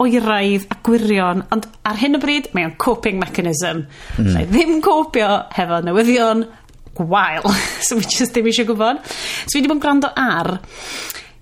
oeraidd 0.00 0.64
a 0.72 0.78
gwirion, 0.86 1.44
ond 1.52 1.68
ar 1.84 2.00
hyn 2.00 2.16
o 2.16 2.22
bryd 2.22 2.48
mae 2.56 2.70
o'n 2.70 2.74
coping 2.80 3.20
mechanism. 3.20 3.84
Mm. 4.16 4.32
Lle 4.32 4.46
ddim 4.48 4.80
copio 4.84 5.28
hefo 5.52 5.82
newyddion 5.84 6.46
gwael, 6.96 7.44
so 7.84 8.00
we 8.00 8.08
just 8.08 8.32
ddim 8.32 8.48
eisiau 8.48 8.70
gwybod. 8.72 9.04
So 9.44 9.52
fi 9.52 9.60
wedi 9.60 9.68
bod 9.68 9.76
yn 9.76 9.84
gwrando 9.84 10.14
ar 10.16 10.56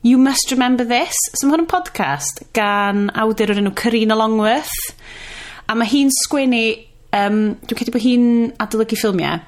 You 0.02 0.18
Must 0.18 0.50
Remember 0.50 0.86
This. 0.86 1.14
So 1.34 1.46
mae 1.46 1.54
hwn 1.54 1.68
yn 1.68 1.70
podcast 1.70 2.42
gan 2.58 3.08
awdur 3.18 3.54
o'r 3.54 3.62
enw 3.62 3.74
Carina 3.78 4.18
Longworth. 4.18 4.74
A 5.68 5.76
mae 5.76 5.90
hi'n 5.90 6.10
sgwennu, 6.24 6.64
um, 7.18 7.40
dwi'n 7.68 7.78
credu 7.78 7.92
bod 7.94 8.04
hi'n 8.04 8.28
adolygu 8.64 8.96
ffilmiau 8.98 9.42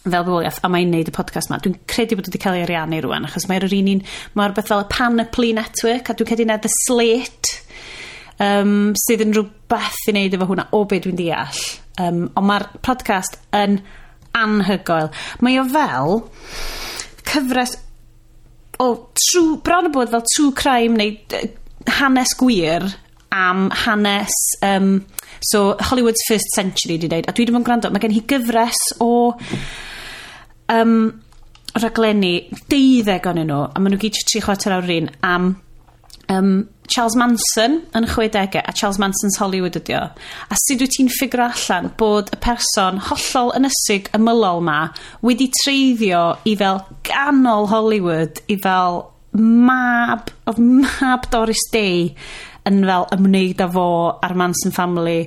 fel 0.00 0.24
bywoliaeth 0.24 0.62
a 0.64 0.70
mae'n 0.72 0.92
neud 0.94 1.10
y 1.10 1.12
podcast 1.12 1.50
ma. 1.50 1.58
Dwi'n 1.60 1.76
credu 1.90 2.16
bod 2.16 2.30
wedi 2.30 2.40
cael 2.40 2.60
ei 2.60 2.64
ariannu 2.64 3.02
rwan, 3.04 3.26
achos 3.28 3.48
mae'r 3.50 3.66
un 3.68 3.90
un, 3.94 4.04
mae'r 4.38 4.54
beth 4.56 4.70
fel 4.70 4.84
y 4.84 4.88
Panoply 4.92 5.50
Network, 5.56 6.08
a 6.08 6.16
dwi'n 6.16 6.30
credu 6.30 6.46
na 6.48 6.56
The 6.62 6.70
Slate, 6.72 7.58
um, 8.40 8.94
sydd 9.02 9.26
yn 9.26 9.34
rhywbeth 9.36 10.00
i 10.06 10.14
wneud 10.14 10.38
efo 10.38 10.48
hwnna, 10.48 10.68
o 10.76 10.84
be 10.88 11.02
dwi'n 11.04 11.18
deall. 11.20 11.60
Um, 12.00 12.24
ond 12.32 12.48
mae'r 12.48 12.66
podcast 12.86 13.36
yn 13.56 13.80
anhygoel. 14.38 15.10
Mae 15.44 15.60
o 15.60 15.66
fel 15.68 16.22
cyfres 17.28 17.76
o 18.80 18.88
true, 19.18 19.58
bron 19.66 19.90
o 19.90 19.94
bod 19.94 20.14
fel 20.14 20.24
true 20.32 20.54
crime 20.56 20.96
neu 20.96 21.18
uh, 21.36 21.46
hanes 22.00 22.32
gwir 22.40 22.88
am 23.30 23.70
hanes 23.84 24.36
um, 24.62 25.06
so 25.40 25.76
Hollywood's 25.80 26.22
First 26.28 26.50
Century 26.54 26.98
di 26.98 27.08
dweud 27.08 27.28
a 27.28 27.34
dwi 27.34 27.46
ddim 27.46 27.60
yn 27.60 27.66
gwrando 27.66 27.90
mae 27.90 28.02
gen 28.02 28.14
hi 28.14 28.24
gyfres 28.28 28.80
o 29.00 29.10
um, 30.74 30.94
raglenni 31.78 32.34
deuddeg 32.72 33.30
o'n 33.30 33.42
nhw 33.44 33.62
a 33.68 33.80
maen 33.80 33.94
nhw 33.94 34.02
gyd 34.02 34.20
tri 34.26 34.42
chwarter 34.44 34.74
awr 34.76 34.94
un 34.96 35.10
am 35.26 35.50
um, 36.30 36.52
Charles 36.90 37.14
Manson 37.14 37.76
yn 37.94 38.06
y 38.06 38.10
60au 38.10 38.64
a 38.64 38.72
Charles 38.74 38.98
Manson's 38.98 39.38
Hollywood 39.38 39.78
ydi 39.78 39.94
o. 39.94 40.02
A 40.50 40.58
sut 40.58 40.82
wyt 40.82 40.96
ti'n 40.96 41.10
ffigur 41.12 41.44
allan 41.44 41.92
bod 42.00 42.32
y 42.34 42.38
person 42.42 42.98
hollol 43.10 43.54
ynysig 43.58 44.10
ymylol 44.16 44.64
ma 44.66 44.80
wedi 45.22 45.46
treiddio 45.60 46.24
i 46.50 46.56
fel 46.58 46.82
ganol 47.06 47.70
Hollywood 47.70 48.42
i 48.50 48.58
fel 48.64 49.04
mab 49.38 50.32
of 50.50 50.58
mab 50.58 51.30
Doris 51.30 51.62
Day 51.70 52.16
yn 52.68 52.82
fel 52.84 53.06
ymwneud 53.16 53.62
â 53.64 53.68
fo 53.74 53.86
a'r 54.26 54.36
Manson 54.38 54.74
family 54.74 55.22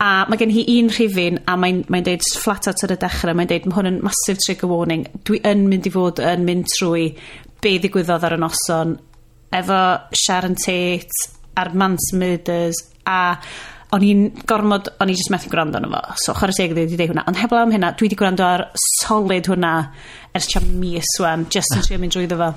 a 0.00 0.10
mae 0.30 0.40
gen 0.40 0.52
hi 0.54 0.64
un 0.76 0.90
rhifin 0.92 1.40
a 1.50 1.56
mae'n 1.60 1.82
mae 1.92 2.04
deud 2.06 2.24
flat 2.42 2.70
out 2.70 2.84
ar 2.86 2.94
y 2.94 2.98
dechrau 3.02 3.36
mae'n 3.36 3.50
deud 3.50 3.66
mae 3.68 3.78
hwn 3.78 3.90
yn 3.90 3.98
massive 4.06 4.38
trigger 4.44 4.70
warning 4.70 5.08
dwi 5.28 5.42
yn 5.50 5.66
mynd 5.70 5.90
i 5.90 5.94
fod 5.94 6.22
yn 6.24 6.46
mynd 6.46 6.70
trwy 6.76 7.10
be 7.60 7.76
ddigwyddodd 7.82 8.28
ar 8.28 8.38
y 8.38 8.40
noson 8.40 8.96
efo 9.60 9.82
Sharon 10.16 10.56
Tate 10.60 11.28
a'r 11.58 11.74
Manson 11.74 12.22
Murders 12.22 12.80
a 13.10 13.20
o'n 13.90 14.06
i'n 14.06 14.26
gormod, 14.46 14.92
o'n 15.02 15.10
i 15.10 15.16
just 15.18 15.32
methu 15.34 15.50
gwrando 15.50 15.80
arno 15.80 15.90
fo. 15.90 16.16
So, 16.22 16.34
chwarae 16.38 16.54
teg 16.54 16.74
wedi 16.76 16.94
dweud 16.94 17.10
hwnna. 17.10 17.24
Ond 17.26 17.40
heblaw 17.40 17.66
am 17.66 17.74
hynna, 17.74 17.90
dwi 17.98 18.06
wedi 18.06 18.18
gwrando 18.20 18.46
ar 18.46 18.68
solid 19.00 19.50
hwnna 19.50 19.72
ers 20.36 20.46
tia 20.50 20.62
mis 20.62 21.16
wan, 21.18 21.48
just 21.50 21.74
yn 21.74 21.82
trio 21.86 21.98
mynd 21.98 22.14
drwyddo 22.14 22.38
fo. 22.38 22.52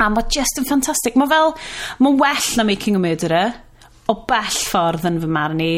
A 0.00 0.08
mae 0.12 0.24
just 0.32 0.60
yn 0.60 0.68
ffantastig. 0.68 1.18
Mae 1.18 1.30
fel, 1.30 1.52
mae'n 2.00 2.18
well 2.20 2.48
na 2.56 2.66
Making 2.68 2.96
a 2.96 3.02
Murderer 3.02 3.52
o 4.10 4.16
bell 4.28 4.56
ffordd 4.66 5.06
yn 5.08 5.20
fy 5.22 5.28
marn 5.30 5.60
i. 5.62 5.72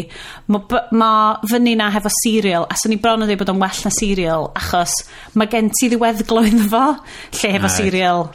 Mae 0.53 0.83
ma 0.97 1.11
fyny 1.51 1.75
na 1.79 1.91
hefo 1.95 2.13
serial, 2.23 2.67
a 2.69 2.77
sy'n 2.79 2.97
i 2.97 3.01
bron 3.01 3.25
yn 3.25 3.31
dweud 3.31 3.43
bod 3.43 3.53
o'n 3.53 3.61
well 3.63 3.83
na 3.85 3.93
serial, 3.95 4.49
achos 4.59 4.97
mae 5.39 5.51
gen 5.53 5.71
ti 5.75 5.91
ddiweddglo 5.93 6.45
iddo 6.49 6.69
fo, 6.73 6.85
lle 7.39 7.53
hefo 7.57 7.69
right. 7.69 7.77
serial, 7.77 8.29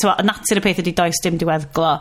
tywa, 0.00 0.16
natur 0.26 0.62
y 0.62 0.64
peth 0.64 0.82
ydy 0.82 0.96
does 0.98 1.22
dim 1.24 1.38
diweddglo. 1.40 1.94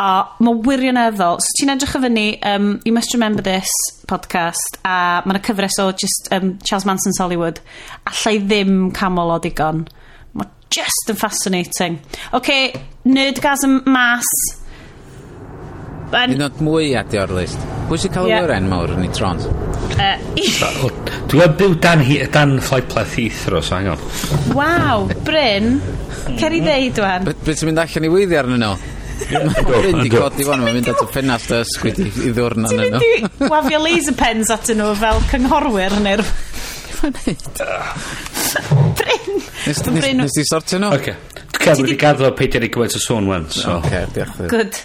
A 0.00 0.10
mae 0.40 0.60
wirioneddol, 0.64 1.42
so 1.44 1.56
ti'n 1.58 1.74
edrych 1.74 1.96
o 1.98 2.00
fyny, 2.06 2.26
um, 2.48 2.72
You 2.88 2.94
Must 2.96 3.12
Remember 3.12 3.44
This 3.44 3.74
podcast, 4.08 4.80
a 4.80 5.20
mae'n 5.26 5.42
y 5.42 5.44
cyfres 5.44 5.76
o 5.82 5.90
just 5.92 6.30
um, 6.32 6.54
Charles 6.64 6.88
Manson's 6.88 7.20
Hollywood, 7.20 7.60
allai 8.08 8.38
ddim 8.40 8.88
camol 8.96 9.36
o 9.36 9.40
digon 9.44 9.84
just 10.70 11.10
yn 11.10 11.18
fascinating. 11.18 11.98
OK, 12.36 12.50
nerdgasm 13.10 13.80
mas. 13.90 14.30
Un 16.10 16.42
o'r 16.42 16.62
mwy 16.66 16.94
adi 16.98 17.20
o'r 17.22 17.32
list. 17.36 17.60
Pwy 17.90 17.98
sy'n 18.02 18.14
cael 18.14 18.30
yeah. 18.30 18.44
wyren 18.44 18.68
mawr 18.70 18.94
yn 18.96 19.04
ei 19.06 19.10
tron? 19.14 19.42
Uh, 19.90 20.16
Dwi'n 21.30 21.56
byw 21.58 21.74
dan, 21.82 22.02
hi, 22.06 22.20
dan 22.34 22.56
flightleth 22.62 23.16
Heathrow, 23.18 23.62
so 23.62 23.76
hang 23.76 23.92
on. 23.92 24.06
Waw, 24.56 25.10
Bryn. 25.26 25.76
Cer 26.40 26.54
i 26.54 26.62
ddeud, 26.64 26.98
wan. 27.02 27.28
Bryd 27.30 27.60
ti'n 27.60 27.70
mynd 27.70 27.82
allan 27.84 28.06
i 28.06 28.10
weiddi 28.14 28.38
arnyn 28.40 28.64
nhw? 28.64 28.74
Bryn 29.20 30.00
di 30.02 30.10
codi 30.10 30.46
fan, 30.48 30.62
mae'n 30.64 30.78
mynd 30.78 30.90
at 30.90 31.02
y 31.04 31.08
ffenast 31.10 31.54
ysgwyd 31.60 32.02
i 32.06 32.32
ddwrna 32.34 32.70
yn 32.74 32.82
nhw. 32.86 33.02
Ti'n 33.02 33.26
mynd 33.26 33.46
i 33.46 33.52
wafio 33.52 33.82
laser 33.84 34.18
pens 34.18 34.50
at 34.54 34.70
nhw 34.74 34.90
fel 35.02 35.22
cynghorwyr 35.30 35.98
neu'r... 36.06 36.26
Bryn! 38.98 39.42
Nes 40.20 40.34
ti 40.36 40.46
sortio 40.48 40.80
nhw? 40.80 40.94
Oce. 40.96 41.16
Cael 41.60 41.82
wedi 41.82 41.98
gaddo 42.00 42.30
peidio 42.36 42.62
ni 42.62 42.70
gymaint 42.72 42.96
o 42.96 43.02
sôn 43.02 43.28
wan, 43.28 43.44
so. 43.52 43.76
Oce, 43.78 44.06
diolch. 44.14 44.40
Good. 44.50 44.80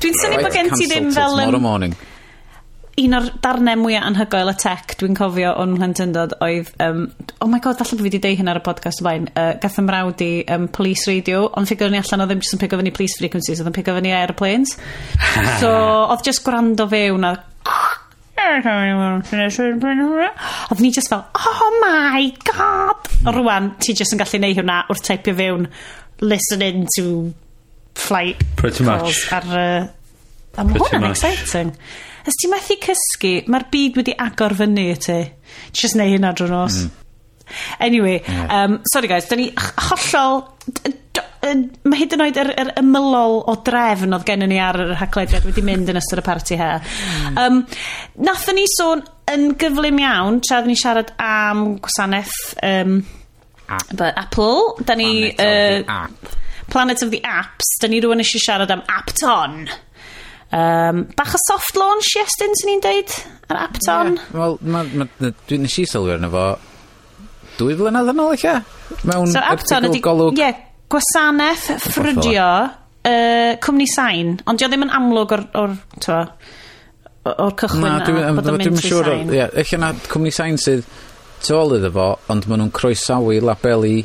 Dwi'n 0.00 0.16
syni 0.20 0.38
bod 0.40 0.54
gen 0.54 0.70
ti 0.76 0.86
ddim 0.86 1.10
fel... 1.14 1.36
Tomorrow 1.36 1.62
morning. 1.62 1.96
Un 3.00 3.16
o'r 3.16 3.28
darnau 3.42 3.78
mwyaf 3.80 4.04
anhygoel 4.10 4.50
y 4.52 4.54
tech 4.60 4.94
dwi'n 5.00 5.16
cofio 5.18 5.54
o'n 5.62 5.74
mhlentyndod 5.74 6.36
oedd... 6.44 6.72
Um, 6.84 7.06
oh 7.40 7.48
my 7.50 7.62
god, 7.64 7.78
falle 7.80 7.96
bod 7.96 8.04
fi 8.04 8.08
wedi 8.10 8.22
deud 8.22 8.40
hyn 8.40 8.52
ar 8.52 8.60
y 8.60 8.64
podcast 8.66 9.02
o 9.02 9.06
ymlaen. 9.06 9.30
Uh, 9.34 9.52
gath 9.62 9.78
ym 9.80 9.88
mrawd 9.88 10.24
i 10.26 10.30
um, 10.54 10.68
police 10.74 11.08
radio, 11.10 11.46
ond 11.56 11.70
ffigur 11.70 11.92
ni 11.92 12.00
allan 12.02 12.26
o 12.26 12.28
ddim 12.30 12.44
jyst 12.44 12.58
yn 12.58 12.62
pigo 12.62 12.78
fyny 12.80 12.94
police 12.94 13.18
frequencies, 13.18 13.62
oedd 13.62 13.72
yn 13.72 13.78
pigo 13.78 13.96
fyny 13.96 14.12
airplanes. 14.14 14.76
so, 15.62 15.70
oedd 15.70 16.26
just 16.26 16.44
gwrando 16.46 16.86
fewn 16.90 17.26
a 17.26 17.34
Oedd 20.70 20.82
ni 20.82 20.90
just 20.94 21.10
fel, 21.12 21.24
oh 21.36 21.70
my 21.82 22.28
god! 22.48 23.10
O 23.26 23.34
rwan, 23.36 23.72
ti 23.82 23.94
just 23.96 24.14
yn 24.16 24.20
gallu 24.22 24.40
neud 24.42 24.60
hwnna 24.60 24.82
wrth 24.90 25.04
teipio 25.06 25.36
fewn 25.38 25.66
listening 26.20 26.86
to 26.96 27.32
flight 27.98 28.42
Pretty 28.56 28.84
calls 28.84 29.02
much. 29.02 29.32
ar... 29.36 29.50
Uh, 29.50 30.60
a 30.60 30.64
mae 30.66 30.80
hwn 30.82 31.04
yn 31.04 31.10
exciting. 31.10 31.74
Ys 32.28 32.38
ti 32.40 32.48
methu 32.52 32.76
cysgu, 32.84 33.34
mae'r 33.50 33.68
byd 33.72 34.00
wedi 34.00 34.16
agor 34.26 34.56
fyny 34.58 34.88
i 34.90 34.96
ti. 35.00 35.20
Just 35.72 35.96
neu 35.98 36.10
hynna 36.12 36.32
drwy 36.36 36.50
nos. 36.52 36.80
Mm. 36.84 36.96
Anyway, 37.86 38.18
yeah. 38.26 38.64
um, 38.64 38.80
sorry 38.92 39.08
guys, 39.10 39.28
da 39.30 39.38
ni 39.40 39.50
hollol 39.56 40.44
mae 41.40 42.00
hyd 42.02 42.16
yn 42.16 42.24
oed 42.26 42.40
yr, 42.42 42.50
yr 42.60 42.72
ymylol 42.82 43.38
o 43.48 43.54
drefn 43.64 44.16
oedd 44.16 44.26
gennym 44.28 44.50
ni 44.52 44.58
ar 44.60 44.76
yr 44.82 44.96
haglediad 45.00 45.46
wedi 45.48 45.64
mynd 45.64 45.88
yn 45.92 46.00
ystod 46.00 46.20
y 46.20 46.26
parti 46.26 46.58
he. 46.60 46.72
Um, 47.30 47.36
hmm. 47.36 47.62
Nathon 48.26 48.60
ni 48.60 48.66
sôn 48.74 49.06
yn 49.30 49.54
gyflym 49.60 50.02
iawn, 50.02 50.42
tra 50.44 50.60
ni 50.66 50.76
siarad 50.76 51.14
am 51.22 51.78
gwasanaeth 51.80 52.36
um, 52.66 53.00
But 53.94 54.18
Apple, 54.18 54.74
da 54.84 54.94
ni... 54.94 55.32
Planet 55.32 55.88
uh, 55.88 56.04
of 56.04 56.36
Planet 56.70 57.02
of 57.02 57.10
the 57.10 57.22
Apps, 57.24 57.66
da 57.80 57.88
ni 57.88 58.00
rwan 58.02 58.22
eisiau 58.22 58.42
siarad 58.42 58.70
am 58.70 58.82
Apton. 58.90 59.68
Um, 60.50 61.04
bach 61.18 61.34
o 61.34 61.40
soft 61.44 61.78
launch 61.78 62.10
iestyn, 62.18 62.54
sy'n 62.58 62.70
ni'n 62.70 62.82
deud, 62.84 63.14
ar 63.50 63.60
Apton. 63.66 64.16
Yeah. 64.18 64.32
Wel, 64.38 64.58
dwi'n 65.50 65.66
nes 65.66 65.78
i 65.78 65.86
sylwi 65.90 66.14
arno 66.16 66.30
fo 66.34 66.44
dwy 67.58 67.76
flynedd 67.78 68.10
yn 68.12 68.22
ôl 68.24 68.34
eich 68.34 68.46
Mewn 69.06 69.30
so, 69.30 69.42
Apton 69.42 69.86
ydy... 69.90 70.02
Golwg... 70.02 70.38
Yeah, 70.38 70.58
gwasanaeth 70.90 71.66
ffrydio 71.84 72.46
uh, 72.66 73.52
cwmni 73.62 73.86
sain, 73.90 74.34
ond 74.48 74.60
dio 74.60 74.68
ddim 74.70 74.86
yn 74.86 74.94
amlwg 74.96 75.36
o'r, 75.36 75.44
or, 75.60 75.76
twa, 76.02 76.20
o'r 77.30 77.54
cychwyn 77.60 77.86
na, 77.86 77.94
dwi, 78.06 78.24
a, 78.24 78.32
bod 78.36 78.50
o'n 78.50 78.58
mynd 78.60 78.82
trwy 78.82 79.04
sain. 79.06 79.32
Ie, 79.36 79.46
eich 79.62 79.74
yna 79.76 79.92
cwmni 80.10 80.34
sain 80.34 80.58
sydd 80.60 80.84
tu 81.40 81.56
ôl 81.56 81.76
iddo 81.78 81.92
fo, 81.94 82.08
ond 82.32 82.48
maen 82.50 82.64
nhw'n 82.64 82.74
croesawu 82.76 83.38
labelu, 83.44 83.96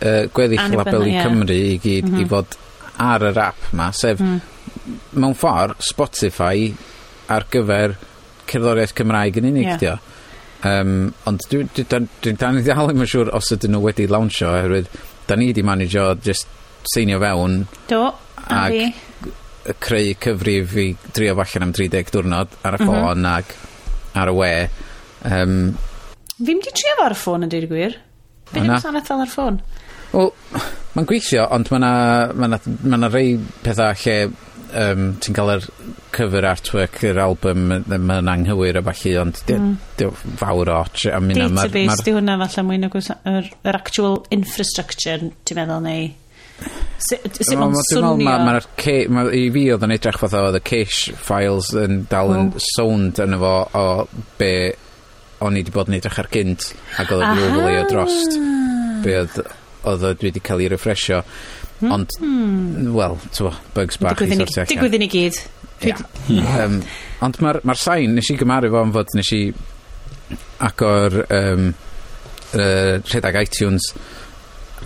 uh, 0.00 0.24
gweddill 0.34 0.78
labeli 0.78 1.14
yeah. 1.16 1.28
Cymru 1.28 1.58
i 1.58 1.78
gyd 1.82 2.08
mm 2.08 2.14
-hmm. 2.14 2.20
i 2.20 2.24
mhm. 2.24 2.32
fod 2.32 2.58
ar 3.04 3.28
yr 3.30 3.40
app 3.42 3.70
ma, 3.74 3.90
sef 3.92 4.20
mm. 4.22 4.40
mewn 5.18 5.34
ffordd 5.34 5.80
Spotify 5.82 6.68
ar 7.34 7.46
gyfer 7.50 7.96
cerddoriaeth 8.50 8.94
Cymraeg 8.94 9.40
yn 9.40 9.48
unig 9.50 9.66
yeah. 9.66 9.80
dio. 9.80 9.96
Um, 10.64 11.10
ond 11.28 11.42
dwi'n 11.50 11.68
dwi, 11.74 11.84
dwi, 11.84 12.06
dwi, 12.22 12.32
dwi 12.32 12.62
dal 12.64 12.86
ddim 12.88 13.02
yn 13.04 13.10
siŵr 13.10 13.32
os 13.36 13.50
ydyn 13.52 13.74
nhw 13.74 13.82
wedi 13.84 14.06
lawnsio 14.08 14.48
oherwydd 14.52 14.88
da 15.26 15.36
ni 15.36 15.50
wedi 15.50 15.62
managio 15.62 16.14
just 16.14 16.48
seinio 16.94 17.20
fewn. 17.20 17.64
Do, 17.88 18.06
a 18.48 18.68
fi. 18.68 18.92
creu 19.80 20.14
cyfrif 20.20 20.74
i 20.76 20.90
drio 21.16 21.34
allan 21.40 21.68
am 21.68 21.72
30 21.72 22.12
diwrnod 22.12 22.56
ar 22.62 22.74
y 22.76 22.82
mm 22.82 22.88
-hmm. 22.88 23.00
ffôn 23.00 23.26
ag 23.26 23.44
ar 24.14 24.28
y 24.28 24.34
we. 24.38 24.68
Um, 25.24 25.74
Fi'n 26.44 26.60
di 26.60 26.72
trio 26.74 26.96
fo 26.98 27.04
ar 27.04 27.14
y 27.14 27.18
ffôn 27.18 27.46
yn 27.46 27.50
dweud 27.50 27.64
y 27.64 27.70
gwir. 27.70 27.96
Be 28.52 28.60
ddim 28.60 28.80
sanaeth 28.80 29.08
fel 29.08 29.22
ar 29.24 29.30
ffôn? 29.32 29.60
Wel, 30.12 30.32
mae'n 30.94 31.06
gweithio, 31.10 31.46
ond 31.50 31.70
mae 31.70 31.80
yna 31.80 31.92
ma, 32.34 32.46
na, 32.46 32.58
ma 32.84 32.96
na 32.96 33.08
rei 33.08 33.38
pethau 33.62 33.94
lle 34.04 34.30
um, 34.80 35.06
ti'n 35.22 35.36
cael 35.36 35.52
yr 35.56 35.68
cover 36.14 36.48
artwork 36.48 37.00
yr 37.08 37.20
album 37.24 37.70
yy 37.74 38.00
ma'n 38.08 38.30
anghywir 38.30 38.80
a 38.80 38.84
falle 38.88 39.14
ond 39.22 39.40
dy- 39.48 39.60
mm. 39.60 39.78
di 40.00 40.10
fawr 40.40 40.72
o 40.72 40.80
otsh 40.80 41.08
a 41.10 41.20
mi 41.22 41.36
ma'r... 41.38 41.70
Database 41.70 41.88
ma 41.90 41.96
di 42.06 42.16
hwnna 42.18 42.36
falle 42.44 42.66
mwy 42.68 42.82
na 42.82 42.92
gwysa, 42.92 43.18
yr, 43.30 43.48
yr 43.64 43.80
actual 43.80 44.20
infrastructure 44.34 45.32
ti'n 45.44 45.60
meddwl 45.62 45.82
neu 45.86 46.12
Sut 47.04 47.40
mae'n 47.58 47.74
swnio? 47.90 48.14
Mae'r 48.22 48.68
ma 49.12 49.24
i 49.34 49.48
fi 49.52 49.64
oedd 49.74 49.84
yn 49.84 49.94
edrych 49.96 50.20
fatha 50.22 50.44
oedd 50.46 50.60
y 50.60 50.62
cache 50.64 51.16
files 51.18 51.72
yn 51.76 52.04
dal 52.10 52.30
yn 52.32 52.52
oh. 52.54 52.62
sound 52.76 53.18
yn 53.24 53.34
efo 53.36 53.56
o 53.74 53.84
be 54.38 54.54
o'n 55.44 55.58
i 55.58 55.64
wedi 55.64 55.74
bod 55.74 55.90
yn 55.90 55.98
edrych 55.98 56.20
ar 56.22 56.30
gynt 56.32 56.70
ac 57.02 57.10
oedd 57.12 57.26
yn 57.26 57.42
rhywle 57.42 57.82
o 57.82 57.84
drost 57.90 58.38
be 59.04 59.18
oedd 59.18 59.42
oedd 59.84 60.06
dwi 60.20 60.30
wedi 60.30 60.42
cael 60.44 60.62
ei 60.64 60.70
refresio 60.72 61.20
Hmm. 61.80 61.92
Ond, 61.92 62.16
mm. 62.20 62.90
wel, 62.94 63.16
tywa, 63.34 63.52
bugs 63.74 63.98
bach 64.00 64.20
i 64.22 64.28
sortio. 64.30 64.62
allan. 64.62 64.70
Digwydd 64.70 64.96
i 64.96 65.00
ni 65.02 65.08
gyd. 65.12 65.40
Yeah. 65.84 66.00
um, 66.64 66.78
ond 67.26 67.40
mae'r 67.42 67.60
ma 67.66 67.74
sain, 67.76 68.14
nes 68.16 68.30
i 68.30 68.36
gymaru 68.40 68.70
fo 68.72 68.82
am 68.84 68.92
fod 68.94 69.10
nes 69.18 69.32
i 69.36 69.40
agor 70.64 71.18
um, 71.26 71.72
uh, 72.54 72.94
rhedeg 73.02 73.40
iTunes 73.42 73.90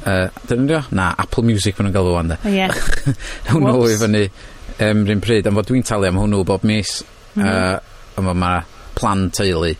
uh, 0.02 0.26
dyn 0.48 0.64
nhw? 0.66 0.80
Na, 0.96 1.12
Apple 1.20 1.44
Music 1.46 1.78
maen 1.78 1.90
nhw'n 1.90 1.98
galw 1.98 2.16
o'n 2.18 2.32
da. 2.32 2.40
Ie. 2.48 2.56
yeah. 2.56 2.74
hwnnw 3.52 3.84
i 3.86 4.00
fyny 4.00 4.24
um, 4.24 5.04
rhywun 5.04 5.22
pryd, 5.24 5.50
am 5.50 5.60
fod 5.60 5.70
dwi'n 5.70 5.86
talu 5.86 6.08
am 6.08 6.20
hwnnw 6.22 6.42
bob 6.48 6.66
mis. 6.68 6.98
Mm. 7.36 7.44
Uh, 7.44 8.18
ond 8.18 8.34
mae 8.34 8.64
plan 8.98 9.28
teulu. 9.34 9.74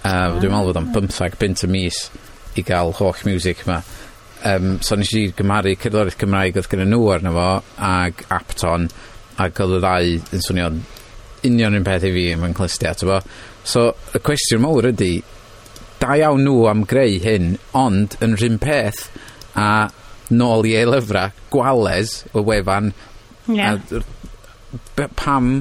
Uh, 0.00 0.08
ah. 0.08 0.38
Dwi'n 0.40 0.50
meddwl 0.50 0.72
bod 0.72 0.80
o'n 0.80 0.92
15 0.96 1.38
bint 1.40 1.64
y 1.66 1.70
mis 1.70 2.04
i 2.58 2.64
gael 2.66 2.94
holl 2.98 3.26
music 3.28 3.62
yma 3.66 3.82
um, 4.44 4.78
so 4.84 4.96
nes 4.96 5.12
i 5.18 5.26
gymharu 5.36 5.74
cydlorydd 5.80 6.18
Cymraeg 6.20 6.58
oedd 6.60 6.70
gyda 6.70 6.86
nhw 6.88 7.10
arno 7.14 7.34
fo 7.36 7.50
ag 7.90 8.24
Apton 8.36 8.88
ac 9.40 9.60
oedd 9.64 9.76
y 9.78 9.82
ddau 9.82 10.16
yn 10.36 10.44
swnio 10.46 10.70
union 11.48 11.76
un 11.78 11.86
peth 11.86 12.06
i 12.08 12.12
fi 12.14 12.26
yn 12.36 12.56
clystu 12.56 12.88
ato 12.90 13.20
so 13.64 13.86
y 14.16 14.22
cwestiwn 14.24 14.64
mawr 14.64 14.90
ydy 14.90 15.14
da 16.00 16.16
iawn 16.16 16.44
nhw 16.44 16.66
am 16.70 16.84
greu 16.88 17.18
hyn 17.24 17.54
ond 17.76 18.16
yn 18.24 18.36
rhywun 18.36 18.60
peth 18.62 19.06
a 19.60 19.88
nôl 20.30 20.68
i 20.68 20.76
ei-lyfrau 20.80 21.34
gwales 21.52 22.20
o 22.32 22.44
wefan 22.46 22.92
yeah. 23.48 23.76
a, 23.76 25.08
pam 25.18 25.60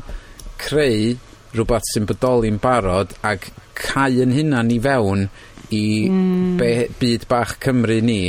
creu 0.62 1.16
rhywbeth 1.56 1.88
sy'n 1.94 2.08
bodoli'n 2.10 2.60
barod 2.62 3.16
ac 3.26 3.50
cau 3.80 4.22
yn 4.24 4.36
hunan 4.36 4.72
i 4.72 4.80
fewn 4.84 5.28
i 5.76 5.84
mm. 6.10 6.58
be, 6.60 6.72
byd 7.00 7.26
bach 7.30 7.56
Cymru 7.64 8.00
ni 8.06 8.22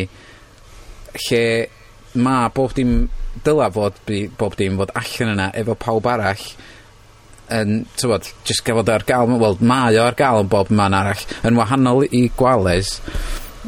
lle 1.14 1.44
ma' 2.20 2.48
bob 2.54 2.74
dim 2.74 3.08
dyla 3.44 3.70
fod 3.72 4.00
bu- 4.06 4.28
bob 4.38 4.56
dim 4.58 4.78
fod 4.80 4.92
allan 4.98 5.34
yna 5.36 5.50
efo 5.60 5.76
pawb 5.78 6.08
arall 6.10 6.44
yn 7.50 7.84
tywod, 7.98 8.28
just 8.46 8.62
gafod 8.66 8.90
ar 8.92 9.04
gael 9.06 9.30
wel 9.40 9.58
mae 9.60 9.98
o 9.98 10.04
ar 10.06 10.16
gael 10.18 10.44
yn 10.44 10.50
bob 10.50 10.70
man 10.70 10.94
arall. 10.94 11.22
Yn 11.46 11.58
wahanol 11.58 12.04
i 12.06 12.28
gwales 12.38 13.00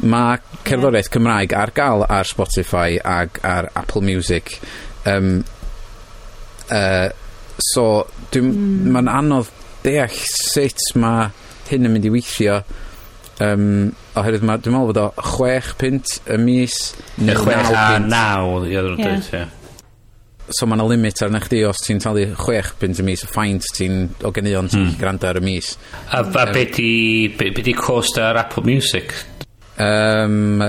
mae 0.01 0.39
cerddoriaeth 0.67 1.11
Cymraeg 1.13 1.55
ar 1.57 1.73
gael 1.75 2.05
ar 2.07 2.27
Spotify 2.27 2.97
ag 2.97 3.39
ar 3.45 3.69
Apple 3.75 4.01
Music 4.01 4.55
um, 5.05 5.43
uh, 6.71 7.09
so 7.59 8.07
dwi'm... 8.31 8.49
Hmm. 8.53 8.93
Ma'n 8.95 9.11
anodd 9.11 9.51
deall 9.83 10.15
sut 10.31 10.79
mae 10.99 11.29
hyn 11.69 11.87
yn 11.87 11.93
mynd 11.93 12.07
i 12.07 12.13
weithio 12.13 12.61
um, 13.43 13.65
oherwydd 14.19 14.45
ma', 14.47 14.59
dwi'n 14.61 14.77
meddwl 14.77 14.93
bod 14.93 15.01
o 15.01 15.09
6 15.33 15.73
pint 15.81 16.15
y 16.27 16.39
mis 16.41 16.77
neu... 17.17 17.35
Chwech 17.41 17.73
a 17.73 17.99
naw 18.03 18.63
ia 18.67 18.83
oddan 18.83 18.95
nw'n 18.95 19.03
deud 19.03 19.35
ia. 19.39 19.49
So 20.53 20.67
ma' 20.67 20.75
'na 20.75 20.85
limit 20.87 21.21
arna 21.23 21.39
chdi 21.43 21.63
os 21.67 21.83
ti'n 21.85 22.01
talu 22.03 22.29
6 22.39 22.73
pint 22.81 22.99
y 22.99 23.07
mis 23.07 23.25
y 23.25 23.29
ffaint 23.31 23.69
ti'n 23.77 23.99
o 24.27 24.33
ganeuon 24.35 24.71
ti'n 24.71 24.81
hmm. 24.81 24.89
gallu 24.93 25.03
grando 25.03 25.29
ar 25.29 25.39
y 25.39 25.45
mis. 25.45 25.75
A, 26.09 26.23
a 26.23 26.47
be 26.51 26.65
'di 26.71 26.91
be, 27.37 27.51
be 27.55 27.63
'di 27.63 27.77
cost 27.77 28.19
ar 28.21 28.41
Apple 28.43 28.65
Music? 28.67 29.13
um, 29.79 30.63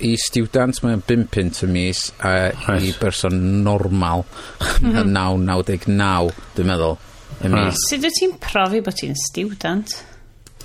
i 0.00 0.12
student 0.20 0.80
mae'n 0.84 1.02
5 1.04 1.26
pint 1.32 1.62
y 1.66 1.70
mis 1.70 2.04
a 2.24 2.32
right. 2.48 2.86
i 2.86 2.92
berson 3.00 3.62
normal 3.64 4.24
mm 4.80 4.92
-hmm. 4.92 5.10
9.99 5.12 6.30
dwi'n 6.56 6.70
meddwl 6.70 6.96
y 7.40 7.48
ah. 7.48 7.56
mis. 7.56 7.82
Sut 7.88 8.04
wyt 8.04 8.16
ti'n 8.16 8.38
profi 8.40 8.80
bod 8.84 8.96
ti'n 8.96 9.16
student? 9.16 9.96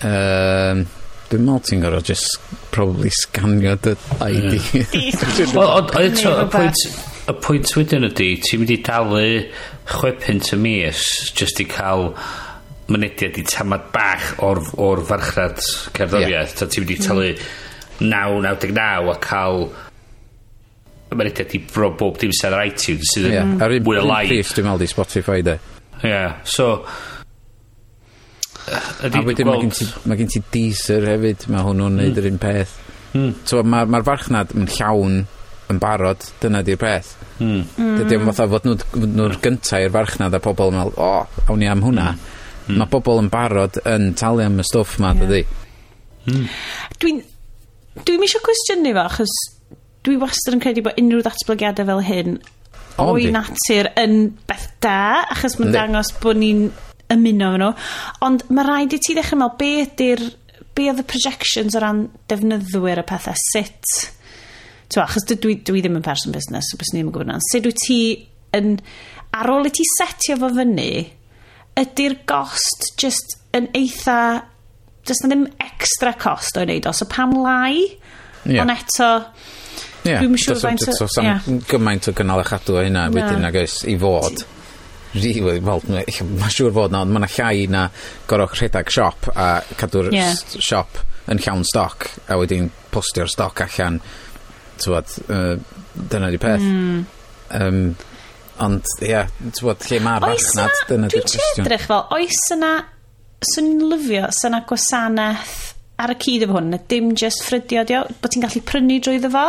Um, 0.04 0.86
Dwi'n 1.26 1.42
meddwl 1.42 1.64
ti'n 1.66 1.82
gorfod 1.82 2.10
just 2.12 2.40
probably 2.74 3.10
scanio 3.10 3.76
dy 3.82 3.96
ID. 4.22 4.60
Wel, 5.56 5.72
ond 5.72 5.94
eto, 5.98 6.34
y 6.44 6.48
pwynt, 6.54 6.84
y 7.26 7.36
pwynt 7.42 7.72
wedyn 7.80 8.06
ydy, 8.12 8.28
ti'n 8.46 8.62
mynd 8.62 8.74
i 8.76 8.78
dalu 8.86 9.24
chwepynt 9.90 10.52
y 10.54 10.60
mis 10.62 11.06
just 11.38 11.62
i 11.64 11.66
cael 11.70 12.12
mynediad 12.92 13.40
i 13.42 13.46
tamad 13.50 13.90
bach 13.94 14.36
o'r, 14.46 14.62
or 14.78 15.02
farchnad 15.08 15.58
cerddoriaeth. 15.98 16.54
Yeah. 16.62 16.70
Ti'n 16.70 16.86
mynd 16.86 16.94
i 16.94 17.00
talu 17.02 17.32
9.99 18.04 19.10
a 19.10 19.18
cael 19.24 19.68
mynediad 21.16 21.58
i 21.58 21.64
bro 21.72 21.90
bob 21.98 22.22
dim 22.22 22.34
sydd 22.36 22.54
ar 22.54 22.68
iTunes 22.68 23.16
sydd 23.16 23.32
yn 23.32 23.38
yeah. 23.40 23.76
mwy 23.82 23.98
o 23.98 24.06
lai. 24.06 24.26
Ar 24.26 24.30
un 24.30 24.36
prif 24.36 24.54
dwi'n 24.54 24.70
meddwl 24.70 24.86
di 24.86 24.92
Spotify 24.92 25.42
de. 25.46 25.58
Yeah, 26.04 26.38
so 26.44 26.86
A 28.66 29.22
wedyn 29.26 29.48
mae 29.50 29.62
gen 29.62 29.74
ti, 29.76 29.88
ma 30.10 30.18
gen 30.18 30.30
ti 30.32 30.42
Deezer 30.54 31.06
hefyd, 31.12 31.46
mae 31.54 31.66
hwnnw'n 31.68 32.00
neud 32.00 32.20
yr 32.22 32.30
un 32.32 32.40
peth. 32.42 32.74
Mm. 33.16 33.34
So, 33.48 33.62
mae'r 33.62 33.92
ma, 33.92 34.02
farchnad 34.06 34.56
yn 34.58 34.66
llawn 34.76 35.20
yn 35.72 35.82
barod, 35.82 36.26
dyna 36.42 36.62
di'r 36.66 36.80
peth. 36.82 37.12
Mm. 37.42 37.62
Dydy 38.00 38.18
o'n 38.20 38.32
fatha 38.32 38.48
fod 38.52 38.66
nhw'r 38.68 39.06
nhw 39.12 39.30
gyntaf 39.44 39.86
i'r 39.86 39.94
farchnad 39.94 40.38
a 40.38 40.42
pobl 40.44 40.74
yn 40.74 40.80
meddwl, 40.80 40.98
o, 40.98 41.12
oh, 41.22 41.46
awn 41.46 41.62
ni 41.62 41.70
am 41.70 41.86
hwnna. 41.86 42.10
Mm. 42.66 42.82
Mae 42.82 42.92
pobl 42.92 43.22
yn 43.22 43.30
barod 43.34 43.80
yn 43.86 44.12
talu 44.18 44.46
am 44.46 44.60
y 44.62 44.66
stwff 44.66 44.98
ma, 45.04 45.14
yeah. 45.14 45.30
dydy. 45.30 45.46
Mm. 46.32 46.52
Dwi'n... 47.02 47.24
Dwi'n 47.96 48.26
eisiau 48.26 48.44
cwestiynu 48.44 48.92
fo, 48.92 49.06
achos 49.08 49.34
dwi 50.04 50.18
wastad 50.20 50.58
yn 50.58 50.62
credu 50.64 50.82
bod 50.84 50.98
unrhyw 51.00 51.22
ddatblygiadau 51.24 51.88
fel 51.88 52.02
hyn 52.04 52.34
o'i 53.02 53.30
natur 53.32 53.88
yn 54.00 54.18
beth 54.48 54.68
da, 54.84 55.24
achos 55.32 55.56
mae'n 55.60 55.72
dangos 55.72 56.12
bod 56.20 56.40
ni'n 56.40 56.66
ymuno 57.14 57.52
efo 57.52 57.62
nhw. 57.62 57.72
Ond 58.26 58.48
mae 58.50 58.68
rhaid 58.68 58.98
i 58.98 59.02
ti 59.02 59.16
ddechrau 59.18 59.42
meddwl 59.42 59.60
be 59.62 59.72
ydy'r 59.86 60.26
be 60.76 60.90
oedd 60.92 61.04
y 61.04 61.08
projections 61.08 61.78
o 61.78 61.82
ran 61.82 62.06
defnyddwyr 62.32 63.02
y 63.02 63.08
pethau, 63.08 63.38
sut 63.52 64.12
Tewa, 64.92 65.08
achos 65.08 65.26
dwi, 65.26 65.58
dwi 65.66 65.82
ddim 65.82 65.98
yn 65.98 66.06
person 66.06 66.34
business, 66.36 66.70
so 66.70 66.78
bys 66.78 66.92
ni 66.94 67.00
ddim 67.00 67.10
yn 67.10 67.14
gwybod 67.16 67.30
na. 67.32 67.40
Sut 67.42 67.66
wyt 67.66 67.80
ti 67.82 68.00
yn, 68.56 68.76
ar 69.34 69.50
ôl 69.50 69.66
i 69.66 69.72
ti 69.74 69.86
setio 69.96 70.38
fo 70.42 70.52
fyny, 70.54 70.90
ydy'r 71.82 72.20
gost 72.30 72.92
just 73.02 73.40
yn 73.58 73.72
eitha, 73.76 74.20
just 75.08 75.26
ddim 75.26 75.48
extra 75.64 76.14
cost 76.22 76.60
o'i 76.60 76.68
wneud 76.68 76.90
o, 76.90 76.94
so 76.96 77.10
pam 77.10 77.34
lai? 77.42 77.82
Yeah. 78.46 78.62
Ond 78.62 78.76
eto, 78.76 79.10
yeah. 80.06 80.22
dwi'n 80.22 80.38
siŵr 80.38 80.62
faint... 80.62 80.86
So, 80.86 81.10
sam 81.10 81.32
yeah. 81.32 81.50
gymaint 81.72 82.12
o 82.12 82.14
gynnal 82.16 82.44
a 82.44 82.48
chadw 82.48 82.78
o 82.78 82.86
hynna 82.86 83.08
no. 83.10 83.18
wedyn 83.18 83.42
nag 83.48 83.58
oes 83.64 83.82
i 83.90 83.98
fod 84.00 84.46
really 85.18 85.60
wel, 85.64 85.82
mae'n 85.90 86.54
siŵr 86.54 86.74
fod 86.76 86.94
na, 86.94 87.02
ond 87.06 87.14
ma' 87.16 87.22
'na 87.24 87.30
llai 87.38 87.66
na 87.72 87.86
gor'o' 88.30 88.48
rhedeg 88.54 88.92
siop 88.94 89.30
a 89.36 89.50
cadw'r... 89.80 90.12
Ie. 90.14 90.24
...s- 90.32 90.58
siop 90.60 91.02
yn 91.32 91.42
llawn 91.42 91.64
stoc, 91.66 92.06
a 92.30 92.38
wedyn 92.38 92.68
postio'r 92.94 93.32
stoc 93.32 93.64
allan, 93.66 94.00
tywod, 94.82 95.14
uh, 95.34 95.56
dyna 96.12 96.30
'di 96.30 96.42
peth. 96.44 96.66
Hmm. 96.66 97.06
um, 97.60 97.80
ond 98.66 98.92
ia, 99.04 99.26
tywod, 99.58 99.82
lle 99.90 100.02
ma'r 100.06 100.28
farchnad, 100.30 100.76
dyna 100.92 101.10
'di'r 101.12 101.26
cwestiwn. 101.26 101.56
Dwi'n 101.58 101.66
edrych 101.66 101.88
fel, 101.90 102.06
oes 102.16 102.44
yna, 102.56 102.74
'swn 103.46 103.72
i'n 103.72 103.88
lyfio, 103.92 104.30
sy'n 104.38 104.52
yna 104.54 104.62
gwasanaeth 104.70 105.58
ar 106.02 106.12
y 106.14 106.18
cyd 106.22 106.46
efo 106.46 106.58
hwn, 106.60 106.70
na 106.74 106.80
dim 106.92 107.12
just 107.18 107.44
ffrydio 107.46 107.84
dio, 107.88 108.04
bod 108.22 108.34
ti'n 108.34 108.44
gallu 108.46 108.62
prynu 108.68 109.00
drwy 109.04 109.20
fo, 109.32 109.46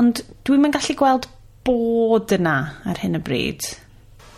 ond 0.00 0.22
dwi'n 0.46 0.68
yn 0.68 0.74
gallu 0.74 0.96
gweld 0.98 1.28
bod 1.66 2.32
yna 2.36 2.56
ar 2.88 3.00
hyn 3.02 3.18
o 3.18 3.22
bryd. 3.24 3.64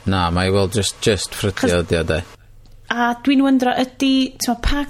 Na, 0.08 0.28
mae 0.34 0.52
wel 0.54 0.70
just, 0.74 1.00
just 1.04 1.36
ffrydio 1.36 1.82
ydi 1.84 1.98
o 2.00 2.04
de. 2.08 2.22
A 2.94 3.12
dwi'n 3.24 3.44
wyndro 3.44 3.74
ydy, 3.76 4.14
ti'n 4.40 4.54
meddwl, 4.54 4.62
pa 4.64 4.86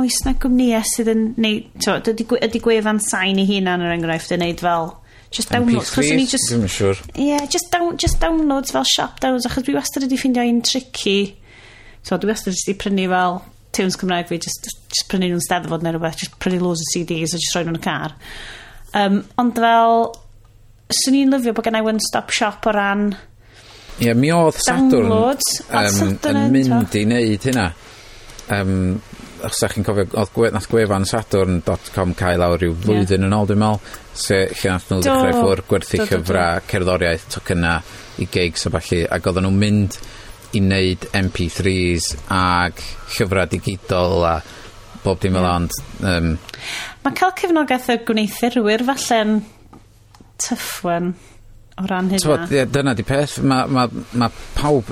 oes 0.00 0.18
na 0.26 0.34
gwmnïau 0.38 0.86
sydd 0.86 1.10
yn 1.12 1.22
neud, 1.40 1.68
t'mo, 1.82 1.98
ydy, 2.12 2.26
ydy 2.46 2.62
gwefan 2.62 3.00
sain 3.02 3.38
i 3.40 3.46
hunan 3.48 3.84
yr 3.86 3.94
enghraifft 3.94 4.34
yn 4.34 4.42
neud 4.44 4.62
fel 4.62 4.92
just 5.30 5.50
downloads. 5.50 5.92
MP3s, 5.94 6.30
just, 6.34 6.50
dwi'n 6.50 6.66
siŵr. 6.70 7.02
Ie, 7.14 7.28
Yeah, 7.30 7.46
just, 7.46 7.70
down, 7.72 7.96
just 7.96 8.20
downloads 8.22 8.74
fel 8.74 8.86
shop 8.88 9.20
downloads, 9.22 9.46
achos 9.48 9.66
dwi 9.66 9.76
wastad 9.78 10.06
wedi 10.06 10.18
ffeindio 10.20 10.46
un 10.50 10.60
tricky. 10.66 11.18
So, 12.02 12.18
dwi 12.18 12.32
wastad 12.32 12.54
wedi 12.56 12.76
prynu 12.78 13.06
fel 13.12 13.40
tunes 13.76 13.98
Cymraeg 14.00 14.30
fi, 14.30 14.40
just, 14.42 14.66
just 14.90 15.06
prynu 15.10 15.30
nhw'n 15.30 15.44
steddfod 15.44 15.86
neu 15.86 15.94
rhywbeth, 15.94 16.18
just 16.24 16.38
prynu 16.42 16.58
loads 16.62 16.82
o 16.82 16.90
CDs 16.90 17.34
a 17.36 17.38
just 17.38 17.54
rhoi 17.54 17.66
nhw'n 17.68 17.78
y 17.78 17.84
car. 17.84 18.16
Um, 18.98 19.22
ond 19.38 19.58
fel, 19.62 20.08
swn 20.90 21.20
i'n 21.20 21.34
lyfio 21.34 21.54
bod 21.54 21.68
gennau 21.68 21.86
one-stop 21.86 22.34
shop 22.34 22.66
o 22.66 22.74
ran 22.74 23.12
Ie, 24.00 24.12
mi 24.16 24.30
oedd 24.32 24.58
Sadwrn 24.64 25.12
um, 25.12 26.12
yn 26.30 26.44
mynd 26.54 26.94
i 26.96 27.04
wneud 27.04 27.48
hynna. 27.50 27.66
Um, 28.50 29.00
os 29.44 29.60
da 29.60 29.68
chi'n 29.72 29.84
cofio, 29.84 30.06
oedd 30.20 30.32
gwe, 30.34 30.50
nath 30.54 30.68
gwefan 30.70 31.06
Sadwrn.com 31.08 32.14
cael 32.18 32.40
lawr 32.42 32.60
rhyw 32.60 32.76
flwyddyn 32.84 33.26
yn 33.28 33.36
ôl, 33.36 33.48
dwi'n 33.48 33.60
meddwl, 33.60 33.92
se 34.16 34.40
lle 34.48 34.72
nath 34.74 34.88
nhw 34.90 35.02
ddechrau 35.04 35.36
ffwr 35.36 35.62
gwerthu 35.68 36.00
llyfra, 36.02 36.46
cerddoriaeth, 36.70 37.28
tocynna 37.36 37.76
i 38.20 38.28
gigs 38.32 38.66
a 38.68 38.72
falle, 38.74 39.04
ac 39.16 39.28
oedden 39.30 39.48
nhw'n 39.48 39.60
mynd 39.64 40.00
i 40.56 40.62
wneud 40.64 41.06
MP3s 41.20 42.10
ag 42.34 42.80
llyfrau 43.14 43.48
digidol 43.52 44.26
a 44.26 44.34
bob 45.04 45.20
dim 45.22 45.36
fel 45.36 45.46
yeah. 45.46 45.56
ond... 45.56 45.80
Um, 46.04 46.32
Mae 47.04 47.16
cael 47.16 47.36
cefnogaeth 47.38 47.92
y 47.94 47.98
gwneithurwyr 48.08 48.84
falle'n 48.88 49.38
tyffwen 50.40 51.14
o 51.78 51.86
ran 51.86 52.10
hynna. 52.10 52.22
Tywod, 52.24 52.52
ie, 52.54 52.66
dyna 52.74 52.94
di 52.96 53.06
peth. 53.06 53.38
Mae 53.46 53.68
ma', 53.70 53.88
ma' 54.18 54.30
pawb 54.56 54.90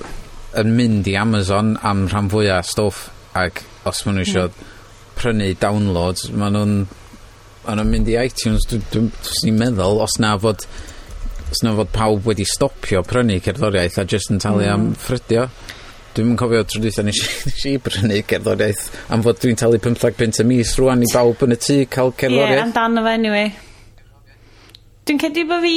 yn 0.58 0.74
mynd 0.76 1.08
i 1.10 1.16
Amazon 1.20 1.76
am 1.86 2.06
rhan 2.08 2.30
fwyaf 2.32 2.68
stwff 2.70 3.08
ac 3.38 3.62
os 3.88 4.04
maen 4.06 4.18
nhw 4.18 4.26
isio 4.26 4.46
hmm. 4.48 4.76
prynu 5.18 5.48
downloads, 5.62 6.28
maen 6.32 6.56
nhw'n 6.56 6.76
ma' 7.66 7.78
nhw'n 7.78 7.90
mynd 7.92 8.12
i 8.12 8.18
iTunes. 8.22 8.68
Dwi'n 8.70 8.86
dwi, 8.92 9.08
dwi, 9.28 9.56
meddwl 9.62 10.02
os 10.04 10.18
na 10.22 10.36
fod 10.40 10.66
os 11.48 11.64
na 11.64 11.72
fod 11.76 11.92
pawb 11.94 12.28
wedi 12.28 12.44
stopio 12.48 13.02
prynu 13.06 13.38
cerddoriaeth 13.44 14.00
a 14.02 14.06
jyst 14.08 14.32
yn 14.34 14.42
talu 14.42 14.64
mm. 14.64 14.72
am 14.72 14.86
hmm. 14.88 15.02
ffrydio. 15.04 15.48
Dwi'n 16.16 16.32
yn 16.32 16.40
cofio 16.40 16.64
tro 16.66 16.82
dwytha 16.82 17.04
nes 17.06 17.22
i 17.68 17.76
brynu 17.84 18.24
cerddoriaeth 18.32 18.88
am 19.14 19.24
fod 19.26 19.40
dwi'n 19.44 19.60
talu 19.60 19.80
15 19.84 20.18
pint 20.18 20.42
y 20.42 20.48
mis 20.48 20.76
rwan 20.80 21.04
i 21.04 21.12
bawb 21.12 21.46
yn 21.46 21.56
y 21.56 21.60
tŷ 21.60 21.80
cael 21.92 22.14
cerddoriaeth. 22.16 22.54
Ie, 22.54 22.60
yeah, 22.60 22.68
amdano 22.68 23.04
fe 23.06 23.16
anyway. 23.20 23.56
Dwi'n 25.08 25.20
cedi 25.22 25.46
bod 25.48 25.62
fi... 25.64 25.76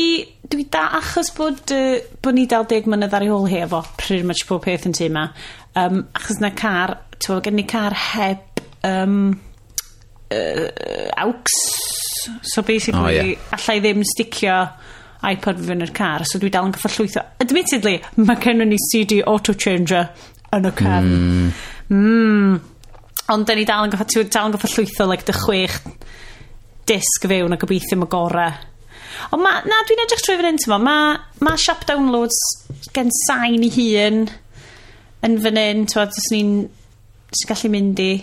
Dwi 0.52 0.66
da 0.68 0.90
achos 0.98 1.30
bod, 1.32 1.62
uh, 1.72 2.02
bod 2.20 2.36
ni 2.36 2.44
dal 2.52 2.66
deg 2.68 2.88
mynydd 2.92 3.14
ar 3.16 3.24
ei 3.24 3.30
hôl 3.32 3.46
hi 3.48 3.62
efo 3.64 3.80
pretty 3.96 4.26
much 4.28 4.44
pob 4.50 4.66
peth 4.66 4.84
yn 4.90 4.96
tu 4.98 5.06
yma. 5.06 5.30
Um, 5.80 6.02
achos 6.18 6.42
na 6.44 6.50
car, 6.52 6.98
ti'n 7.16 7.40
gen 7.46 7.56
ni 7.56 7.64
car 7.64 7.96
heb 7.96 8.60
um, 8.84 9.30
uh, 10.36 10.66
aux. 11.24 11.54
So 12.44 12.62
basically, 12.68 13.22
oh, 13.22 13.30
yeah. 13.32 13.54
allai 13.56 13.78
ddim 13.80 14.04
sticio 14.04 14.58
iPod 15.30 15.62
fi 15.64 15.72
yn 15.78 15.86
yr 15.86 15.94
car, 15.96 16.26
so 16.28 16.42
dwi 16.42 16.52
dal 16.52 16.68
yn 16.68 16.76
gyffa 16.76 16.92
llwytho. 16.92 17.24
Admittedly, 17.46 17.96
mae 18.20 18.42
gennym 18.44 18.74
ni 18.74 18.80
CD 18.90 19.22
auto-changer 19.24 20.10
yn 20.58 20.68
y 20.68 20.74
car. 20.76 21.08
Mm. 21.08 21.54
Mm. 21.96 22.60
Ond 23.32 23.48
da 23.48 23.56
ni 23.56 23.64
dal 23.70 23.88
yn 23.88 23.96
gyffal, 23.96 24.28
dal 24.28 24.52
yn 24.52 24.58
gyffa 24.58 24.74
llwytho 24.76 25.08
like, 25.08 25.24
dy 25.30 25.38
chwech 25.40 25.80
disg 26.92 27.30
fewn 27.32 27.56
a 27.56 27.62
gobeithio 27.62 28.02
mae 28.02 28.12
gorau 28.12 28.60
Ond 29.32 29.44
ma, 29.44 29.56
na, 29.68 29.82
dwi'n 29.88 30.04
edrych 30.04 30.24
trwy 30.26 30.38
fan 30.40 30.50
hyn, 30.50 30.60
tymo. 30.62 30.80
Mae 30.82 31.18
ma 31.46 31.56
shop 31.60 31.86
downloads 31.90 32.40
gen 32.96 33.12
sain 33.24 33.64
i 33.66 33.72
hun 33.76 34.24
yn 35.26 35.40
fan 35.44 35.60
hyn, 35.62 35.84
tymo, 35.92 36.08
os 36.10 36.30
ni'n 36.34 36.54
gallu 37.50 37.74
mynd 37.74 38.02
i. 38.04 38.14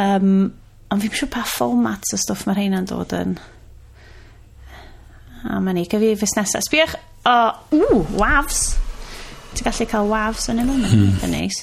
Um, 0.00 0.30
ond 0.90 1.02
fi'n 1.02 1.18
siŵr 1.18 1.32
pa 1.34 1.44
fformat 1.48 2.14
o 2.14 2.20
stwff 2.20 2.46
mae'r 2.48 2.64
heina'n 2.64 2.88
dod 2.90 3.14
yn. 3.16 3.36
A 5.44 5.60
mae 5.60 5.76
ni, 5.76 5.84
gyfi 5.90 6.14
fus 6.18 6.34
nesaf. 6.38 6.64
Sbiwch, 6.66 6.96
o, 7.28 7.34
oh, 7.34 7.76
ww, 7.76 8.00
wafs 8.20 8.64
ti'n 9.56 9.68
gallu 9.68 9.86
cael 9.90 10.10
wafs 10.10 10.48
yn 10.52 10.62
ymwneud. 10.64 10.94
mm. 10.98 11.18
yn 11.26 11.34
neis 11.34 11.60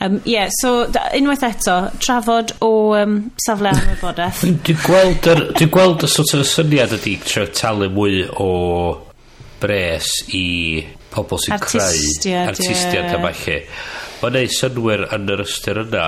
um, 0.00 0.20
yeah, 0.24 0.50
so 0.60 0.86
da, 0.92 1.08
unwaith 1.18 1.44
eto 1.46 1.76
trafod 2.02 2.54
o 2.64 2.70
um, 2.98 3.18
safle 3.42 3.72
am 3.72 3.82
wybodaeth 3.94 4.44
dwi'n 4.66 4.82
gweld 4.84 5.30
yr, 5.32 5.42
dwi 5.58 5.70
gweld 5.72 6.06
y 6.06 6.12
sort 6.12 6.36
of 6.38 6.46
syniad 6.48 6.94
ydi 6.98 7.16
trio 7.24 7.46
talu 7.56 7.90
mwy 7.94 8.22
o 8.42 8.52
bres 9.62 10.12
i 10.36 10.46
pobl 11.12 11.40
sy'n 11.40 11.60
creu 11.62 11.82
artistiad 12.44 13.04
yeah. 13.04 13.16
a 13.16 13.20
falle 13.24 13.60
mae'n 14.20 14.38
neud 14.38 14.56
synwyr 14.56 15.04
yn 15.16 15.28
yr 15.34 15.44
ystyr 15.46 15.82
yna 15.84 16.06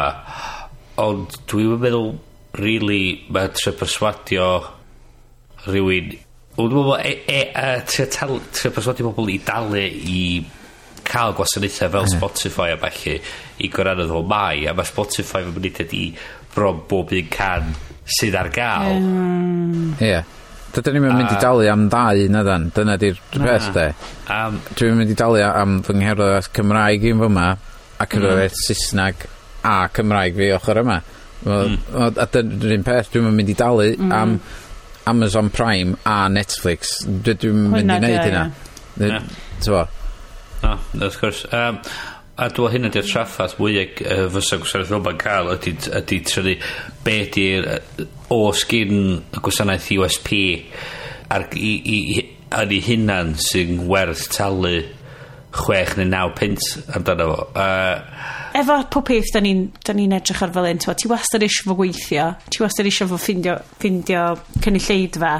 ond 1.00 1.36
dwi'n 1.50 1.78
meddwl 1.82 2.14
really 2.58 3.02
mae'n 3.32 3.54
tre 3.56 3.74
perswadio 3.78 4.48
rhywun 5.66 6.16
Wel, 6.58 6.66
dwi'n 6.72 6.80
meddwl, 6.82 6.94
e, 7.06 7.10
e, 7.30 7.40
e, 7.46 7.58
a 7.62 7.82
tre 7.86 8.70
perswadio 8.74 9.12
pobl 9.12 9.30
i 9.30 9.36
dalu 9.46 9.84
i 9.86 10.22
cael 11.08 11.36
gwasanaethau 11.38 11.92
fel 11.94 12.10
Spotify 12.14 12.72
a 12.74 12.80
falle 12.80 13.18
i 13.64 13.70
gwrando 13.72 14.08
ddol 14.08 14.26
mai 14.28 14.66
a 14.68 14.74
mae 14.76 14.88
Spotify 14.88 15.44
fy 15.46 15.54
mynd 15.54 15.94
i 15.98 16.02
bron 16.54 16.82
bob 16.90 17.14
un 17.14 17.30
can 17.32 17.72
sydd 18.18 18.36
ar 18.38 18.50
gael 18.54 18.98
mm. 18.98 19.94
ie 20.00 20.12
yeah. 20.12 20.34
Dydyn 20.68 20.98
ni'n 20.98 21.14
mynd 21.16 21.32
i 21.32 21.40
dalu 21.40 21.64
am 21.72 21.86
ddau 21.88 22.26
na 22.30 22.42
dan, 22.44 22.66
dyna 22.76 22.98
di'r 23.00 23.16
peth 23.32 23.70
de. 23.72 23.86
Um, 24.30 24.58
Dwi'n 24.76 24.98
mynd 25.00 25.12
i 25.14 25.16
dalu 25.16 25.40
am 25.46 25.78
fy 25.86 25.96
ngherddoriaeth 25.96 26.50
Cymraeg 26.58 27.06
i'n 27.08 27.22
fyma 27.22 27.46
a 27.56 28.06
cerddoriaeth 28.06 28.52
mm. 28.52 28.64
Saesneg 28.66 29.24
a 29.64 29.74
Cymraeg 29.96 30.36
fi 30.36 30.50
ochr 30.58 30.82
yma. 30.84 30.98
Mm. 31.48 31.78
A 31.96 32.28
dyna'r 32.34 32.76
un 32.76 32.84
peth, 32.86 33.10
dwi'n 33.14 33.30
mynd 33.32 33.54
i 33.54 33.56
dalu 33.58 33.88
mm. 33.96 34.12
am 34.20 34.36
Amazon 35.08 35.48
Prime 35.56 35.96
a 36.04 36.18
Netflix. 36.28 36.98
Dwi'n 37.08 37.64
mynd 37.72 37.96
i 37.96 38.00
wneud 38.02 38.20
hynna. 38.28 38.44
Ti'n 38.98 39.97
No, 40.64 40.76
wrth 40.98 41.18
gwrs. 41.20 41.44
Um, 41.54 41.80
a 42.38 42.48
dwi'n 42.54 42.74
hyn 42.76 42.88
ydy'r 42.88 43.06
traffath 43.08 43.56
mwyaf 43.58 44.02
uh, 44.04 44.26
fysa 44.34 44.60
gwasanaeth 44.62 44.92
fel 44.92 45.04
ma'n 45.04 45.20
cael 45.20 45.52
ydy, 45.56 45.74
ydy 46.00 46.20
trynu 46.26 46.54
be 47.06 47.16
ydy'r 47.24 47.70
o 48.34 48.42
sgyn 48.54 48.94
y 49.18 49.42
gwasanaeth 49.42 49.90
USP 49.96 50.34
ar, 51.34 51.48
i, 51.58 51.72
i, 51.82 52.22
yn 52.58 52.74
ei 52.76 52.84
hunan 52.84 53.34
sy'n 53.42 53.82
werth 53.90 54.28
talu 54.36 54.76
chwech 55.58 55.96
neu 55.98 56.06
naw 56.08 56.30
pint 56.36 56.62
amdano 56.94 57.28
fo. 57.32 57.48
Uh, 57.56 58.38
Efo 58.58 58.78
pob 58.90 59.06
peth, 59.08 59.32
da 59.34 59.42
ni'n 59.44 59.66
ni 59.96 60.06
edrych 60.16 60.42
ar 60.44 60.52
fel 60.54 60.68
un. 60.70 60.80
Ti 60.80 61.10
wastad 61.10 61.44
eisiau 61.44 61.72
fo 61.72 61.76
gweithio. 61.78 62.30
Ti 62.48 62.62
wastad 62.62 62.88
eisiau 62.88 63.10
fo 63.10 63.18
ffindio, 63.20 63.58
ffindio 63.78 64.24
cynulleidfa. 64.64 65.34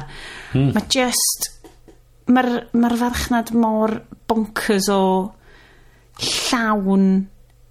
Mm. 0.55 0.75
Mae 0.75 0.91
just... 0.93 1.55
Mae'r 2.29 2.67
ma 2.77 2.91
farchnad 2.93 3.55
mor 3.57 3.95
bonkers 4.29 4.89
o 4.93 5.03
llawn 6.19 7.09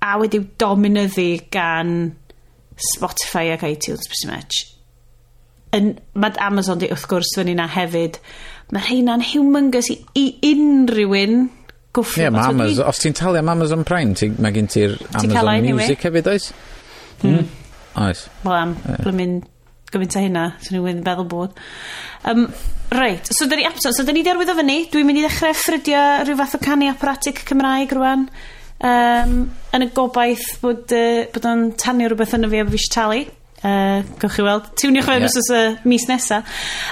a 0.01 0.15
wedi'w 0.21 0.47
dominyddu 0.61 1.29
gan 1.53 1.93
Spotify 2.93 3.51
ac 3.55 3.65
iTunes 3.67 4.09
pretty 4.09 4.29
much 4.31 4.77
yn, 5.75 5.93
mae 6.15 6.37
Amazon 6.43 6.79
di 6.81 6.89
wrth 6.91 7.07
gwrs 7.11 7.33
fyny 7.37 7.55
na 7.57 7.67
hefyd 7.71 8.19
mae 8.73 8.83
rheina'n 8.87 9.23
humongous 9.31 9.89
i, 9.93 9.97
i 10.19 10.25
unrhyw 10.51 11.15
un 11.21 11.37
gwffio 11.97 12.27
yeah, 12.27 12.33
ma 12.33 12.47
Amazon, 12.51 12.87
os 12.89 13.01
ti'n 13.03 13.15
talu 13.17 13.41
am 13.41 13.51
Amazon 13.51 13.85
Prime 13.87 14.15
ti, 14.17 14.29
mae 14.37 14.55
gen 14.55 14.69
ti'r 14.71 14.97
Amazon 15.13 15.47
Music 15.65 15.67
anyway. 15.67 15.99
hefyd 16.03 16.31
oes? 16.33 16.49
Mm. 17.23 17.45
Oes. 18.05 18.27
Wel 18.45 18.57
am, 18.57 18.75
yeah. 18.83 18.99
blymyn 19.03 19.37
gymaint 19.93 20.17
o 20.17 20.23
hynna, 20.23 20.43
so 20.63 20.73
ni'n 20.73 20.83
wedyn 20.85 21.05
feddwl 21.05 21.29
bod. 21.31 21.61
Um, 22.27 22.45
reit, 22.93 23.29
so 23.31 23.47
dyn 23.47 23.61
ni, 23.63 23.69
so, 23.83 23.93
so 23.95 24.05
dyn 24.07 24.19
ni 24.19 24.25
derwydd 24.25 24.51
o 24.51 24.57
fyny, 24.57 24.77
dwi'n 24.91 25.07
mynd 25.07 25.21
i 25.21 25.25
ddechrau 25.25 25.55
ffrydio 25.55 26.03
rhyw 26.23 26.37
fath 26.41 26.57
o 26.57 26.61
canu 26.63 26.91
aparatig 26.91 27.41
Cymraeg 27.47 27.95
rwan, 27.95 28.27
um, 28.83 29.39
yn 29.77 29.87
y 29.87 29.89
gobaith 29.95 30.49
bod, 30.63 30.85
uh, 30.91 31.23
bod 31.33 31.49
o'n 31.49 31.71
tanio 31.79 32.11
rhywbeth 32.11 32.37
yn 32.37 32.49
y 32.49 32.51
fi 32.53 32.61
a 32.61 32.67
fi 32.67 32.81
eisiau 32.81 32.93
talu. 32.99 33.25
Uh, 33.57 34.03
gawch 34.21 34.35
chi 34.37 34.45
weld, 34.45 34.69
tiwniwch 34.77 35.07
fewn 35.07 35.25
yeah. 35.25 35.39
os 35.41 35.51
uh, 35.55 35.89
mis 35.89 36.05
nesa. 36.11 36.43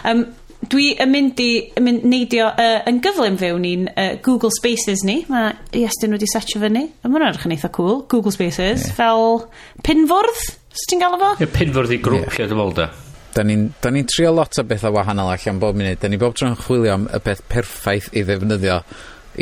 Um, 0.08 0.26
dwi 0.72 0.88
yn 1.02 1.12
mynd 1.12 1.42
i 1.44 1.50
yn 1.78 1.86
mynd 1.86 2.06
neidio 2.10 2.48
uh, 2.50 2.80
yn 2.90 3.00
gyflym 3.04 3.38
fewn 3.38 3.66
i'n 3.70 3.88
uh, 3.92 4.16
Google 4.26 4.54
Spaces 4.56 5.04
ni. 5.06 5.20
Mae 5.30 5.54
Iestyn 5.78 6.16
wedi 6.16 6.30
setio 6.32 6.62
fyny. 6.64 6.88
Mae 7.04 7.12
hwnna'n 7.12 7.34
edrych 7.34 7.48
yn 7.50 7.56
eitha 7.58 7.72
cool. 7.76 8.00
Google 8.12 8.34
Spaces. 8.34 8.88
Yeah. 8.88 8.96
Fel 8.98 9.44
pinfwrdd. 9.86 10.46
Sut 10.76 10.92
ti'n 10.92 11.02
galw 11.04 11.20
fo? 11.22 11.32
Ie, 11.40 11.48
pinfwrdd 11.48 11.96
i 11.96 12.00
grwpio, 12.04 12.36
yeah. 12.36 12.50
dwi'n 12.52 12.60
meddwl 12.60 12.76
da. 12.76 12.90
Da 13.36 13.44
ni'n 13.44 13.68
ni 13.96 14.04
trio 14.08 14.32
lot 14.36 14.60
o 14.60 14.64
bethau 14.68 14.96
wahanol 14.96 15.32
allan 15.32 15.60
bob 15.60 15.76
munud. 15.80 16.00
Da 16.00 16.12
ni 16.12 16.20
bob 16.20 16.36
tro'n 16.36 16.58
chwilio 16.60 16.94
am 16.94 17.08
y 17.12 17.20
beth 17.24 17.44
perffaith 17.52 18.10
i 18.16 18.24
ddefnyddio 18.28 18.82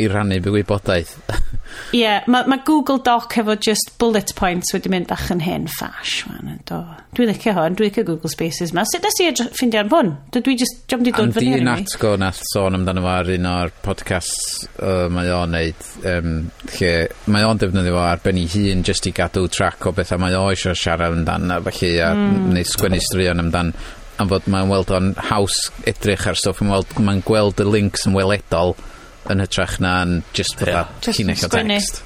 i 0.00 0.08
rannu 0.10 0.40
by 0.44 0.52
wybodaeth. 0.58 1.16
Ie, 1.94 1.98
yeah, 1.98 2.26
mae 2.30 2.46
ma 2.50 2.58
Google 2.66 3.00
Doc 3.02 3.34
efo 3.40 3.56
just 3.60 3.94
bullet 3.98 4.32
points 4.38 4.72
wedi 4.74 4.90
mynd 4.92 5.08
bach 5.10 5.26
yn 5.32 5.40
hen 5.42 5.66
ffash. 5.70 6.22
Dwi'n 6.24 7.30
licio 7.30 7.54
hwn, 7.56 7.76
dwi'n 7.78 7.88
licio 7.88 8.04
Google 8.06 8.30
Spaces 8.30 8.74
ma. 8.76 8.84
Sut 8.88 9.04
nes 9.06 9.18
i 9.22 9.30
ffindio 9.56 9.82
ar 9.82 9.90
hwn? 9.90 10.12
Dwi 10.34 10.56
just, 10.60 10.84
dwi'n 10.90 11.06
di 11.06 11.14
dod 11.14 11.34
fyny. 11.34 11.56
Andy 11.58 11.66
Natgo 11.66 12.14
nath 12.20 12.42
sôn 12.50 12.78
amdano 12.78 13.02
fo 13.04 13.12
ar 13.14 13.32
un 13.34 13.50
o'r 13.50 13.74
podcasts 13.84 14.68
uh, 14.76 15.08
mae 15.12 15.32
o'n 15.34 15.54
neud, 15.54 15.90
um, 16.12 16.30
lle 16.76 16.94
mae 17.34 17.48
o'n 17.48 17.60
defnyddio 17.62 17.96
fo 17.96 18.06
ar 18.06 18.22
ben 18.24 18.40
ei 18.42 18.48
hun 18.54 18.86
just 18.86 19.10
i 19.10 19.14
gadw 19.16 19.48
track 19.50 19.86
o 19.88 19.94
bethau 19.96 20.22
mae 20.22 20.38
o 20.38 20.46
eisiau 20.52 20.78
siarad 20.78 21.18
amdan 21.18 21.50
a 21.54 21.60
felly 21.68 21.92
a 22.02 22.14
mm. 22.14 22.48
neu 22.54 22.70
sgwennu 22.70 23.02
straeon 23.02 23.42
amdan 23.44 23.74
am 24.22 24.30
fod 24.30 24.46
mae'n 24.50 24.70
weld 24.70 24.92
o'n 24.94 25.14
haws 25.30 25.56
edrych 25.90 26.26
ar 26.30 26.38
stwff, 26.38 26.62
mae'n 26.62 26.74
gweld, 26.74 26.98
mae 27.06 27.22
gweld 27.26 27.62
y 27.62 27.66
links 27.66 28.06
yn 28.08 28.14
weledol 28.16 28.76
yn 29.32 29.42
hytrach 29.44 29.78
na'n 29.80 30.22
just 30.36 30.60
yeah. 30.60 30.84
fatha 30.84 31.14
llinell 31.16 31.46
o 31.46 31.50
text. 31.52 32.02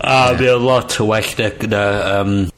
A 0.00 0.34
mi 0.36 0.46
yeah. 0.46 0.60
lot 0.60 0.98
o 1.00 1.06
well 1.12 1.32
na, 1.38 1.50
na 1.72 1.82
um, 2.20 2.50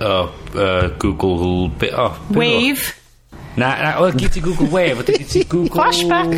oh, 0.00 0.32
uh, 0.54 0.88
Google... 0.98 1.68
Be, 1.68 1.90
oh, 1.92 2.14
be 2.30 2.38
Wave. 2.38 2.94
O? 2.94 3.38
Na, 3.58 3.70
na, 3.82 3.94
o, 3.98 4.10
gyd 4.12 4.36
i 4.38 4.42
Google 4.44 4.68
Wave, 4.70 5.02
o, 5.02 5.06
gyd 5.08 5.34
i 5.40 5.44
Google... 5.48 5.74
Flashback. 5.74 6.36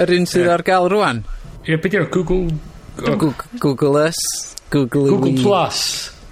Yr 0.00 0.14
un 0.16 0.28
sydd 0.30 0.48
ar 0.52 0.64
gael 0.66 0.88
rwan. 0.92 1.24
Ie, 1.66 1.76
beth 1.76 1.98
yw'r 1.98 2.08
Google... 2.14 2.46
Google, 2.96 3.34
Google 3.58 3.98
Us, 4.06 4.18
Google... 4.70 5.08
Google 5.10 5.36
Plus. 5.42 5.84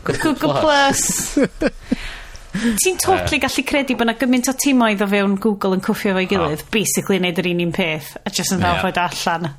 Google 0.05 0.57
Plus. 0.61 1.39
Ti'n 2.51 2.99
totally 2.99 3.39
gallu 3.43 3.65
credu 3.67 3.95
bod 3.95 4.09
yna 4.09 4.17
gymaint 4.19 4.51
o 4.51 4.55
timoedd 4.59 5.05
o 5.05 5.09
fewn 5.11 5.37
Google 5.43 5.77
yn 5.77 5.85
cwffio 5.87 6.17
fo'i 6.17 6.27
gilydd, 6.31 6.65
oh. 6.65 6.71
basically 6.75 7.21
wneud 7.21 7.39
yr 7.43 7.51
un 7.53 7.63
un 7.67 7.75
peth, 7.75 8.17
a 8.27 8.33
just 8.35 8.55
yn 8.57 8.65
fel 8.65 8.81
yeah. 8.81 9.05
allan. 9.07 9.53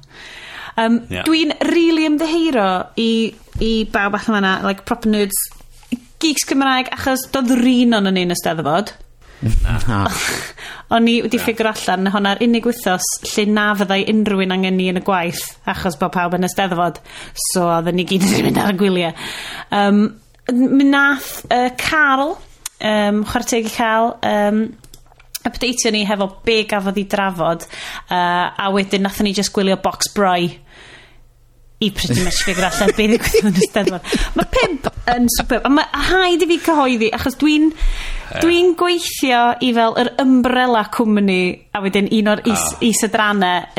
Um, 0.78 0.98
yeah. 1.12 1.24
Dwi'n 1.28 1.56
really 1.72 2.08
ymddeheiro 2.10 2.68
i, 3.00 3.12
i 3.64 3.72
bawb 3.92 4.20
allan 4.20 4.42
yna, 4.42 4.58
like 4.68 4.84
proper 4.90 5.12
nerds, 5.12 5.40
geeks 6.22 6.46
Cymraeg, 6.50 6.92
achos 6.98 7.30
doedd 7.32 7.56
rin 7.62 7.96
o'n 7.98 8.12
un 8.12 8.36
ysteddfod. 8.36 8.94
o'n 10.92 11.08
i 11.10 11.16
wedi 11.24 11.40
yeah. 11.40 11.46
ffigur 11.48 11.72
allan 11.72 12.04
na 12.06 12.12
hwnna'r 12.14 12.44
unig 12.46 12.68
wythos 12.68 13.08
lle 13.32 13.48
na 13.50 13.72
fyddai 13.80 14.04
unrhyw 14.12 14.44
un 14.46 14.54
angen 14.54 14.78
ni 14.78 14.92
yn 14.92 15.00
y 15.00 15.04
gwaith 15.08 15.42
achos 15.72 15.98
bod 15.98 16.14
pawb 16.14 16.36
yn 16.38 16.46
ysteddfod 16.46 17.00
so 17.48 17.66
oedden 17.72 17.98
ni 17.98 18.06
gyd 18.10 18.28
yn 18.28 18.46
mynd 18.46 18.62
ar 18.62 18.76
y 18.76 18.78
gwyliau 18.84 19.16
um, 19.80 20.04
nath 20.92 21.32
uh, 21.48 21.72
Carl 21.82 22.36
um, 22.82 23.24
chwarteg 23.28 23.70
i 23.70 23.74
cael 23.74 24.16
um, 24.28 24.64
updateio 25.48 25.94
ni 25.94 26.04
hefo 26.06 26.28
be 26.46 26.62
gafodd 26.70 27.00
i 27.02 27.08
drafod 27.10 27.66
uh, 27.66 28.52
a 28.52 28.70
wedyn 28.74 29.06
nathon 29.06 29.30
ni 29.30 29.34
just 29.38 29.54
gwylio 29.56 29.80
box 29.82 30.12
broi 30.16 30.52
i 31.82 31.90
pretty 31.90 32.24
much 32.24 32.44
figure 32.48 32.68
allan 32.70 32.94
be 32.98 33.08
ddigwydd 33.10 33.48
yn 33.50 33.58
y 33.58 33.66
steddfod. 33.66 34.12
Mae 34.38 34.50
pimp 34.54 34.90
yn 35.10 35.30
superb. 35.34 35.66
A 35.66 35.72
mae 35.74 36.04
haid 36.12 36.44
i 36.46 36.48
fi 36.52 36.58
cyhoeddi, 36.62 37.10
achos 37.18 37.40
dwi'n 37.42 37.72
dwi'n 38.32 38.76
gweithio 38.80 39.42
i 39.66 39.72
fel 39.76 39.98
yr 40.00 40.12
umbrella 40.22 40.86
cwmni 40.94 41.42
a 41.74 41.82
wedyn 41.84 42.08
un 42.20 42.30
o'r 42.32 42.44
is, 42.46 42.62
ah. 42.62 42.78
oh. 42.78 42.86
is 42.88 43.02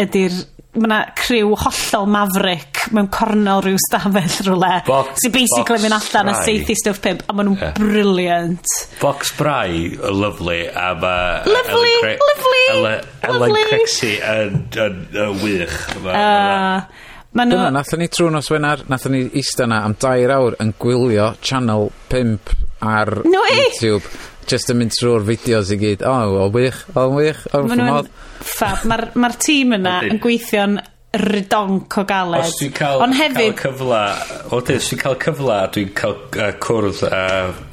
ydy'r 0.05 0.41
mae 0.73 0.89
yna 0.89 0.99
criw 1.19 1.51
hollol 1.61 2.07
maverick 2.09 2.87
mewn 2.97 3.11
cornel 3.13 3.61
rhyw 3.65 3.77
stafell 3.83 4.37
rhywle. 4.47 4.71
Box, 4.87 5.21
sy'n 5.21 5.35
basically 5.35 5.83
mynd 5.83 5.97
allan 5.99 6.31
a 6.33 6.37
seithi 6.41 6.77
stwff 6.79 7.03
pimp, 7.05 7.27
a 7.29 7.37
maen 7.37 7.51
nhw'n 7.51 7.61
yeah. 7.61 7.75
brilliant. 7.77 8.73
Box 9.03 9.35
Brai, 9.37 9.93
lovely, 10.01 10.65
a 10.69 10.89
ma 10.97 11.15
Lovely, 11.45 11.93
Ellen 12.01 12.25
lovely, 12.31 12.65
Ellen, 12.73 13.07
lovely. 13.29 13.51
Ellen 13.51 13.69
Crexy 13.69 14.17
yn, 14.33 14.61
yn, 14.87 15.01
yn 15.13 15.41
wych. 15.45 15.79
Uh, 16.01 17.09
Maen 17.33 17.49
nhw... 17.49 17.57
Dyna, 17.57 17.71
nathon 17.73 18.03
ni 18.03 18.09
trwy 18.13 18.33
nos 18.33 18.49
wenar, 18.53 18.83
nathon 18.93 19.17
ni 19.17 19.23
eista 19.41 19.69
na 19.69 19.85
am 19.87 19.97
dair 20.01 20.33
awr 20.35 20.57
yn 20.61 20.73
gwylio 20.81 21.31
Channel 21.45 21.89
5 22.13 22.53
ar 22.85 23.19
no, 23.25 23.45
YouTube 23.53 24.09
just 24.51 24.71
yn 24.73 24.81
mynd 24.83 24.95
trwy'r 24.99 25.27
fideos 25.29 25.71
i 25.75 25.79
gyd. 25.81 26.03
O, 26.07 26.13
oh, 26.13 26.39
o 26.45 26.49
wych, 26.55 26.81
o 26.99 27.07
wych, 27.17 27.45
o 27.55 27.63
Ma' 27.67 27.77
nhw'n 27.79 27.93
ffordd. 27.93 28.11
ffab. 28.53 28.87
Mae'r 28.91 29.05
ma 29.23 29.31
tîm 29.37 29.77
yna 29.79 29.95
Ydyn. 30.03 30.17
yn 30.17 30.23
gweithio'n 30.25 30.81
rydonc 31.23 31.97
o 32.01 32.05
galed. 32.09 32.41
Os 32.49 32.55
dwi'n 32.57 32.73
cael, 32.77 33.03
Ond 33.05 33.17
hefyd, 33.19 33.55
cael 33.59 33.75
cyfla, 33.77 34.03
o 34.49 34.61
dyn, 34.65 34.79
os 34.81 34.87
dwi'n 34.89 35.01
cael 35.03 35.17
cyfla, 35.21 35.57
dwi'n 35.75 35.91
cael 35.99 36.15
uh, 36.17 36.47
cwrdd 36.65 37.03
a, 37.09 37.25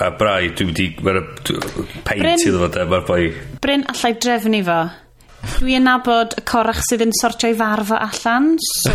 a 0.03 0.09
braidd, 0.19 0.57
dwi'n 0.59 0.73
di, 0.75 0.87
mae'r 1.07 1.21
paint 1.47 2.23
Bryn- 2.25 2.43
iddo 2.43 2.59
fo, 2.65 2.71
de, 2.75 2.83
mae'r 2.91 3.05
boi. 3.07 3.21
Bryn 3.63 3.85
allai 3.93 4.11
drefnu 4.19 4.59
fo. 4.67 4.79
Dwi 5.39 5.75
yn 5.77 5.85
nabod 5.87 6.35
y 6.39 6.43
corach 6.47 6.81
sydd 6.87 7.03
yn 7.05 7.13
sortio 7.15 7.49
i 7.51 7.55
o 7.55 7.97
allan, 7.97 8.51
so... 8.59 8.93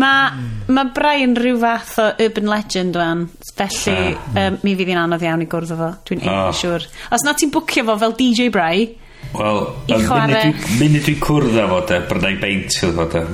mae 0.00 0.72
ma 0.72 0.84
Brian 0.96 1.36
rhyw 1.36 1.58
fath 1.60 1.98
o 2.00 2.06
urban 2.24 2.48
legend 2.48 2.96
fan, 2.96 3.24
felly 3.58 4.16
um, 4.40 4.58
mi 4.64 4.74
fydd 4.78 4.92
hi'n 4.92 5.02
anodd 5.04 5.24
iawn 5.26 5.44
i 5.44 5.48
gwrdd 5.50 5.74
o 5.76 5.78
fo. 5.80 5.90
Dwi'n 6.08 6.24
oh. 6.24 6.28
eitha 6.32 6.58
siwr. 6.60 6.86
Os 7.14 7.24
na 7.26 7.34
ti'n 7.36 7.52
bwcio 7.54 7.84
fo 7.88 7.98
fel 8.00 8.16
DJ 8.18 8.50
Brai, 8.54 8.86
Wel, 9.34 9.60
y 9.90 9.98
munud 9.98 11.06
dwi'n 11.08 11.20
cwrdd 11.22 11.56
â 11.58 11.66
fo 11.70 11.80
de, 11.88 12.00
brydau 12.10 12.36
beint 12.42 12.76
oedd 12.86 12.98
fo 13.00 13.08
de. 13.12 13.24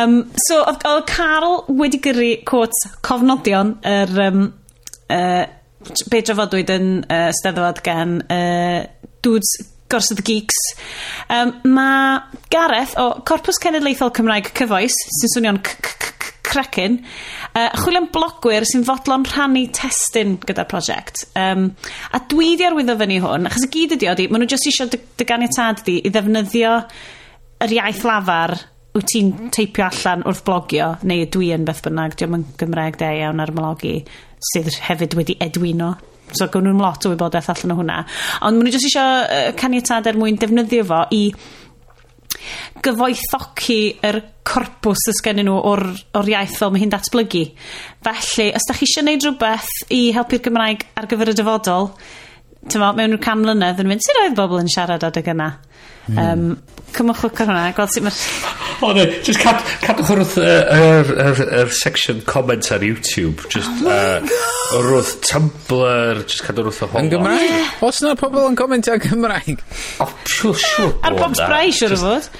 Um, 0.00 0.18
so, 0.48 0.60
oedd 0.64 1.06
Carl 1.10 1.64
wedi 1.80 2.00
gyrru, 2.02 2.34
quotes, 2.48 2.84
cofnodion, 3.06 3.78
yr... 3.86 4.20
Um, 4.28 4.44
uh, 5.10 5.46
be 6.12 6.20
drafodwyd 6.20 6.70
yn 6.74 6.88
uh, 7.08 7.30
steddfod 7.32 7.80
gan 7.84 8.18
uh, 8.28 8.82
dudes 9.24 9.52
gorsod 9.90 10.22
y 10.22 10.26
geeks. 10.26 10.58
Um, 11.28 11.56
mae 11.74 12.20
Gareth 12.52 12.96
o 13.00 13.10
Corpus 13.26 13.58
Cenedlaethol 13.62 14.12
Cymraeg 14.14 14.52
Cyfoes, 14.56 14.96
sy'n 15.18 15.34
swnio'n 15.34 15.60
cracin, 16.50 16.98
uh, 17.54 17.68
chwilio'n 17.78 18.08
blogwyr 18.14 18.66
sy'n 18.66 18.84
fodlon 18.86 19.26
rhannu 19.28 19.66
testyn 19.76 20.36
gyda'r 20.46 20.68
prosiect. 20.70 21.24
Um, 21.38 21.70
a 22.14 22.22
dwi 22.30 22.56
di 22.58 22.66
arwyddo 22.66 22.96
fyny 23.00 23.20
hwn, 23.22 23.46
achos 23.50 23.66
y 23.68 23.70
gyd 23.76 23.96
ydi 23.98 24.10
oeddi, 24.10 24.28
maen 24.30 24.44
nhw 24.44 24.50
jyst 24.54 24.70
eisiau 24.70 24.90
dy, 24.90 25.00
dy 25.18 25.28
ganiatad 25.28 25.84
di 25.86 26.00
i 26.02 26.12
ddefnyddio 26.12 26.74
yr 27.66 27.76
iaith 27.76 28.04
lafar 28.08 28.56
wyt 28.96 29.06
ti'n 29.12 29.32
teipio 29.54 29.86
allan 29.86 30.24
wrth 30.26 30.42
blogio, 30.46 30.94
neu 31.06 31.26
dwi 31.30 31.52
yn 31.54 31.66
beth 31.66 31.84
bynnag, 31.86 32.16
diolch 32.18 32.40
yn 32.40 32.46
Gymraeg 32.58 32.98
de 32.98 33.10
iawn 33.20 33.42
ar 33.42 33.54
malogi, 33.54 34.00
sydd 34.50 34.72
hefyd 34.88 35.14
wedi 35.18 35.38
edwino 35.44 35.94
so 36.38 36.48
gawn 36.52 36.68
nhw'n 36.68 36.82
lot 36.82 37.06
o 37.06 37.14
wybodaeth 37.14 37.50
allan 37.54 37.74
o 37.74 37.78
hwnna. 37.80 38.02
Ond 38.46 38.58
maen 38.58 38.68
nhw 38.68 38.74
jyst 38.74 38.90
eisiau 38.90 39.24
uh, 39.24 39.48
caniatad 39.58 40.10
er 40.10 40.18
mwyn 40.20 40.38
defnyddio 40.40 40.86
fo 40.88 41.02
i 41.16 41.24
gyfoethoci 42.84 43.78
yr 44.06 44.20
corpws 44.46 45.04
sydd 45.06 45.20
gennyn 45.24 45.48
nhw 45.50 45.58
o'r, 45.70 45.84
or 46.16 46.30
iaith 46.30 46.56
fel 46.58 46.72
mae 46.72 46.82
hi'n 46.82 46.92
datblygu. 46.92 47.44
Felly, 48.06 48.48
os 48.56 48.66
da 48.68 48.76
chi 48.76 48.88
eisiau 48.88 49.04
gwneud 49.04 49.26
rhywbeth 49.26 49.70
i 49.94 50.00
helpu'r 50.16 50.44
Gymraeg 50.46 50.86
ar 50.96 51.08
gyfer 51.10 51.32
y 51.32 51.36
dyfodol, 51.36 51.90
tyma, 52.68 52.92
mewn 52.96 53.14
rhyw 53.14 53.24
can 53.24 53.40
mlynedd 53.44 53.80
yn 53.82 53.88
mynd, 53.90 54.04
sut 54.04 54.20
oedd 54.24 54.36
bobl 54.38 54.60
yn 54.60 54.70
siarad 54.72 55.06
adeg 55.06 55.30
yna? 55.32 55.52
Mm. 56.10 56.18
Um, 56.18 56.80
cymwch 56.94 57.22
lwc 57.24 57.42
ar 57.44 57.50
hwnna, 57.52 57.70
gweld 57.76 57.94
sut 57.94 58.06
mae'r... 58.06 58.20
O, 58.80 58.94
ne, 58.96 59.02
just 59.20 59.36
cad, 59.42 59.60
cadwch 59.82 60.08
wrth 60.14 60.38
yr 60.40 61.10
er, 61.20 61.40
er, 61.44 61.72
section 61.76 62.22
comment 62.24 62.64
ar 62.72 62.80
YouTube. 62.80 63.42
Just, 63.52 63.68
oh 63.84 63.90
uh, 63.92 64.78
wrth 64.78 65.18
Tumblr, 65.28 66.22
just 66.24 66.46
cadwch 66.46 66.70
wrth 66.70 66.86
y 66.86 66.88
hon. 66.88 67.04
Yn 67.04 67.10
Gymraeg? 67.12 67.44
Yeah. 67.44 67.74
Os 67.84 68.00
yna 68.00 68.14
pobl 68.16 68.46
yn 68.48 68.56
comment 68.56 68.88
ar 68.88 69.02
Gymraeg? 69.04 69.60
O, 70.00 70.06
oh, 70.06 70.14
siwr, 70.32 70.56
siwr. 70.64 70.94
Ar 71.04 71.18
bob 71.18 71.36
sprai, 71.36 71.66
siwr 71.76 71.92
o 71.98 72.00
fod. 72.06 72.30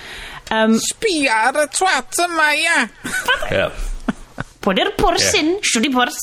Um, 0.57 0.79
Sbia 0.81 1.43
ar 1.51 1.61
y 1.61 1.66
twat 1.77 2.23
yma, 2.25 2.49
ia. 2.57 2.79
Yeah. 3.53 3.85
Pwyd 4.64 4.81
i'r 4.81 4.95
pwrs 4.97 5.29
yn, 5.43 5.59
siwr 5.61 5.91
i 5.91 5.93
pwrs. 5.93 6.23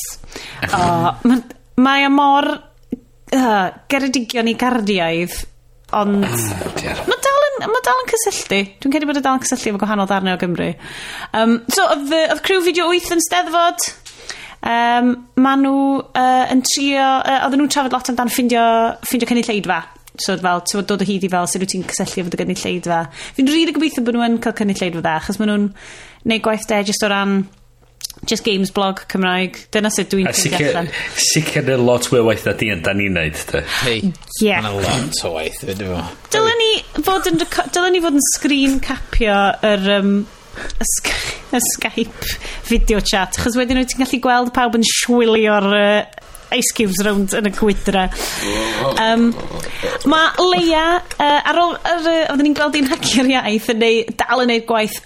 O, 0.73 0.81
mae 1.85 2.09
y 2.09 2.09
mor 2.17 2.49
uh, 3.35 3.67
geredigion 3.91 4.49
i 4.49 4.55
gardiaidd, 4.59 5.35
ond... 5.97 6.23
Ah, 6.27 6.35
mm, 6.35 7.03
mae 7.07 7.21
dal, 7.25 7.45
yn, 7.49 7.67
ma 7.71 7.81
dal 7.85 8.01
yn 8.03 8.09
cysylltu. 8.13 8.61
Dwi'n 8.81 8.95
credu 8.95 9.09
bod 9.09 9.19
y 9.19 9.23
dal 9.25 9.39
yn 9.39 9.45
cysylltu 9.45 9.71
efo 9.71 9.81
gwahanol 9.83 10.09
ddarnau 10.09 10.37
o 10.37 10.41
Gymru. 10.41 10.71
Um, 11.33 11.59
so, 11.71 11.85
oedd, 11.95 12.13
oedd 12.17 12.43
criw 12.45 12.63
fideo 12.65 12.89
8 12.93 13.15
yn 13.17 13.23
steddfod. 13.25 13.89
Um, 14.67 15.13
maen 15.39 15.63
nhw 15.65 15.77
uh, 16.01 16.47
yn 16.53 16.63
trio... 16.65 17.05
Uh, 17.21 17.43
oedden 17.45 17.63
nhw'n 17.63 17.71
trafod 17.73 17.95
lot 17.95 18.11
amdan 18.13 18.33
ffindio, 18.33 18.65
ffindio 19.07 19.29
cynulleidfa. 19.29 19.83
So, 20.17 20.33
fel, 20.41 20.63
ti'n 20.65 20.87
dod 20.89 21.03
o 21.03 21.07
hyd 21.07 21.27
i 21.27 21.29
fel 21.29 21.47
sydd 21.49 21.63
wyt 21.63 21.75
ti'n 21.75 21.85
cysylltu 21.91 22.23
efo 22.23 22.33
dy 22.33 22.41
gynulleidfa. 22.41 23.03
Fi'n 23.37 23.47
rili 23.47 23.59
really 23.59 23.75
gobeithio 23.75 24.03
bod 24.07 24.17
nhw 24.17 24.25
yn 24.27 24.41
cael 24.43 24.57
cynulleidfa 24.57 25.03
dda, 25.03 25.19
achos 25.21 25.39
maen 25.41 25.53
nhw'n 25.53 25.69
neud 26.27 26.43
gwaith 26.43 26.67
de 26.69 26.81
jyst 26.89 27.05
o 27.05 27.11
ran 27.11 27.39
just 28.27 28.43
games 28.43 28.71
blog 28.71 29.01
Cymraeg. 29.11 29.59
Dyna 29.71 29.91
sut 29.93 30.11
dwi'n 30.11 30.29
ffeindio 30.31 30.71
allan. 30.71 30.89
Sicr 31.27 31.65
na 31.67 31.77
lot 31.79 32.09
mwy 32.11 32.23
waith 32.27 32.47
na 32.47 32.55
di 32.59 32.71
yn 32.73 32.83
dan 32.85 32.99
ni'n 32.99 33.15
neud. 33.17 33.43
Hei, 33.83 33.99
yeah. 34.43 34.63
mae'n 34.65 34.81
lot 34.83 35.21
o 35.27 35.33
waith. 35.37 35.61
Dylen 35.67 36.61
ni 36.63 36.71
fod 37.05 37.29
yn, 37.31 37.39
dylen 37.43 37.95
ni 37.95 38.03
fod 38.03 38.19
yn 38.19 38.27
screen 38.33 38.81
capio 38.83 39.37
yr... 39.65 39.87
Um, 39.99 40.17
y, 40.57 40.85
y 41.53 41.59
Skype 41.61 42.37
video 42.67 42.99
chat 42.99 43.37
chos 43.37 43.55
wedyn 43.59 43.77
wyt 43.79 43.93
ti'n 43.93 44.01
gallu 44.01 44.19
gweld 44.23 44.49
pawb 44.55 44.75
yn 44.79 44.85
swilio'r 44.89 45.67
uh, 45.69 46.23
ice 46.55 46.73
cubes 46.75 46.99
round 47.05 47.35
yn 47.37 47.49
y 47.49 47.51
gwydra. 47.55 48.07
Um, 49.03 49.29
mae 50.09 50.47
Leia, 50.49 50.87
uh, 51.19 51.39
ar 51.51 51.61
ôl, 51.61 51.75
uh, 51.77 51.99
oedden 52.31 52.45
ni'n 52.47 52.57
gweld 52.57 52.79
i'n 52.79 52.89
hacio'r 52.91 53.31
iaith, 53.35 53.69
yn 53.73 53.83
neud, 53.83 54.15
dal 54.19 54.43
yn 54.43 54.51
neud 54.53 54.67
gwaith 54.69 54.97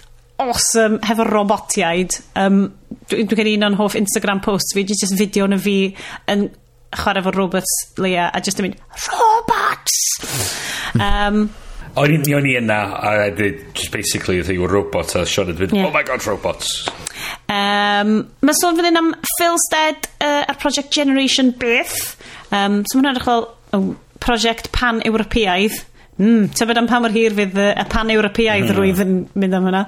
awesome 0.42 0.98
hefo 1.06 1.26
robotiaid. 1.28 2.18
Um, 2.38 2.64
dwi'n 3.10 3.30
dwi 3.30 3.38
gen 3.40 3.52
un 3.56 3.68
o'n 3.70 3.78
hoff 3.80 3.96
Instagram 3.98 4.42
post 4.44 4.74
fi, 4.76 4.84
just 4.88 5.16
fideo 5.18 5.48
na 5.50 5.58
fi 5.60 5.76
yn 6.30 6.48
chwarae 6.92 7.24
fo 7.24 7.32
robots 7.34 7.72
Leia, 7.98 8.28
a 8.32 8.40
just 8.44 8.60
yn 8.60 8.68
mynd, 8.68 8.80
Robots! 9.08 9.98
um, 11.00 11.46
O'n 11.92 12.08
i 12.08 12.32
o'n 12.32 12.46
i 12.48 12.54
yna, 12.56 12.78
a 13.04 13.30
just 13.36 13.90
basically, 13.92 14.38
oedd 14.40 14.48
hi'n 14.48 14.62
robot, 14.70 15.12
a 15.20 15.26
Sean 15.28 15.50
yn 15.52 15.58
mynd, 15.60 15.74
yeah. 15.76 15.88
oh 15.88 15.92
my 15.92 16.00
god, 16.08 16.24
robots. 16.24 16.70
Um, 17.52 18.14
Mae 18.40 18.56
sôn 18.56 18.78
fyddin 18.78 18.96
am 18.96 19.10
Phil 19.34 19.58
Stead 19.66 20.08
uh, 20.24 20.46
a'r 20.48 20.56
Project 20.62 20.88
Generation 20.94 21.52
Beth. 21.52 22.16
Um, 22.48 22.80
so 22.88 22.96
mae'n 22.96 23.12
edrych 23.12 23.28
fel 23.28 23.44
oh, 23.76 23.82
prosiect 24.24 24.70
pan-Ewropeaidd 24.72 25.82
Mm, 26.22 26.50
tybed 26.54 26.78
am 26.78 26.86
pa 26.86 27.00
mor 27.02 27.10
hir 27.10 27.34
fydd 27.34 27.56
y, 27.58 27.68
y 27.74 27.84
pan-Ewropeaidd 27.90 28.68
mm. 28.68 28.76
rwydd 28.76 29.00
yn 29.02 29.14
mynd 29.42 29.56
am 29.58 29.64
hwnna. 29.66 29.80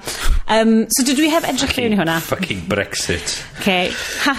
Um, 0.51 0.73
so 0.91 1.05
dwi, 1.07 1.15
dwi 1.21 1.29
heb 1.31 1.47
edrych 1.47 1.75
fewn 1.77 1.95
i 1.95 1.99
hwnna. 2.01 2.17
Fucking 2.27 2.65
Brexit. 2.71 3.37
Okay. 3.61 3.93
Ha, 4.25 4.35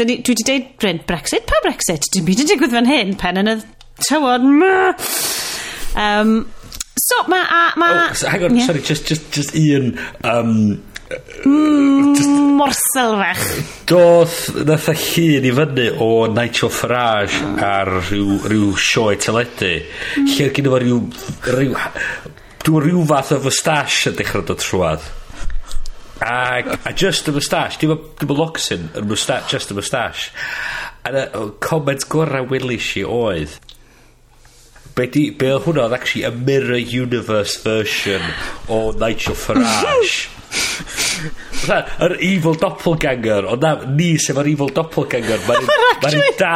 dwi 0.00 0.20
wedi 0.24 0.46
deud 0.48 0.70
Bryn, 0.80 1.02
Brexit? 1.08 1.44
Pa 1.50 1.60
Brexit? 1.66 2.08
Dim 2.14 2.24
byd 2.28 2.44
yn 2.46 2.52
digwydd 2.54 2.76
fan 2.78 2.88
hyn, 2.88 3.12
pen 3.20 3.42
yn 3.42 3.52
y 3.52 3.56
tywod. 4.06 4.46
Um, 5.98 6.32
so, 6.96 7.20
mae... 7.28 7.44
Ma, 7.76 7.90
oh, 8.08 8.28
hang 8.32 8.48
on, 8.48 8.56
yeah. 8.56 8.70
sorry, 8.70 8.84
just, 8.88 9.10
just, 9.10 9.28
just 9.34 9.52
un... 9.58 9.98
Um, 10.24 10.54
Mm, 11.08 12.56
morsel 12.58 13.14
fach 13.16 13.44
doth 13.88 14.50
nath 14.68 14.88
a 14.92 14.94
llun 14.98 15.46
i 15.48 15.52
fyny 15.56 15.86
o 16.04 16.08
Nigel 16.28 16.68
Farage 16.68 17.38
ar 17.64 17.88
rhyw, 18.02 18.34
rhyw 18.44 18.74
sioe 18.76 19.16
teledu 19.16 19.70
mm. 19.78 20.26
lle 20.34 20.50
gyda 20.52 20.74
fo 20.74 20.80
rhyw, 20.82 20.98
rhyw 21.54 21.78
dwi'n 22.66 22.84
rhyw 22.84 23.06
fath 23.08 23.32
o 23.38 23.40
fystash 23.46 24.02
yn 24.10 24.18
dechrau 24.18 24.44
dod 24.50 24.60
trwad 24.60 25.06
a, 26.20 26.60
a 26.84 26.92
just 26.92 27.28
y 27.30 27.32
mustache, 27.32 27.78
dim 27.80 27.94
y 27.94 28.36
locsyn, 28.36 28.88
y 28.92 29.02
mustache, 29.06 29.48
just 29.48 29.70
y 29.70 29.78
mustache. 29.78 30.32
A 31.06 31.12
y 31.14 31.44
comment 31.62 32.04
gorau 32.10 32.48
welis 32.50 32.90
i 32.98 33.04
oedd, 33.06 33.54
be, 34.98 35.06
di, 35.06 35.28
be 35.30 35.52
oedd 35.54 35.68
hwnna 35.68 35.86
oedd 35.86 35.94
actually 35.94 36.26
a 36.26 36.32
mirror 36.34 36.80
universe 36.82 37.62
version 37.62 38.24
o 38.68 38.90
Nigel 38.98 39.38
Farage. 39.38 40.26
yr 42.06 42.14
evil 42.24 42.56
doppelganger, 42.58 43.48
ond 43.52 43.64
na, 43.64 43.74
ni 43.98 44.12
sef 44.22 44.38
yr 44.42 44.50
evil 44.52 44.70
doppelganger, 44.74 45.42
mae'n 45.48 46.18
ma 46.18 46.32
da 46.42 46.54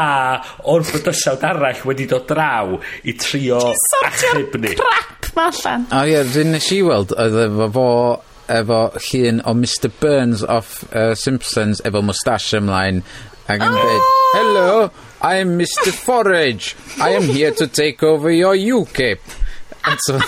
o'r 0.72 0.86
bydysawd 0.88 1.46
arall 1.48 1.82
wedi 1.88 2.06
dod 2.10 2.26
draw 2.30 2.76
i 3.08 3.16
trio 3.18 3.60
achub 4.06 4.58
ni. 4.62 4.74
crap 4.78 5.30
ma 5.36 5.48
allan. 5.50 5.86
O 5.90 6.04
ie, 6.08 6.20
rhywun 6.28 6.54
nes 6.56 6.70
i 6.74 6.80
weld, 6.86 7.14
oedd 7.18 7.38
efo 7.46 7.68
fo 7.76 7.88
efo 8.52 8.80
llun 9.08 9.42
o 9.48 9.54
Mr 9.56 9.90
Burns 10.00 10.42
off 10.44 10.82
uh, 10.90 11.12
Simpsons 11.18 11.82
efo 11.88 12.02
mustache 12.04 12.58
ymlaen 12.60 13.02
ac 13.50 13.58
yn 13.58 13.78
dweud, 13.78 14.10
hello, 14.36 14.90
I'm 15.22 15.56
Mr 15.58 15.92
Forage, 15.94 16.76
I 17.00 17.14
am 17.18 17.30
here 17.30 17.52
to 17.58 17.66
take 17.66 18.02
over 18.02 18.30
your 18.30 18.54
UKIP. 18.54 19.20
And 19.84 19.98
so... 20.06 20.20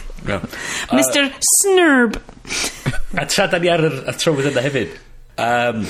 No. 0.24 0.40
Mr 0.90 1.26
uh, 1.28 1.32
Snurb. 1.60 2.20
a 3.16 3.26
tra 3.26 3.46
da 3.46 3.58
ni 3.58 3.68
ar 3.70 3.84
y 3.84 4.14
trywydd 4.18 4.50
yna 4.50 4.62
hefyd. 4.64 4.94
Um, 5.40 5.84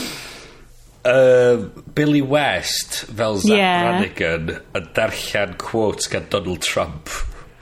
uh, 1.05 1.57
Billy 1.95 2.23
West 2.23 3.05
fel 3.11 3.39
Zach 3.39 3.57
yeah. 3.57 3.85
Brannigan 3.85 4.51
yn 4.75 4.91
darllen 4.97 5.55
quotes 5.61 6.11
gan 6.13 6.27
Donald 6.33 6.63
Trump. 6.65 7.09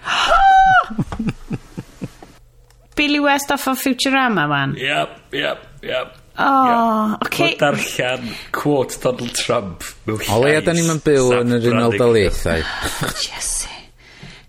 Billy 2.97 3.21
West 3.21 3.51
off 3.51 3.69
of 3.69 3.79
Futurama, 3.81 4.49
man? 4.49 4.75
Yep, 4.77 5.33
yep, 5.33 5.67
yep. 5.83 6.17
Oh, 6.39 7.11
yep. 7.11 7.27
okay. 7.27 7.51
Mae'n 7.53 7.61
darllen 7.61 8.33
quote 8.57 8.99
Donald 9.03 9.35
Trump 9.37 9.85
mewn 10.07 10.19
llais. 10.21 10.33
O 10.33 10.41
leia 10.45 10.65
da 10.65 10.73
ni'n 10.77 11.03
byw 11.05 11.33
yn 11.43 11.59
yr 11.59 11.71
unol 11.75 11.99
daliaethau. 12.01 12.65
Jesse. 13.27 13.82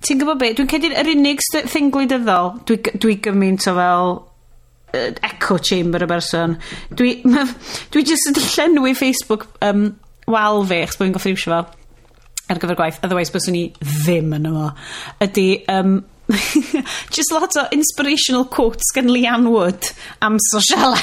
Ti'n 0.04 0.20
gwybod 0.20 0.40
beth, 0.42 0.58
Dwi'n 0.58 0.70
cedi'r 0.72 0.96
yr 1.00 1.10
unig 1.14 1.42
thing 1.72 1.92
gwleidyddol, 1.94 2.50
dwi, 2.68 2.80
dwi 3.00 3.14
gymaint 3.24 3.68
o 3.72 3.76
fel 3.78 4.10
uh, 4.20 5.12
echo 5.24 5.58
chamber 5.64 6.04
y 6.04 6.10
berson. 6.12 6.58
Dwi, 6.92 7.14
ma, 7.30 7.46
dwi 7.94 8.04
jyst 8.10 8.28
yn 8.32 8.40
llenwi 8.42 8.92
Facebook 9.00 9.48
um, 9.64 9.94
wal 10.28 10.64
fi, 10.68 10.82
chos 10.84 11.00
bod 11.00 11.08
fi'n 11.08 11.16
goffi 11.16 11.36
fel 11.46 11.72
ar 12.52 12.60
gyfer 12.60 12.76
gwaith, 12.76 13.00
otherwise 13.06 13.32
byswn 13.32 13.56
ni 13.56 13.64
ddim 13.80 14.36
yn 14.36 14.50
yma, 14.50 14.74
ydy 15.24 15.48
um, 15.72 16.02
just 17.16 17.32
lot 17.32 17.56
o 17.60 17.64
inspirational 17.72 18.44
quotes 18.46 18.92
gan 18.96 19.08
Leanne 19.08 19.52
Wood 19.52 19.92
am 20.22 20.38
social 20.52 20.98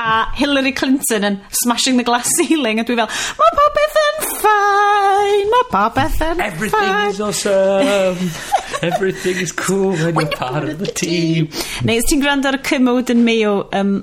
a 0.00 0.30
Hillary 0.34 0.72
Clinton 0.72 1.26
yn 1.28 1.38
smashing 1.62 2.00
the 2.00 2.06
glass 2.06 2.30
ceiling 2.38 2.80
a 2.80 2.86
dwi 2.88 2.96
fel 3.00 3.10
mae 3.40 3.54
popeth 3.58 4.00
yn 4.04 4.18
ffain 4.40 5.52
mae 5.54 5.68
popeth 5.74 6.18
yn 6.30 6.42
everything 6.46 6.88
fine. 6.88 7.12
is 7.14 7.20
awesome 7.28 8.30
everything 8.90 9.36
is 9.44 9.52
cool 9.52 9.92
when, 9.92 10.14
when 10.14 10.26
you're 10.26 10.36
part 10.40 10.64
of 10.64 10.78
the 10.82 10.90
team, 11.02 11.46
team. 11.48 11.64
neu 11.88 12.00
os 12.00 12.10
ti'n 12.10 12.24
gwrando 12.24 12.50
ar 12.52 12.58
y 12.60 12.64
Cymwyd 12.72 13.12
yn 13.14 13.24
Mayo 13.28 13.54
um, 13.76 13.96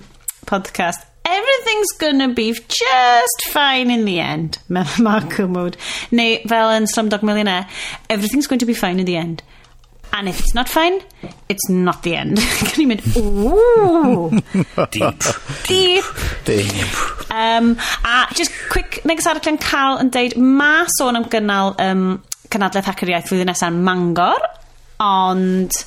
podcast 0.49 1.05
Everything's 1.27 1.91
gonna 1.99 2.29
be 2.33 2.53
just 2.53 3.39
fine 3.49 3.91
in 3.91 4.05
the 4.05 4.21
end. 4.21 4.59
Mae 4.69 4.85
Mark 5.03 5.33
Cymwyd. 5.35 5.75
Neu 6.15 6.37
fel 6.47 6.71
yn 6.77 6.87
Slumdog 6.87 7.25
Millionaire, 7.27 7.67
everything's 8.09 8.47
going 8.47 8.63
to 8.63 8.69
be 8.69 8.73
fine 8.73 9.01
in 9.01 9.05
the 9.09 9.17
end 9.19 9.43
and 10.13 10.29
if 10.29 10.39
it's 10.39 10.53
not 10.53 10.69
fine, 10.69 11.01
it's 11.49 11.69
not 11.69 12.03
the 12.03 12.15
end. 12.15 12.37
Can 12.69 12.83
i'n 12.83 12.91
mynd, 12.91 13.03
ooh. 13.17 14.31
Deep. 14.95 15.27
Deep. 15.67 16.05
Deep. 16.45 17.31
Um, 17.31 17.77
a 18.03 18.27
just 18.33 18.51
quick 18.71 19.01
neges 19.05 19.27
arall 19.29 19.51
yn 19.51 19.59
cael 19.61 20.01
yn 20.03 20.11
deud, 20.13 20.37
ma 20.39 20.85
sôn 20.97 21.19
am 21.19 21.27
gynnal 21.31 21.75
um, 21.83 22.05
Cynadledd 22.53 22.87
Hacker 22.87 23.11
Iaith 23.11 23.27
flwyddyn 23.29 23.51
nesaf 23.51 23.73
yn 23.73 23.81
Mangor, 23.83 24.43
ond 25.03 25.81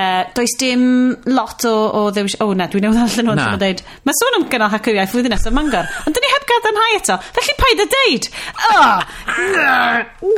Uh, 0.00 0.24
does 0.34 0.54
dim 0.58 1.16
lot 1.26 1.64
o, 1.68 1.74
o 1.98 2.02
ddewis... 2.14 2.36
O, 2.40 2.46
oh, 2.48 2.54
na, 2.56 2.68
dwi'n 2.70 2.86
newid 2.86 3.00
allan 3.02 3.32
o'n 3.34 3.40
dweud. 3.60 3.82
Mae 4.06 4.16
sôn 4.16 4.36
am 4.38 4.46
gynnal 4.52 4.70
hacker 4.72 4.96
iaith 4.96 5.10
flwyddyn 5.12 5.34
nesaf 5.34 5.52
Mangor, 5.56 5.88
ond 6.06 6.16
dyn 6.16 6.24
ni 6.24 6.30
heb 6.32 6.46
gadarnhau 6.48 6.94
eto. 6.96 7.16
Felly 7.36 7.56
paid 7.58 7.82
y 7.84 7.86
deud! 7.94 8.28
O! 8.70 8.78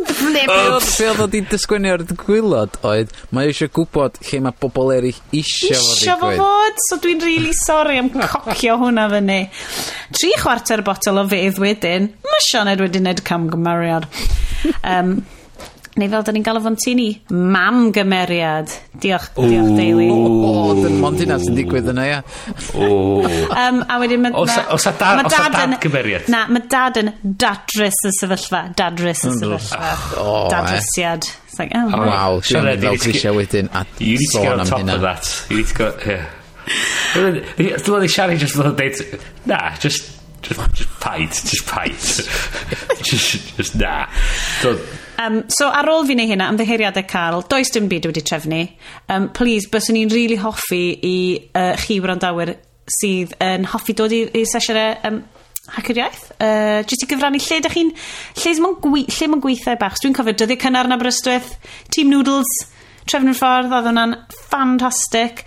Flip! 0.09 0.51
Be 0.51 0.57
oedd 0.73 1.23
oedd 1.27 1.37
i'n 1.39 1.89
ar 1.93 2.03
y 2.03 2.17
gwylod 2.25 2.79
oedd, 2.89 3.13
mae 3.31 3.53
eisiau 3.53 3.71
gwybod 3.77 4.19
lle 4.29 4.41
mae 4.47 4.57
bobl 4.65 4.95
eraill 4.97 5.21
eisiau 5.31 5.77
fod 5.77 6.01
ddigwydd. 6.01 6.01
Isio 6.01 6.17
fo 6.23 6.33
fod, 6.41 6.81
so 6.89 6.99
dwi'n 7.05 7.23
really 7.27 7.53
sorry 7.61 8.01
am 8.01 8.11
cocio 8.17 8.79
hwnna 8.81 9.07
fyny. 9.13 9.39
Tri 10.17 10.33
chwarter 10.41 10.83
botol 10.87 11.23
o 11.23 11.29
fedd 11.31 11.61
wedyn, 11.63 12.11
mae 12.27 12.43
Sioned 12.49 12.83
wedi 12.83 13.03
wneud 13.05 13.23
camgymeriad. 13.29 14.09
Um, 14.83 15.21
neu 16.01 16.09
fel 16.09 16.25
da 16.25 16.33
ni'n 16.33 16.45
galw 16.47 16.63
fo'n 16.65 16.77
tini, 16.81 17.09
mam 17.31 17.91
gymeriad. 17.93 18.71
Diolch, 19.03 19.27
Ooh. 19.37 19.49
diolch 19.51 19.75
Deulu. 19.77 20.07
O, 20.49 20.75
dyn 20.79 20.97
mond 21.03 21.21
hynna 21.21 21.37
sy'n 21.43 21.59
digwydd 21.59 21.91
yna, 21.93 22.07
ia. 22.09 22.21
um, 22.73 23.83
a 23.85 23.99
wedyn... 24.01 24.23
ma, 24.25 24.33
Os 24.41 24.55
os 24.73 24.87
a 24.89 24.95
dad, 24.97 25.21
ma 25.21 25.29
dad, 25.29 25.53
dad 25.57 25.77
gymeriad? 25.85 26.31
Na, 26.33 26.47
mae 26.53 26.65
dad 26.73 27.01
yn 27.03 27.13
dadrys 27.23 28.01
y 28.09 28.15
sefyllfa. 28.19 28.63
Dadrys 28.79 29.27
y 29.29 29.35
sefyllfa. 29.37 29.81
Ah. 29.81 30.07
Oh, 30.23 30.47
Dadrysiad. 30.53 31.29
It's 31.47 31.59
like, 31.59 31.73
oh, 31.77 31.91
oh 31.93 32.07
wow. 32.09 32.41
Siarad 32.41 32.81
fel 32.81 32.97
Grisia 32.97 33.35
wedyn 33.37 33.69
a 33.73 33.85
sôn 33.85 33.93
am 33.93 33.93
hynna. 33.93 34.01
You 34.01 34.19
need 34.19 34.31
to 34.33 34.39
go 34.39 34.53
on 34.57 34.67
top 34.67 34.89
of 34.97 35.01
that. 35.05 35.47
You 35.51 35.57
need 35.59 35.67
to 35.67 35.75
go, 35.77 35.93
yeah. 36.07 36.31
Dwi'n 37.85 38.09
siarad 38.09 38.41
just 38.41 38.57
fel 38.57 38.73
dweud, 38.73 39.21
na, 39.45 39.61
just 39.83 40.22
just, 40.43 40.75
just 40.75 41.01
paid 41.01 41.31
just 41.31 41.67
paid 41.67 41.93
just, 43.03 43.57
just 43.57 43.75
na 43.77 44.07
so, 44.63 44.77
Um, 45.23 45.45
so 45.49 45.69
ar 45.69 45.87
ôl 45.93 46.07
fi 46.09 46.17
neu 46.19 46.27
hynna, 46.27 46.49
ymddeheiriadau 46.51 47.05
Carl, 47.07 47.45
does 47.47 47.71
dim 47.71 47.85
byd 47.87 48.09
wedi 48.09 48.23
trefnu. 48.27 48.63
Um, 49.13 49.29
please, 49.37 49.69
byswn 49.71 49.95
ni'n 49.95 50.11
rili 50.11 50.33
really 50.33 50.39
hoffi 50.41 50.81
i 51.07 51.17
uh, 51.55 51.77
chi 51.79 52.01
wrandawyr 52.03 52.57
sydd 52.91 53.37
yn 53.45 53.69
hoffi 53.71 53.95
dod 53.95 54.15
i, 54.17 54.25
i 54.41 54.43
sesiynau 54.49 54.97
um, 55.07 55.21
Hacker 55.77 56.01
iaith. 56.01 56.25
Uh, 56.43 56.81
jyst 56.89 57.05
i 57.05 57.11
gyfrannu 57.13 57.39
lle 57.39 57.61
ydych 57.61 57.77
chi'n... 57.77 57.93
Lle 58.43 58.55
mae'n 58.65 58.81
gwe, 58.83 59.05
lle 59.15 59.41
gweithio 59.45 59.77
bach. 59.79 60.01
Dwi'n 60.03 60.17
cofio 60.17 60.35
dyddiau 60.35 60.59
cynnar 60.65 60.89
yn 60.89 60.97
Aberystwyth, 60.97 61.55
Team 61.95 62.11
Noodles, 62.11 62.51
Trefn 63.07 63.31
yn 63.31 63.37
ffordd, 63.39 63.71
oedd 63.71 63.89
hwnna'n 63.91 64.17
ffantastig. 64.35 65.45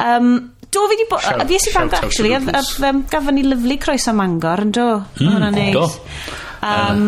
Um, 0.00 0.50
Do, 0.70 0.86
fi 0.90 0.98
di 1.00 1.06
bod... 1.10 1.24
Fies 1.50 1.66
i 1.66 1.74
Bangor, 1.74 2.04
actually. 2.06 2.34
A, 2.34 2.40
a, 2.40 2.62
um, 2.88 3.02
gafon 3.10 3.34
ni 3.34 3.42
lyflu 3.46 3.76
croeso 3.82 4.14
Mangor, 4.14 4.62
yn 4.66 4.70
mm, 4.70 4.76
do? 4.76 4.86
Mm, 5.18 5.32
Hwna'n 5.34 5.56
neis. 5.58 5.74
Do. 5.74 5.86
Um. 6.70 7.06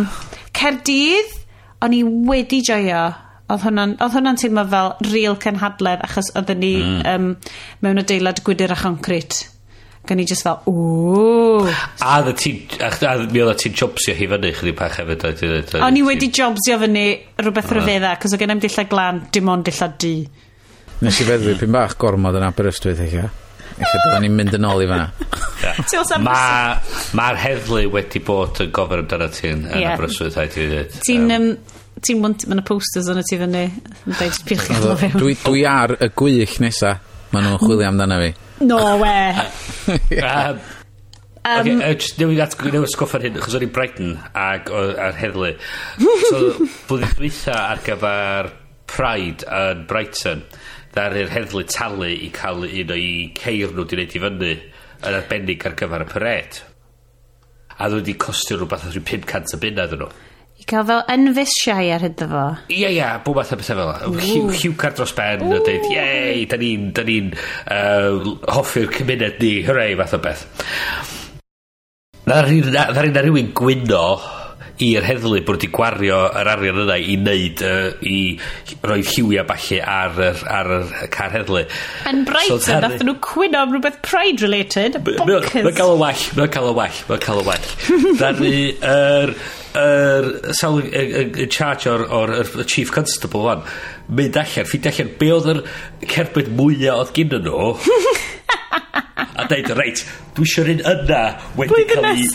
Cerdydd, 0.56 1.36
o'n 1.82 1.94
i 1.96 2.02
wedi 2.28 2.62
joio. 2.66 3.04
Oedd 3.52 3.64
hwnna'n 3.66 3.96
hwnna 4.00 4.34
teimlo 4.40 4.64
fel 4.72 4.92
real 5.10 5.38
cynhadledd, 5.42 6.02
achos 6.06 6.30
oedden 6.38 6.62
ni 6.62 6.74
mm. 6.80 7.00
um, 7.10 7.56
mewn 7.84 8.02
adeilad 8.02 8.42
gwydr 8.46 8.74
a 8.74 8.78
choncrit. 8.82 9.42
Gan 10.08 10.18
i 10.18 10.24
just 10.26 10.42
fel, 10.42 10.58
ooo. 10.66 11.68
A 12.02 12.16
dda 12.24 12.32
ti, 12.34 12.56
a 12.82 13.12
mi 13.30 13.44
oedd 13.44 13.60
ti'n 13.62 13.76
jobsio 13.78 14.16
hi 14.18 14.26
fyny 14.30 14.50
chdi 14.58 14.72
pa 14.78 14.88
hefyd? 14.90 15.28
O'n 15.78 16.00
i 16.00 16.02
wedi 16.06 16.32
jobsio 16.34 16.80
fyny 16.82 17.04
rhywbeth 17.38 17.70
rhyfedda, 17.76 18.16
cos 18.22 18.34
o 18.34 18.40
gen 18.40 18.56
i'm 18.56 18.62
dillad 18.62 18.90
glan, 18.90 19.22
dim 19.34 19.52
ond 19.52 19.68
dillad 19.68 19.94
di. 20.02 20.16
Nes 21.02 21.22
i 21.22 21.28
feddwl 21.28 21.58
pyn 21.60 21.74
bach 21.74 21.94
gormod 22.02 22.38
yn 22.38 22.48
Aberystwyth 22.48 23.02
eich 23.06 23.16
e. 23.20 23.30
Felly 23.82 24.02
byddwn 24.06 24.24
ni'n 24.26 24.38
mynd 24.38 24.56
yn 24.58 24.66
ôl 24.68 24.82
i 24.84 24.88
fanna. 24.90 25.10
Mae'r 26.26 27.14
ma 27.18 27.28
heddlu 27.38 27.84
wedi 27.92 28.22
bod 28.24 28.62
yn 28.64 28.72
gofyn 28.74 29.04
amdano 29.04 29.28
ti 29.34 29.50
yn 29.50 29.68
yeah. 29.68 29.94
abryswydd, 29.94 30.36
rhaid 30.36 30.56
i 30.56 30.58
fi 30.58 30.66
ddweud. 30.72 30.98
Ti'n... 31.06 31.30
Um, 31.36 31.48
ti'n 32.02 32.18
mwnt, 32.18 32.46
mae 32.48 32.56
yna 32.56 32.64
posters 32.66 33.08
yn 33.12 33.20
ti 33.28 33.38
fyny 33.38 33.64
yn 33.68 34.16
dweud 34.16 34.38
pwch 34.48 34.62
chi'n 34.66 34.80
dod 34.82 35.00
fewn. 35.00 35.18
dwi, 35.20 35.34
dwi 35.44 35.64
ar 35.68 35.94
y 36.02 36.08
gwych 36.18 36.56
nesa 36.64 36.96
mae 37.32 37.44
nhw'n 37.44 37.60
chwilio 37.62 37.88
amdano 37.88 38.18
fi. 38.22 38.30
No 38.62 38.78
we 39.00 39.12
um, 39.92 40.60
um, 41.44 41.60
okay, 41.60 41.90
uh, 41.90 41.94
just 41.94 42.18
newid 42.18 42.42
at 42.42 42.56
newid 42.58 42.90
sgoffa 42.92 43.20
hyn 43.22 43.38
chos 43.42 43.56
o'n 43.58 43.66
i'n 43.66 43.74
Brighton 43.74 44.16
ag 44.38 44.70
ar 44.72 45.16
heddlu. 45.18 45.54
So 46.28 46.42
blwyddyn 46.88 47.16
dwytha 47.18 47.56
ar 47.70 47.82
gyfer 47.86 48.52
Pride 48.92 49.46
yn 49.48 49.86
Brighton 49.88 50.44
ddaru'r 50.92 51.32
heddlu 51.32 51.64
talu 51.70 52.10
i 52.12 52.28
cael 52.34 52.66
un 52.68 52.92
o'i 52.96 53.12
ceir 53.38 53.72
nhw 53.72 53.86
di 53.88 53.96
wneud 53.96 54.16
i 54.18 54.22
fyny 54.26 54.50
yn 54.52 55.16
arbennig 55.16 55.64
ar 55.66 55.76
gyfer 55.78 56.04
y 56.04 56.10
pared. 56.10 56.58
A 57.78 57.88
ddod 57.88 58.02
wedi 58.02 58.18
costio 58.20 58.58
rhywbeth 58.58 58.84
o'r 58.90 59.00
500 59.00 59.56
y 59.56 59.60
bunna 59.62 59.88
dyn 59.88 60.04
nhw. 60.04 60.10
I 60.62 60.66
cael 60.68 60.84
fel 60.86 61.00
enfisiau 61.10 61.88
ar 61.94 62.04
hyd 62.04 62.20
fo. 62.30 62.42
Ie, 62.70 62.90
ie, 62.92 63.08
bob 63.24 63.40
math 63.40 63.54
o 63.54 63.58
bethau 63.58 63.80
fel. 63.80 64.20
Lliwcar 64.52 64.94
dros 64.98 65.14
ben 65.16 65.42
a 65.48 65.58
dweud, 65.64 65.88
iei, 65.90 66.44
da 66.46 66.60
ni'n 66.60 66.92
ni, 67.08 67.16
uh, 67.72 68.36
hoffi'r 68.58 68.92
cymuned 68.94 69.40
ni, 69.42 69.56
hyrei, 69.66 69.96
fath 69.98 70.14
o 70.20 70.22
beth. 70.22 70.46
Na 72.28 72.44
rhywun 72.44 73.50
gwyno 73.58 74.04
i'r 74.82 75.04
heddlu 75.06 75.40
bod 75.46 75.58
wedi 75.58 75.70
gwario 75.74 76.18
yr 76.40 76.50
arian 76.54 76.82
yna 76.84 76.98
i 76.98 77.16
wneud 77.20 77.62
uh, 77.66 77.88
i 78.08 78.18
roi 78.88 79.00
lliwia 79.04 79.44
falle 79.48 79.80
ar 79.94 80.20
yr, 80.28 80.44
ar 80.58 80.74
y 80.78 81.08
car 81.12 81.34
heddlu. 81.36 81.64
Yn 82.10 82.22
Brighton 82.28 82.62
so, 82.62 82.78
tar... 82.80 82.98
nhw 83.04 83.16
cwyno 83.26 83.64
am 83.66 83.74
rhywbeth 83.76 84.00
pride 84.06 84.44
related 84.44 85.00
bonkers. 85.04 85.52
mae'n 85.54 85.76
cael 85.76 85.94
y 85.94 85.98
well 86.02 86.28
mae'n 86.38 86.54
cael 86.54 86.70
y 86.70 86.76
well 86.78 87.02
mae'n 87.10 87.26
cael 87.26 87.42
y 87.42 87.48
well. 87.50 87.68
Darnu 88.22 88.54
yr 88.92 89.34
yr 89.72 90.26
sal 90.56 90.80
y 90.84 91.46
charge 91.48 91.88
o'r, 91.88 92.04
or, 92.12 92.34
or 92.42 92.64
chief 92.68 92.92
constable 92.92 93.46
fan 93.46 93.62
mynd 94.12 94.36
allan 94.36 94.68
ffid 94.68 94.88
allan 94.90 95.12
be 95.20 95.30
oedd 95.32 95.48
yr 95.54 95.62
cerbyd 96.12 96.50
mwyaf 96.58 97.06
oedd 97.06 97.14
gyn 97.16 97.32
nhw 97.46 97.70
a 99.40 99.46
dweud 99.48 99.72
reit 99.78 100.04
dwi 100.36 100.48
eisiau'r 100.48 100.74
un 100.74 100.84
yna 100.92 101.22
wedi 101.56 101.86
cael 101.94 102.10
ei 102.12 102.28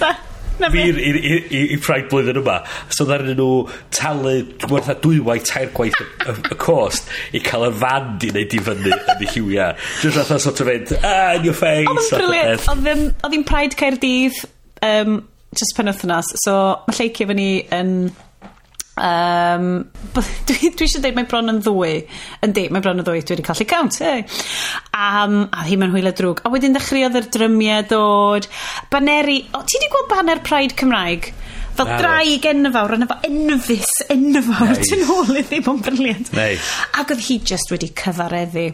Fi'n 0.58 1.00
i, 1.00 1.12
i, 1.12 1.38
i, 1.38 1.62
i 1.76 1.78
Pride 1.82 2.10
blwyddyn 2.12 2.42
yma. 2.42 2.58
So 2.94 3.06
ddarnyn 3.08 3.38
nhw 3.38 3.68
talu 3.96 4.36
werth 4.72 4.92
a 4.92 4.98
dwywaith 5.04 5.48
tair 5.50 5.72
gwaith 5.78 5.98
y, 6.02 6.08
y, 6.26 6.36
y 6.54 6.60
cost 6.62 7.12
i 7.38 7.42
cael 7.46 7.68
y 7.70 7.72
fan 7.84 8.14
di 8.22 8.32
wneud 8.34 8.58
i 8.58 8.62
fyny 8.70 8.92
yn 8.92 9.16
ei 9.16 9.32
lliwia. 9.34 9.72
Dwi'n 10.02 10.16
rhaid 10.18 10.46
sort 10.46 10.62
of 10.64 10.72
fynd 10.72 10.94
ah, 11.02 11.34
in 11.38 11.48
your 11.48 11.58
face. 11.58 11.88
Oedd 11.88 12.04
yn 12.04 12.22
briliant. 12.22 13.18
Oedd 13.26 13.36
hi'n 13.38 13.48
Pride 13.48 13.80
Caerdydd 13.80 14.44
um, 14.86 15.20
just 15.54 15.78
pen 15.78 15.92
wythnos. 15.92 16.32
So 16.44 16.56
mae 16.88 17.02
lleicio 17.02 17.30
fyny 17.34 17.52
yn... 17.68 18.00
Um, 18.08 18.24
Um, 18.98 19.68
dwi, 20.50 20.72
dwi 20.74 20.88
eisiau 20.88 21.04
dweud 21.04 21.18
mae 21.18 21.28
bron 21.30 21.52
yn 21.54 21.62
ddwy. 21.66 22.00
Yndi 22.46 22.68
mae 22.74 22.84
bron 22.84 23.02
yn 23.02 23.06
ddwy. 23.06 23.22
Dwi 23.22 23.38
wedi 23.38 23.46
colli 23.46 23.68
count 23.70 24.00
hey. 24.02 24.24
um, 24.98 25.44
a 25.52 25.68
hi 25.68 25.78
mae'n 25.78 25.94
hwyla 25.94 26.14
drwg. 26.18 26.42
A 26.44 26.54
wedyn 26.54 26.76
ddechreuodd 26.78 27.20
yr 27.22 27.30
drymiau 27.34 27.86
dod. 27.92 28.50
Baneri 28.94 29.44
o, 29.54 29.62
ti 29.64 29.78
wedi 29.78 29.92
gweld 29.94 30.10
baner 30.14 30.42
Pride 30.48 30.78
Cymraeg? 30.80 31.32
Fel 31.78 31.92
Na, 31.92 31.98
draig 32.02 32.46
enfawr 32.50 32.96
yna 32.96 33.06
efo 33.06 33.20
enfus 33.30 33.92
enfawr 34.10 34.72
nice. 34.72 34.88
tyn 34.90 35.04
ôl 35.14 35.38
i 35.38 35.44
ddim 35.46 35.70
ond 35.76 35.86
briliant. 35.86 36.34
Nice. 36.34 36.74
ac 36.98 37.14
oedd 37.14 37.22
hi 37.28 37.38
just 37.54 37.70
wedi 37.74 37.92
cyfareddu. 38.02 38.72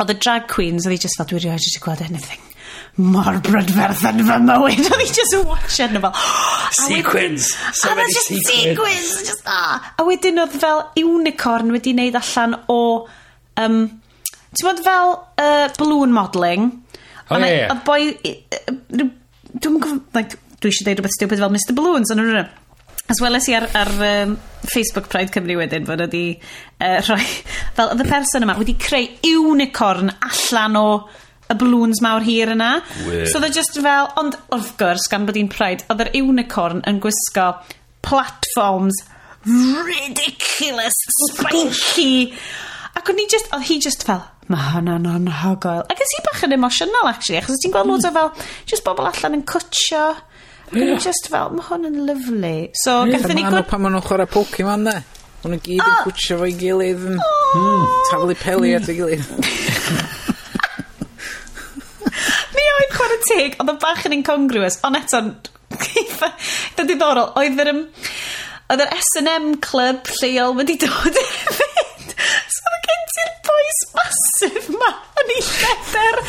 Oedd 0.00 0.12
y 0.12 0.20
drag 0.20 0.48
queens 0.52 0.84
oedd 0.84 0.98
hi 0.98 1.02
just 1.06 1.16
fel 1.16 1.30
dwi 1.30 1.40
wedi 1.40 1.80
gweld 1.80 2.04
anything 2.04 2.49
mor 2.98 3.38
brydferth 3.44 4.02
yn 4.10 4.24
fy 4.26 4.36
mywyd. 4.44 4.82
Oedd 4.90 5.02
hi 5.02 5.08
just 5.14 5.36
yn 5.36 5.46
watch 5.48 5.78
yn 5.84 5.98
fel... 6.02 6.12
Sequins! 6.80 7.52
So 7.78 7.92
a 7.92 7.96
many 7.96 8.12
sequins! 8.12 8.50
sequins 8.50 9.14
just, 9.28 9.48
ah. 9.48 9.92
A 9.96 10.06
wedyn 10.06 10.42
oedd 10.42 10.56
fel 10.60 10.84
unicorn 11.00 11.72
wedi 11.74 11.94
wneud 11.96 12.18
allan 12.20 12.58
o... 12.72 12.80
Um, 13.60 13.82
Ti'n 14.50 14.66
bod 14.66 14.80
fel 14.82 15.12
uh, 15.14 15.66
balloon 15.78 16.14
modelling? 16.14 16.70
O 17.30 17.36
oh, 17.36 17.44
ie. 17.46 17.60
Oedd 17.68 17.84
boi... 17.86 18.00
Dwi'n 18.90 19.78
gwybod... 19.78 20.02
Like, 20.16 20.40
dwi 20.60 20.72
eisiau 20.72 20.88
dweud 20.88 20.98
rhywbeth 20.98 21.16
stupid 21.16 21.42
fel 21.42 21.54
Mr 21.54 21.76
Balloons. 21.76 22.10
Ond 22.10 22.24
rhywbeth. 22.24 22.56
As 23.10 23.18
well 23.22 23.34
as 23.34 23.48
i 23.50 23.56
ar, 23.58 23.66
ar 23.74 23.90
um, 24.06 24.36
Facebook 24.70 25.08
Pride 25.10 25.32
Cymru 25.34 25.56
wedyn 25.58 25.86
bod 25.86 26.02
wedi 26.04 26.24
uh, 26.34 26.98
rhoi... 27.06 27.22
Fel, 27.78 27.94
oedd 27.94 28.04
y 28.04 28.10
person 28.10 28.46
yma 28.46 28.58
wedi 28.58 28.76
creu 28.78 29.06
unicorn 29.30 30.12
allan 30.18 30.78
o 30.78 30.86
y 31.50 31.58
balloons 31.60 32.02
mawr 32.04 32.24
hir 32.26 32.54
yna. 32.54 32.72
We. 33.06 33.24
So 33.30 33.40
oedd 33.40 33.50
e 33.50 33.54
just 33.58 33.78
fel, 33.78 34.10
ond 34.20 34.38
wrth 34.54 34.74
gwrs, 34.80 35.08
gan 35.10 35.26
bod 35.28 35.38
hi'n 35.38 35.50
pride, 35.52 35.86
oedd 35.90 36.04
yr 36.06 36.12
unicorn 36.22 36.84
yn 36.88 37.02
gwisgo 37.02 37.52
platforms 38.06 39.02
ridiculous, 39.46 40.92
spiky. 41.30 42.32
Ac 42.96 43.08
o'n 43.08 43.22
i 43.22 43.26
just, 43.30 43.48
oedd 43.54 43.64
hi 43.68 43.78
just 43.82 44.04
fel, 44.06 44.24
mae 44.50 44.72
hwnna'n 44.74 45.06
anhygoel. 45.08 45.86
Ac 45.92 46.02
ys 46.04 46.16
i 46.18 46.24
bach 46.26 46.42
yn 46.46 46.56
emosiynol, 46.58 47.08
actually, 47.08 47.38
achos 47.40 47.62
ti'n 47.62 47.72
gweld 47.74 47.88
loads 47.88 48.08
o 48.08 48.12
fel, 48.16 48.34
just 48.68 48.84
bobl 48.86 49.08
allan 49.08 49.40
yn 49.40 49.46
cwtio. 49.48 50.10
Ac 50.70 50.76
Yeah. 50.76 51.00
just 51.02 51.26
fel, 51.26 51.48
mae 51.50 51.64
hwn 51.66 51.88
yn 51.88 51.96
lyflu. 52.06 52.52
So, 52.78 53.00
yeah, 53.02 53.16
gathen 53.16 53.40
ni... 53.40 53.42
Gwrdd... 53.42 53.66
pan 53.66 53.80
maen 53.82 53.96
nhw'n 53.96 54.04
chwarae 54.06 54.28
Pokemon, 54.30 54.84
ne? 54.86 55.00
Maen 55.42 55.56
nhw 55.56 55.62
gyd 55.64 55.80
yn 55.80 55.82
oh. 55.82 56.04
cwtio 56.04 56.38
fo'i 56.38 56.54
gilydd 56.60 57.08
yn 57.10 57.18
oh. 57.24 57.56
mm, 57.58 57.88
taflu 58.12 58.36
peli 58.38 58.76
at 58.78 58.86
ei 58.92 59.00
gilydd. 59.00 59.26
ar 63.10 63.16
y 63.16 63.20
teg, 63.26 63.56
oedd 63.60 63.72
o 63.72 63.76
bach 63.82 64.04
yn 64.08 64.14
incongruous, 64.20 64.78
ond 64.86 64.98
eto, 65.00 65.20
da 66.76 66.86
diddorol, 66.86 67.32
oedd 67.40 67.60
yr, 67.64 67.72
oedd 68.70 68.84
yr 68.84 68.94
S&M 68.98 69.52
club 69.64 70.10
lleol 70.20 70.56
wedi 70.58 70.78
dod 70.82 71.18
hefyd. 71.20 72.14
so 72.54 72.72
oedd 72.72 72.88
gen 72.88 73.06
ti'r 73.14 73.32
boys 73.48 73.80
masif 73.96 74.70
ma, 74.76 74.92
yn 75.22 75.34
ei 75.36 75.44
lleder, 75.48 76.20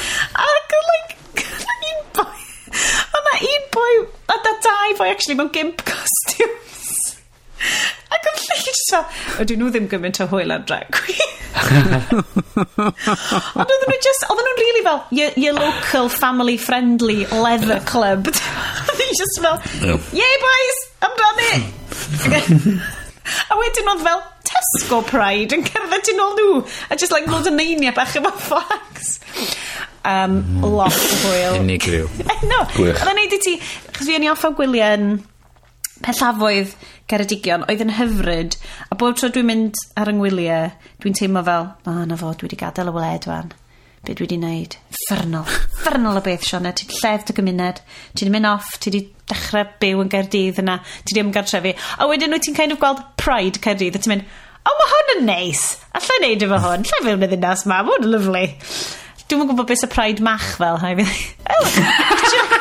ac 0.47 0.77
yn 0.79 0.89
like, 0.91 1.45
un 1.91 2.03
boi, 2.17 2.45
oedd 2.71 3.29
na 3.29 3.35
un 3.51 3.67
boi, 3.77 3.93
a 4.33 4.39
da 4.47 4.55
dau 4.67 4.97
boi 5.01 5.11
actually 5.11 5.37
mewn 5.39 5.53
gimp 5.57 5.85
costumes. 5.87 6.97
Ac 8.11 8.31
yn 8.31 8.41
lleisio, 8.47 9.03
ydyn 9.43 9.61
nhw 9.61 9.69
ddim 9.75 9.91
gymaint 9.91 10.23
o 10.23 10.29
hwyl 10.33 10.57
ar 10.57 10.65
drag 10.65 10.89
queen. 10.97 11.30
Ond 13.61 13.69
oedden 13.71 13.89
nhw 13.89 13.99
just, 14.05 14.25
oedden 14.27 14.47
nhw'n 14.47 14.59
really 14.61 14.83
fel, 14.87 14.99
your, 15.17 15.31
your 15.43 15.55
local 15.57 16.09
family 16.09 16.57
friendly 16.57 17.25
leather 17.29 17.79
club. 17.85 18.27
oedden 18.31 19.13
just 19.19 19.41
fel, 19.43 19.61
yay 20.17 20.35
boys, 20.45 20.81
I'm 21.01 21.15
done 21.21 21.39
it. 21.51 21.63
a 23.51 23.57
wedyn 23.59 23.91
oedd 23.93 24.05
fel 24.05 24.21
Tesco 24.51 25.01
Pride 25.07 25.55
yn 25.55 25.65
cerdded 25.67 26.11
yn 26.13 26.23
ôl 26.23 26.37
nhw. 26.39 26.61
A 26.91 26.97
just 26.99 27.13
like 27.15 27.29
load 27.31 27.47
o 27.47 27.53
neiniau 27.55 27.95
bach 27.95 28.15
efo 28.19 28.31
flags. 28.49 29.19
Um. 30.03 30.41
Lot 30.65 30.95
o 30.97 31.17
hwyl. 31.27 31.59
Unigryw. 31.61 32.07
no, 32.51 32.63
Gwych. 32.75 32.97
Oedden 32.97 33.19
neud 33.21 33.35
i 33.37 33.41
ti, 33.43 33.57
chos 33.91 34.07
fi 34.07 34.17
yn 34.17 34.27
i 34.27 34.31
offa 34.33 34.51
gwyliau 34.57 34.97
yn 34.97 35.11
pellafoedd 36.05 36.75
Ceredigion 37.11 37.65
oedd 37.69 37.83
yn 37.85 37.95
hyfryd 37.97 38.57
a 38.89 38.97
bob 38.99 39.17
tro 39.19 39.29
dwi'n 39.31 39.47
mynd 39.49 39.79
ar 39.99 40.11
yng 40.11 40.21
ngwyliau 40.21 40.69
dwi'n 41.03 41.17
teimlo 41.17 41.43
fel 41.47 41.67
o 41.71 41.93
oh, 41.93 42.03
na 42.07 42.17
fo 42.19 42.31
dwi 42.33 42.47
wedi 42.47 42.59
gadael 42.59 42.91
y 42.91 42.95
wled 42.95 43.27
wan. 43.29 43.51
Be 44.01 44.15
dwi 44.17 44.25
wedi 44.25 44.37
wneud 44.39 44.77
ffernol. 45.03 45.49
Ffernol 45.81 46.17
o 46.17 46.23
beth 46.25 46.47
Sione. 46.47 46.71
Ti 46.73 46.87
wedi 46.87 47.01
lledd 47.01 47.27
dy 47.27 47.35
gymuned. 47.37 47.81
Ti 48.13 48.23
wedi 48.23 48.33
mynd 48.33 48.49
off. 48.49 48.71
Ti 48.81 48.89
wedi 48.89 49.03
dechrau 49.29 49.67
byw 49.83 50.05
yn 50.05 50.13
Gerdydd 50.13 50.63
yna. 50.63 50.79
Ti 51.03 51.13
wedi 51.13 51.25
ymgartrefu 51.25 51.75
a 51.75 52.07
wedyn 52.09 52.33
wyt 52.33 52.47
ti'n 52.47 52.57
kind 52.57 52.73
of 52.73 52.81
gweld 52.81 53.03
pride 53.21 53.61
Cerdydd 53.61 53.99
a 53.99 54.01
ti'n 54.01 54.15
mynd 54.15 54.39
o 54.65 54.73
mae 54.79 54.89
hwn 54.95 55.13
yn 55.17 55.23
neis. 55.29 55.67
Allai 55.97 56.17
neud 56.25 56.47
efo 56.47 56.63
hwn. 56.65 56.89
Lle 56.89 57.03
fewn 57.05 57.27
y 57.27 57.31
ddinas 57.31 57.67
ma? 57.69 57.83
Mae 57.83 57.97
hwn 57.97 58.09
yn 58.09 58.15
lyflu 58.15 58.47
Dwi'n 59.31 59.47
gwybod 59.47 59.69
beth 59.69 59.85
y 59.85 59.87
pride 59.87 60.25
mach 60.25 60.49
fel, 60.57 60.81
hai 60.81 60.91
fi. 60.97 62.57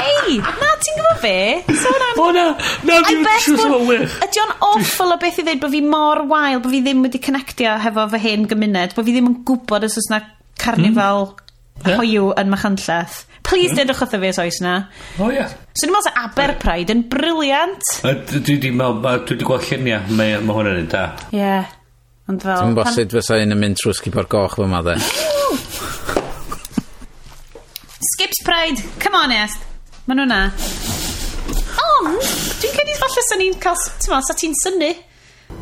Ei, 0.00 0.38
na, 0.40 0.70
ti'n 0.80 0.98
gwybod 0.98 1.22
be? 1.22 1.36
Sôn 1.82 2.04
am... 2.06 2.20
O 2.20 2.28
na, 2.34 2.44
na, 2.88 2.98
dwi'n 3.06 3.24
siŵr 3.44 3.62
sy'n 3.62 3.86
wych. 3.88 4.18
Ydy 4.26 4.42
o'n 4.44 4.52
awful 4.70 5.14
o 5.14 5.18
beth 5.20 5.40
i 5.40 5.46
ddweud 5.46 5.62
bod 5.62 5.74
fi 5.74 5.80
mor 5.84 6.22
wael, 6.30 6.60
bod 6.64 6.74
fi 6.74 6.82
ddim 6.84 7.02
wedi 7.06 7.22
connectio 7.22 7.76
hefo 7.84 8.06
fy 8.14 8.22
hen 8.26 8.46
gymuned, 8.50 8.94
bod 8.96 9.08
fi 9.08 9.16
ddim 9.16 9.32
yn 9.32 9.40
gwybod 9.48 9.88
os 9.88 9.98
oes 10.00 10.10
na 10.12 10.20
carnifal 10.60 11.26
mm. 11.30 11.96
hoiw 11.96 12.30
yn 12.40 12.52
Machynlleth. 12.52 13.24
Please 13.46 13.72
mm. 13.72 13.80
dedwch 13.80 14.04
wrtho 14.04 14.20
fi 14.22 14.30
os 14.34 14.40
oes 14.44 14.60
na. 14.64 14.76
O 15.18 15.26
oh, 15.26 15.32
ie. 15.32 15.40
Yeah. 15.40 15.52
So 15.74 15.86
dwi'n 15.86 15.96
meddwl 15.96 16.08
se 16.08 16.14
Aberpride 16.24 16.96
yn 16.96 17.04
briliant. 17.10 17.92
Dwi 18.04 18.56
wedi 18.60 18.72
gweld 18.76 19.68
lluniau, 19.70 20.16
mae 20.16 20.40
hwn 20.40 20.72
yn 20.74 20.82
un 20.84 20.90
da. 20.92 21.04
Ie. 21.30 21.42
Yeah. 21.42 21.76
Ond 22.30 22.44
fel... 22.46 22.62
Dwi'n 22.62 22.78
bosib 22.78 23.16
fysa 23.16 23.40
un 23.42 23.56
yn 23.56 23.58
mynd 23.58 23.80
trwy 23.80 23.96
sgipor 23.96 24.30
goch 24.30 24.60
fy 24.60 24.70
ma 24.70 24.84
dde. 24.86 25.00
Skips 28.00 28.42
Pride, 28.44 28.80
come 28.98 29.14
on 29.14 29.30
est. 29.32 29.58
Maen 30.08 30.22
nhw'na. 30.22 30.40
Ond, 31.84 32.18
dwi'n 32.62 32.74
credu 32.74 32.94
falle 33.00 33.24
sy'n 33.28 33.40
ni'n 33.42 33.56
cael, 33.62 33.80
ti'n 34.00 34.12
ma, 34.14 34.20
sa 34.24 34.34
ti'n 34.40 34.54
syni. 34.62 34.90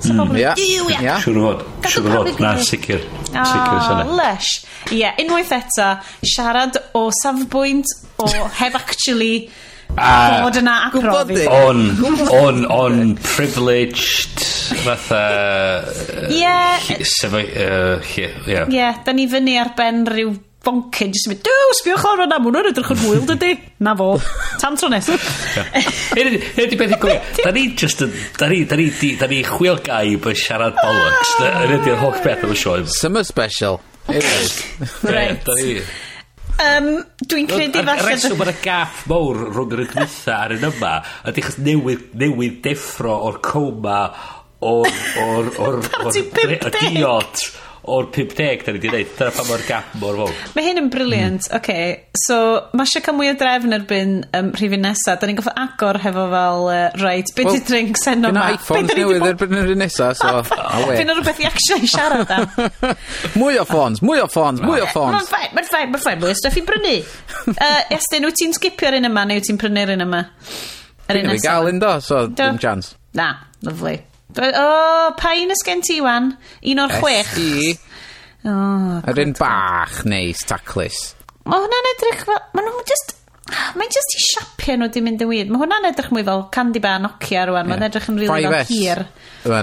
Sa 0.04 0.14
pobl 0.14 0.36
ia. 0.38 0.52
"Ew, 0.56 0.86
ia." 0.92 0.98
Ia. 1.02 1.16
Siwr 1.24 1.38
o 1.40 1.46
fod. 1.48 1.62
Gadw 1.82 1.94
Siwr 1.96 2.08
o 2.08 2.24
fod. 2.28 2.40
Na, 2.40 2.52
pawb 2.52 2.60
yn- 2.62 2.68
sicr. 2.70 3.00
Sicr, 3.28 3.78
Ah, 3.78 4.04
lush. 4.20 4.50
Ie, 4.92 4.98
yeah, 5.00 5.16
unwaith 5.20 5.50
eto, 5.52 5.88
siarad 6.24 6.78
o 6.94 7.08
safbwynt 7.22 7.86
o 8.18 8.26
heb 8.60 8.74
actually 8.76 9.50
Ah. 9.96 10.42
bod 10.44 10.54
yna 10.60 10.74
ac 10.86 10.92
Gwbod 10.92 11.26
profi. 11.26 11.34
di. 11.34 11.46
On, 11.46 11.78
on, 12.30 12.64
on, 12.66 13.16
privileged, 13.16 14.38
fatha... 14.84 15.84
Ie, 16.30 17.04
Sefo, 17.04 17.38
ie, 17.40 18.28
ie. 18.46 18.64
yeah, 18.70 19.02
da 19.04 19.12
ni 19.12 19.26
fyny 19.26 19.58
ar 19.58 19.72
ben 19.76 20.04
rhyw 20.06 20.36
boncyn, 20.66 21.12
jyst 21.14 21.28
yn 21.28 21.32
mynd, 21.32 21.42
dw, 21.46 21.74
sbiwch 21.78 22.04
lawr 22.04 22.24
yna, 22.24 22.38
mwyn 22.42 22.56
nhw'n 22.56 22.68
edrych 22.72 22.90
yn 22.94 23.00
hwyl, 23.04 23.20
dydy? 23.28 23.52
Na 23.86 23.94
fo, 23.98 24.08
tan 24.60 24.76
tro 24.80 24.90
nes. 24.92 25.06
Hyn 26.16 26.32
ydi 26.34 26.78
beth 26.80 26.96
i 26.96 26.98
gwybod, 26.98 27.38
da 27.44 27.52
ni 27.54 27.64
just 27.78 28.02
yn, 28.04 28.16
da 28.40 28.50
ni, 28.50 28.64
da 28.68 28.78
ni, 28.80 28.88
da 29.20 29.28
ni 29.30 29.38
chwil 29.46 29.78
gai 29.86 30.16
bod 30.22 30.38
siarad 30.40 30.76
bollocks, 30.80 31.36
yn 31.46 31.76
ydi'r 31.78 32.02
holl 32.02 32.18
beth 32.24 32.44
am 32.44 32.54
y 32.54 32.58
sioe. 32.58 32.82
Summer 32.98 33.24
special. 33.28 33.80
Right. 34.08 35.46
Um, 36.58 36.88
Dwi'n 37.22 37.46
credu 37.46 37.84
falle... 37.84 38.02
Y 38.02 38.08
reswm 38.08 38.40
bod 38.40 38.50
y 38.50 38.56
gap 38.64 39.04
mawr 39.06 39.44
rhwng 39.52 39.76
yr 39.76 39.84
ygnytha 39.84 40.40
ar 40.48 40.56
yn 40.56 40.66
yma 40.72 40.96
ydy 41.30 41.44
chos 41.44 41.60
newydd, 41.62 42.08
newydd 42.18 42.58
deffro 42.64 43.14
o'r 43.28 43.38
coma 43.46 44.00
o'r... 44.58 44.90
o'r... 45.22 45.52
o'r... 45.54 45.78
o'r... 45.86 46.10
o'r... 46.10 47.00
o'r 47.12 47.48
o'r 47.88 48.08
50 48.14 48.64
da 48.66 48.72
ni 48.72 48.78
wedi 48.78 48.90
dweud. 48.92 49.10
Dyna 49.18 49.32
pa 49.34 49.44
mor 49.48 49.62
gap 49.68 49.94
mor 50.00 50.18
fawr. 50.20 50.34
Mae 50.56 50.66
hyn 50.66 50.80
yn 50.82 50.90
briliant. 50.92 51.46
Mm. 51.48 51.56
Okay. 51.58 51.88
So, 52.18 52.38
mae 52.76 52.88
eisiau 52.88 53.04
cael 53.06 53.16
mwy 53.18 53.30
o 53.32 53.34
drefn 53.40 53.76
erbyn 53.76 54.14
um, 54.38 54.50
rhifin 54.56 54.84
nesaf. 54.84 55.20
Da 55.20 55.28
ni'n 55.28 55.38
goffa 55.38 55.54
agor 55.62 56.00
hefo 56.02 56.26
fel, 56.32 56.66
uh, 56.72 56.98
right, 57.02 57.32
beth 57.36 57.50
well, 57.50 57.58
i 57.58 57.62
drinks 57.70 58.06
enno 58.12 58.32
ma? 58.34 58.48
Fyna 58.48 58.58
iPhones 58.58 58.96
newydd 58.98 59.26
erbyn 59.30 59.60
yr 59.62 59.72
un 59.74 59.82
nesaf, 59.84 60.18
so... 60.20 60.32
Fyna 60.98 61.16
rhywbeth 61.16 61.42
i 61.44 61.48
actually 61.48 61.90
siarad 61.94 62.34
am. 62.34 62.48
mwy 63.38 63.60
o 63.60 63.66
ffons, 63.68 64.02
mwy 64.04 64.22
o 64.24 64.28
ffons, 64.30 64.62
mwy 64.64 64.82
o 64.84 64.90
ffons. 64.90 65.14
Mae'n 65.16 65.30
ffain, 65.30 65.54
mae'n 65.56 65.70
ffain, 65.70 65.92
mae'n 65.94 66.04
ffain, 66.04 66.20
mwy 66.22 66.34
o 66.34 66.38
stuff 66.38 66.60
i 66.60 66.64
brynu. 66.68 66.98
Uh, 67.48 67.80
Estyn, 67.94 68.26
wyt 68.28 68.36
ti'n 68.38 68.52
sgipio'r 68.54 68.98
un 68.98 69.08
yma 69.08 69.22
neu 69.26 69.38
wyt 69.40 69.48
ti'n 69.48 69.58
prynu'r 69.60 69.94
un 69.94 70.04
yma? 70.04 70.20
Yr 71.08 71.22
un 71.22 71.30
nesaf. 71.30 71.38
Dwi'n 71.38 71.44
gael 71.46 71.70
un 71.72 71.80
do, 71.82 71.92
so 72.04 72.26
dim 72.28 72.60
chance. 72.60 72.92
Na, 73.16 73.32
lovely. 73.64 73.96
O, 74.38 74.48
oh, 74.62 75.06
pa 75.18 75.34
un 75.34 75.50
ysgen 75.50 75.82
ti 75.82 75.98
wan? 76.04 76.32
Un 76.70 76.82
o'r 76.84 76.92
chwech? 77.00 77.34
SD. 77.34 77.78
O, 78.46 78.52
oh, 78.54 78.98
Yr 79.10 79.22
un 79.24 79.34
bach 79.38 80.04
neis, 80.06 80.44
taclus. 80.46 81.00
Mae 81.48 81.64
hwnna'n 81.64 81.88
edrych 81.94 82.26
fel... 82.28 82.42
Mae 82.54 82.66
nhw'n 82.66 82.86
just... 82.88 83.14
Mae'n 83.48 83.90
just 83.90 84.14
i 84.14 84.20
siapio 84.20 84.74
nhw 84.76 84.90
di 84.92 85.02
mynd 85.02 85.22
yn 85.24 85.30
wir. 85.30 85.50
Mae 85.50 85.62
hwnna'n 85.62 85.88
edrych 85.90 86.10
mwy 86.14 86.24
fel 86.26 86.44
candy 86.54 86.82
bar 86.84 87.00
Nokia 87.02 87.46
rwan. 87.48 87.64
Yeah. 87.64 87.70
Mae'n 87.72 87.86
edrych 87.88 88.10
yn 88.12 88.20
rili 88.20 88.50
fel 88.52 88.68
hir. 88.70 89.04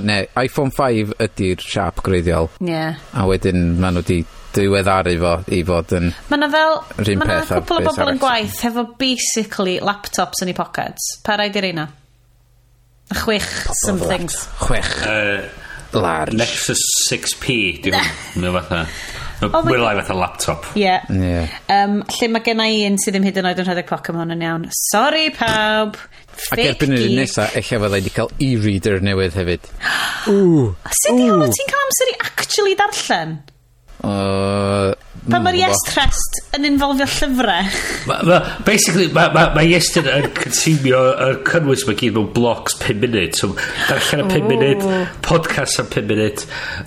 Ne, 0.04 0.22
iPhone 0.42 0.74
5 0.76 1.14
ydy'r 1.24 1.64
siap 1.64 2.02
greiddiol. 2.04 2.50
Ie. 2.60 2.72
Yeah. 2.74 3.04
A 3.16 3.28
wedyn 3.30 3.78
maen 3.80 4.00
nhw 4.00 4.08
di 4.08 4.24
diweddaru 4.56 5.18
fo 5.22 5.36
i 5.56 5.62
fod 5.68 5.94
yn... 6.00 6.10
Mae 6.32 6.42
yna 6.42 6.50
fel... 6.52 6.82
Mae 7.00 7.14
yna 7.16 7.44
cwpl 7.48 7.80
o 7.80 7.86
bobl 7.88 8.16
yn 8.16 8.24
gwaith 8.24 8.64
hefo 8.66 8.90
basically 9.00 9.78
laptops 9.84 10.44
yn 10.44 10.52
eu 10.52 10.58
pockets. 10.58 11.16
Pa 11.24 11.40
rhaid 11.40 11.56
i 11.56 11.64
reina? 11.70 11.88
Chwech 13.14 13.52
somethings. 13.86 14.48
Chwech. 14.60 14.92
Uh, 15.06 15.50
Large. 15.96 16.34
Nexus 16.34 16.82
6P, 17.10 17.82
di 17.84 17.92
hwn. 17.94 18.10
Mae 18.42 18.52
fatha... 18.60 18.86
Oh 19.44 19.62
Mae'n 19.68 19.82
lai 19.84 19.96
fatha 20.00 20.16
laptop. 20.16 20.66
Ie. 20.76 20.86
Yeah. 20.86 21.04
Yeah. 21.12 21.56
Um, 21.70 21.98
lle 22.08 22.30
mae 22.32 22.44
genna 22.46 22.70
i 22.72 22.86
un 22.88 22.96
sydd 23.02 23.18
ddim 23.18 23.26
hyd 23.28 23.40
yn 23.42 23.50
oed 23.50 23.60
yn 23.62 23.68
rhedeg 23.68 23.88
cloc 23.90 24.08
am 24.10 24.22
hwn 24.22 24.32
yn 24.32 24.46
iawn. 24.48 24.68
Sorry, 24.80 25.26
pawb. 25.36 26.00
Ac 26.56 26.62
erbyn 26.64 26.96
yr 26.96 27.04
un 27.10 27.18
nesaf, 27.20 27.52
eich 27.60 27.74
efo 27.76 27.90
wedi 27.92 28.14
cael 28.16 28.32
e-reader 28.44 29.04
newydd 29.04 29.36
hefyd. 29.36 29.68
Ww. 30.32 30.72
Sut 31.02 31.20
i 31.20 31.28
hwnnw 31.28 31.52
ti'n 31.52 31.70
cael 31.72 31.84
amser 31.84 32.14
i 32.14 32.16
actually 32.30 32.80
darllen? 32.80 33.36
Uh, 34.06 34.92
pa 35.32 35.40
mae'r 35.42 35.56
Yes 35.58 35.80
Trust 35.88 36.36
yn 36.54 36.66
involfio 36.68 37.06
llyfrau. 37.10 37.70
Ma, 38.10 38.18
ma, 38.28 38.36
basically, 38.68 39.08
mae 39.16 39.32
ma, 39.34 39.46
ma 39.56 39.64
Yes 39.66 39.88
Trust 39.94 40.10
yn 40.12 40.28
consumio 40.38 41.00
y 41.26 41.30
cynnwys 41.48 41.86
mae 41.88 41.98
gyd 42.02 42.14
mewn 42.18 42.28
blocs 42.36 42.76
5 42.84 43.00
munud. 43.02 43.34
So, 43.40 43.50
darllen 43.88 44.26
y 44.26 44.36
5 44.36 44.50
munud, 44.52 44.86
podcast 45.26 45.82
am 45.82 45.90
5 45.96 46.12
munud. 46.12 46.44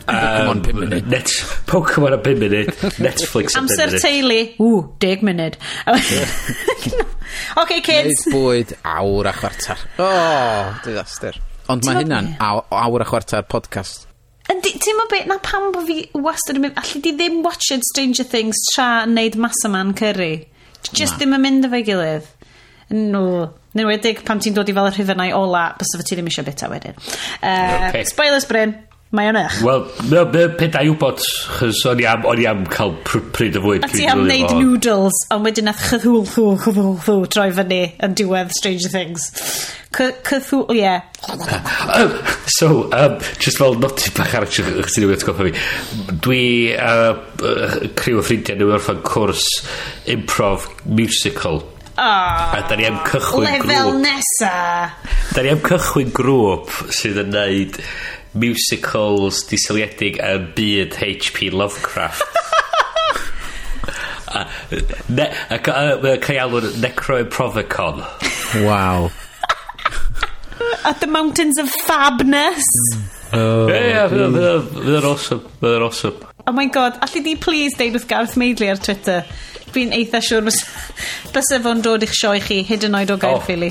Pokemon 0.06 0.62
5 0.68 0.78
munud. 0.82 1.11
Net, 1.14 1.34
Pokemon 1.72 2.18
am 2.18 2.22
5 2.28 2.42
munud, 2.44 2.72
Netflix 3.02 3.59
am 3.59 3.66
5 3.66 3.74
munud. 3.74 3.86
Amser 3.88 3.98
teulu, 4.04 4.40
ww, 4.62 4.80
10 5.02 5.26
munud. 5.30 5.59
OK, 7.62 7.72
kids. 7.84 8.26
Neud 8.28 8.36
bwyd 8.36 8.76
awr 8.96 9.30
a 9.32 9.34
chwarter. 9.40 9.82
O, 9.98 10.09
Oh, 10.09 10.74
disaster. 10.86 11.36
Ond 11.68 11.84
mae 11.84 12.00
hynna'n 12.02 12.34
awr 12.40 13.04
a 13.04 13.09
chwarter 13.09 13.42
podcast. 13.44 14.07
Ydy, 14.59 14.72
ti'n 14.82 14.96
mo 14.98 15.04
beth, 15.11 15.28
na 15.30 15.36
pam 15.42 15.68
bod 15.74 15.86
fi 15.86 16.00
wastad 16.18 16.59
yn 16.59 16.64
mynd, 16.66 16.78
allu 16.80 17.02
di 17.04 17.12
ddim 17.14 17.42
watched 17.44 17.84
Stranger 17.86 18.26
Things 18.26 18.59
tra 18.72 19.04
wneud 19.06 19.38
Massaman 19.38 19.94
Curry. 19.94 20.48
Just 20.90 21.20
ddim 21.20 21.36
yn 21.36 21.44
mynd 21.44 21.68
efo'i 21.68 21.84
gilydd. 21.86 22.26
No. 22.96 23.22
Nyn 23.76 23.86
wedig 23.86 24.24
pan 24.26 24.42
ti'n 24.42 24.56
dod 24.56 24.70
i 24.70 24.74
fel 24.74 24.90
y 24.90 24.92
rhyfynau 24.96 25.34
ola, 25.38 25.68
bys 25.78 25.94
fy 26.00 26.06
ti 26.09 26.18
ddim 26.18 26.30
eisiau 26.32 26.46
bita 26.48 26.70
wedyn. 26.72 26.98
Uh, 26.98 27.46
eh, 27.46 27.88
okay. 27.90 28.04
Spoilers, 28.09 28.48
Bryn. 28.50 28.74
Mae 29.09 29.30
o'n 29.30 29.38
eich. 29.40 29.54
Wel, 29.64 29.86
no, 30.11 30.22
no, 30.28 30.42
pethau 30.61 30.84
i 30.84 30.90
wybod, 30.92 31.22
chys 31.56 31.78
o'n 31.88 32.00
i 32.02 32.04
am, 32.11 32.26
o'n 32.28 32.42
i 32.42 32.44
am 32.50 32.66
cael 32.68 32.90
pryd 33.06 33.56
o 33.56 33.62
fwyd. 33.64 33.86
A 33.86 33.88
ti 33.88 34.04
am 34.04 34.26
wneud 34.26 34.52
noodles, 34.59 35.22
ond 35.32 35.48
wedyn 35.48 35.64
nath 35.70 35.80
chythwl, 35.88 36.26
chw, 36.28 36.50
chw, 36.61 36.84
chw, 37.06 37.14
troi 37.32 37.48
fyny 37.56 37.80
yn 38.04 38.16
diwedd 38.18 38.52
Stranger 38.59 38.92
Things. 38.92 39.30
Cythwl, 39.96 40.66
ie. 40.76 40.84
Yeah. 40.88 41.00
so, 42.46 42.92
um, 42.92 43.16
just 43.40 43.59
fel 43.59 43.74
noti 43.80 44.12
bach 44.14 44.34
ar 44.36 44.44
chi'ch 44.46 44.68
ti'n 44.92 45.06
newid 45.06 45.24
goffa 45.24 45.48
fi. 45.48 45.54
Dwi, 46.26 46.42
uh, 46.76 47.88
criw 47.98 48.20
o 48.20 48.26
ffrindiau 48.26 48.61
nhw 48.61 48.76
orffan 48.76 49.00
cwrs 49.09 49.48
improv 50.12 50.68
musical. 50.84 51.64
Oh, 51.98 52.52
a 52.54 52.61
da 52.68 52.76
ni 52.78 52.84
am 52.86 53.00
cychwyn 53.09 53.48
grŵp. 53.48 53.64
Lefel 53.66 53.96
nesa. 54.04 54.52
Da 55.32 55.42
ni 55.42 55.50
am 55.50 55.64
cychwyn 55.64 56.12
grŵp 56.14 56.70
sydd 56.94 57.18
yn 57.24 57.32
neud 57.34 57.80
musicals 58.33 59.45
diseliedig 59.49 60.18
y 60.20 60.35
byd 60.55 60.99
H.P. 61.03 61.51
Lovecraft. 61.51 62.22
a 64.29 65.59
cael 65.59 66.43
alw'n 66.45 66.72
Necroimprovicon. 66.83 68.03
Wow. 68.64 69.11
At 70.85 71.01
the 71.01 71.07
mountains 71.07 71.59
of 71.59 71.70
fabness. 71.87 72.64
Mm. 72.95 73.14
Oh, 73.33 73.68
yeah, 73.68 74.09
fydd 74.09 74.95
yn 74.97 75.05
awesome. 75.05 75.45
Fydd 75.61 75.76
yn 75.76 75.85
awesome. 75.85 76.16
Oh 76.49 76.55
my 76.57 76.64
god, 76.72 76.97
allu 77.05 77.20
di 77.24 77.37
please 77.37 77.76
deud 77.76 77.99
wrth 77.99 78.09
Gareth 78.09 78.39
Maidley 78.41 78.70
ar 78.72 78.81
Twitter? 78.81 79.20
Fi'n 79.74 79.93
eitha 79.93 80.22
siwr 80.24 80.47
bys, 80.49 80.62
bys 81.35 81.53
efo'n 81.59 81.85
dod 81.85 82.07
i'ch 82.07 82.16
sioe 82.16 82.41
chi, 82.41 82.62
hyd 82.64 82.89
yn 82.89 82.97
oed 82.97 83.12
o 83.12 83.20
gair 83.20 83.37
oh. 83.37 83.45
ffili. 83.45 83.68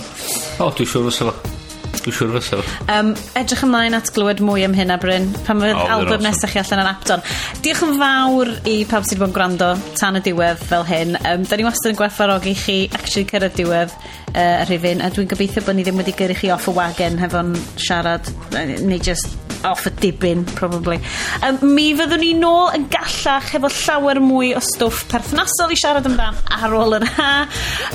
O, 0.60 0.68
oh, 0.68 0.76
dwi'n 0.78 0.94
siŵr 0.94 1.10
bys 1.10 1.24
efo. 1.26 1.57
Dwi'n 2.04 2.16
siŵr 2.18 2.34
fysa. 2.38 2.60
Um, 2.94 3.14
edrych 3.40 3.64
ymlaen 3.66 3.98
at 3.98 4.12
glywed 4.16 4.42
mwy 4.46 4.66
am 4.68 4.76
hyn 4.78 4.94
a 4.94 4.98
Bryn, 5.02 5.30
pan 5.48 5.62
fydd 5.64 5.76
oh, 5.76 5.88
album 5.98 6.18
awesome. 6.18 6.28
nesaf 6.28 6.54
chi 6.54 6.62
allan 6.62 6.84
yn 6.84 6.92
Apton. 6.92 7.26
Diolch 7.66 7.84
yn 7.88 7.98
fawr 8.02 8.54
i 8.70 8.76
pawb 8.90 9.08
sydd 9.08 9.18
wedi 9.18 9.24
bod 9.24 9.32
yn 9.32 9.38
gwrando 9.38 9.72
tan 10.00 10.20
y 10.20 10.24
diwedd 10.28 10.62
fel 10.70 10.86
hyn. 10.88 11.18
Um, 11.24 11.48
da 11.48 11.60
ni 11.60 11.68
wastad 11.68 11.94
yn 11.94 12.00
gwerthfarogi 12.00 12.56
chi 12.60 12.78
actually 12.92 13.28
cyrraedd 13.30 13.58
diwedd 13.58 13.96
uh, 14.34 14.64
rhywun, 14.70 15.04
a 15.04 15.12
dwi'n 15.14 15.32
gobeithio 15.34 15.66
bod 15.66 15.78
ni 15.78 15.88
ddim 15.88 16.00
wedi 16.02 16.16
gyrru 16.18 16.38
chi 16.38 16.54
off 16.54 16.70
y 16.70 16.78
wagen 16.78 17.20
hefo'n 17.22 17.54
siarad, 17.76 18.32
neu 18.56 19.02
just 19.04 19.36
off 19.66 19.88
y 19.90 19.92
dibyn, 19.98 20.44
probably. 20.56 21.00
Um, 21.42 21.58
mi 21.74 21.90
fyddwn 21.98 22.22
ni 22.22 22.34
nôl 22.38 22.70
yn 22.78 22.86
gallach 22.94 23.50
hefo 23.56 23.72
llawer 23.74 24.22
mwy 24.22 24.54
o 24.58 24.62
stwff 24.64 25.08
perthnasol 25.12 25.74
i 25.74 25.80
siarad 25.80 26.06
amdan 26.08 26.38
ar 26.54 26.76
ôl 26.78 27.00
yr 27.00 27.08
ha. 27.18 27.32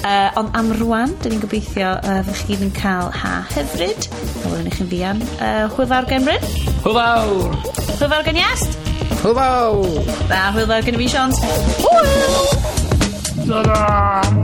Uh, 0.02 0.40
ond 0.40 0.56
am 0.58 0.72
rwan, 0.80 1.14
dyn 1.22 1.36
ni'n 1.36 1.44
gobeithio 1.44 1.94
uh, 2.00 2.18
fyddwch 2.26 2.42
chi 2.42 2.52
gyd 2.52 2.66
yn 2.66 2.74
cael 2.76 3.12
ha 3.22 3.34
hyfryd 3.54 3.91
hefyd. 3.92 4.44
A 4.44 4.52
wedyn 4.52 4.66
i 4.66 4.74
chi'n 4.76 4.88
fian. 4.90 5.22
Uh, 5.38 5.68
hwyl 5.76 5.88
fawr 5.90 6.08
gen 6.08 6.24
Bryn. 6.26 6.46
Hwyl 6.84 6.96
fawr. 6.96 7.56
Hwyl 7.98 8.12
fawr 8.12 8.24
gen 8.28 8.40
Iast. 8.42 8.78
Hwyl. 9.22 9.82
A 10.32 10.42
hwyl 10.56 10.68
fawr 10.70 10.86
gen 10.86 10.98
i 10.98 11.02
fi, 11.02 11.08
Sian. 11.12 11.34
Hwyl. 11.82 12.50
Ta-da. 13.42 13.80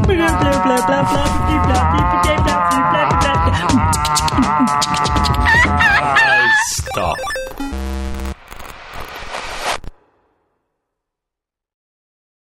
Bla 0.09 0.33
bla 0.41 0.55
bla 0.65 0.79
bla 0.79 0.79
bla 0.87 1.03
bla 1.09 1.25
bla 1.67 1.81
bla 1.93 2.19
bla 2.45 2.59
bla 2.93 3.08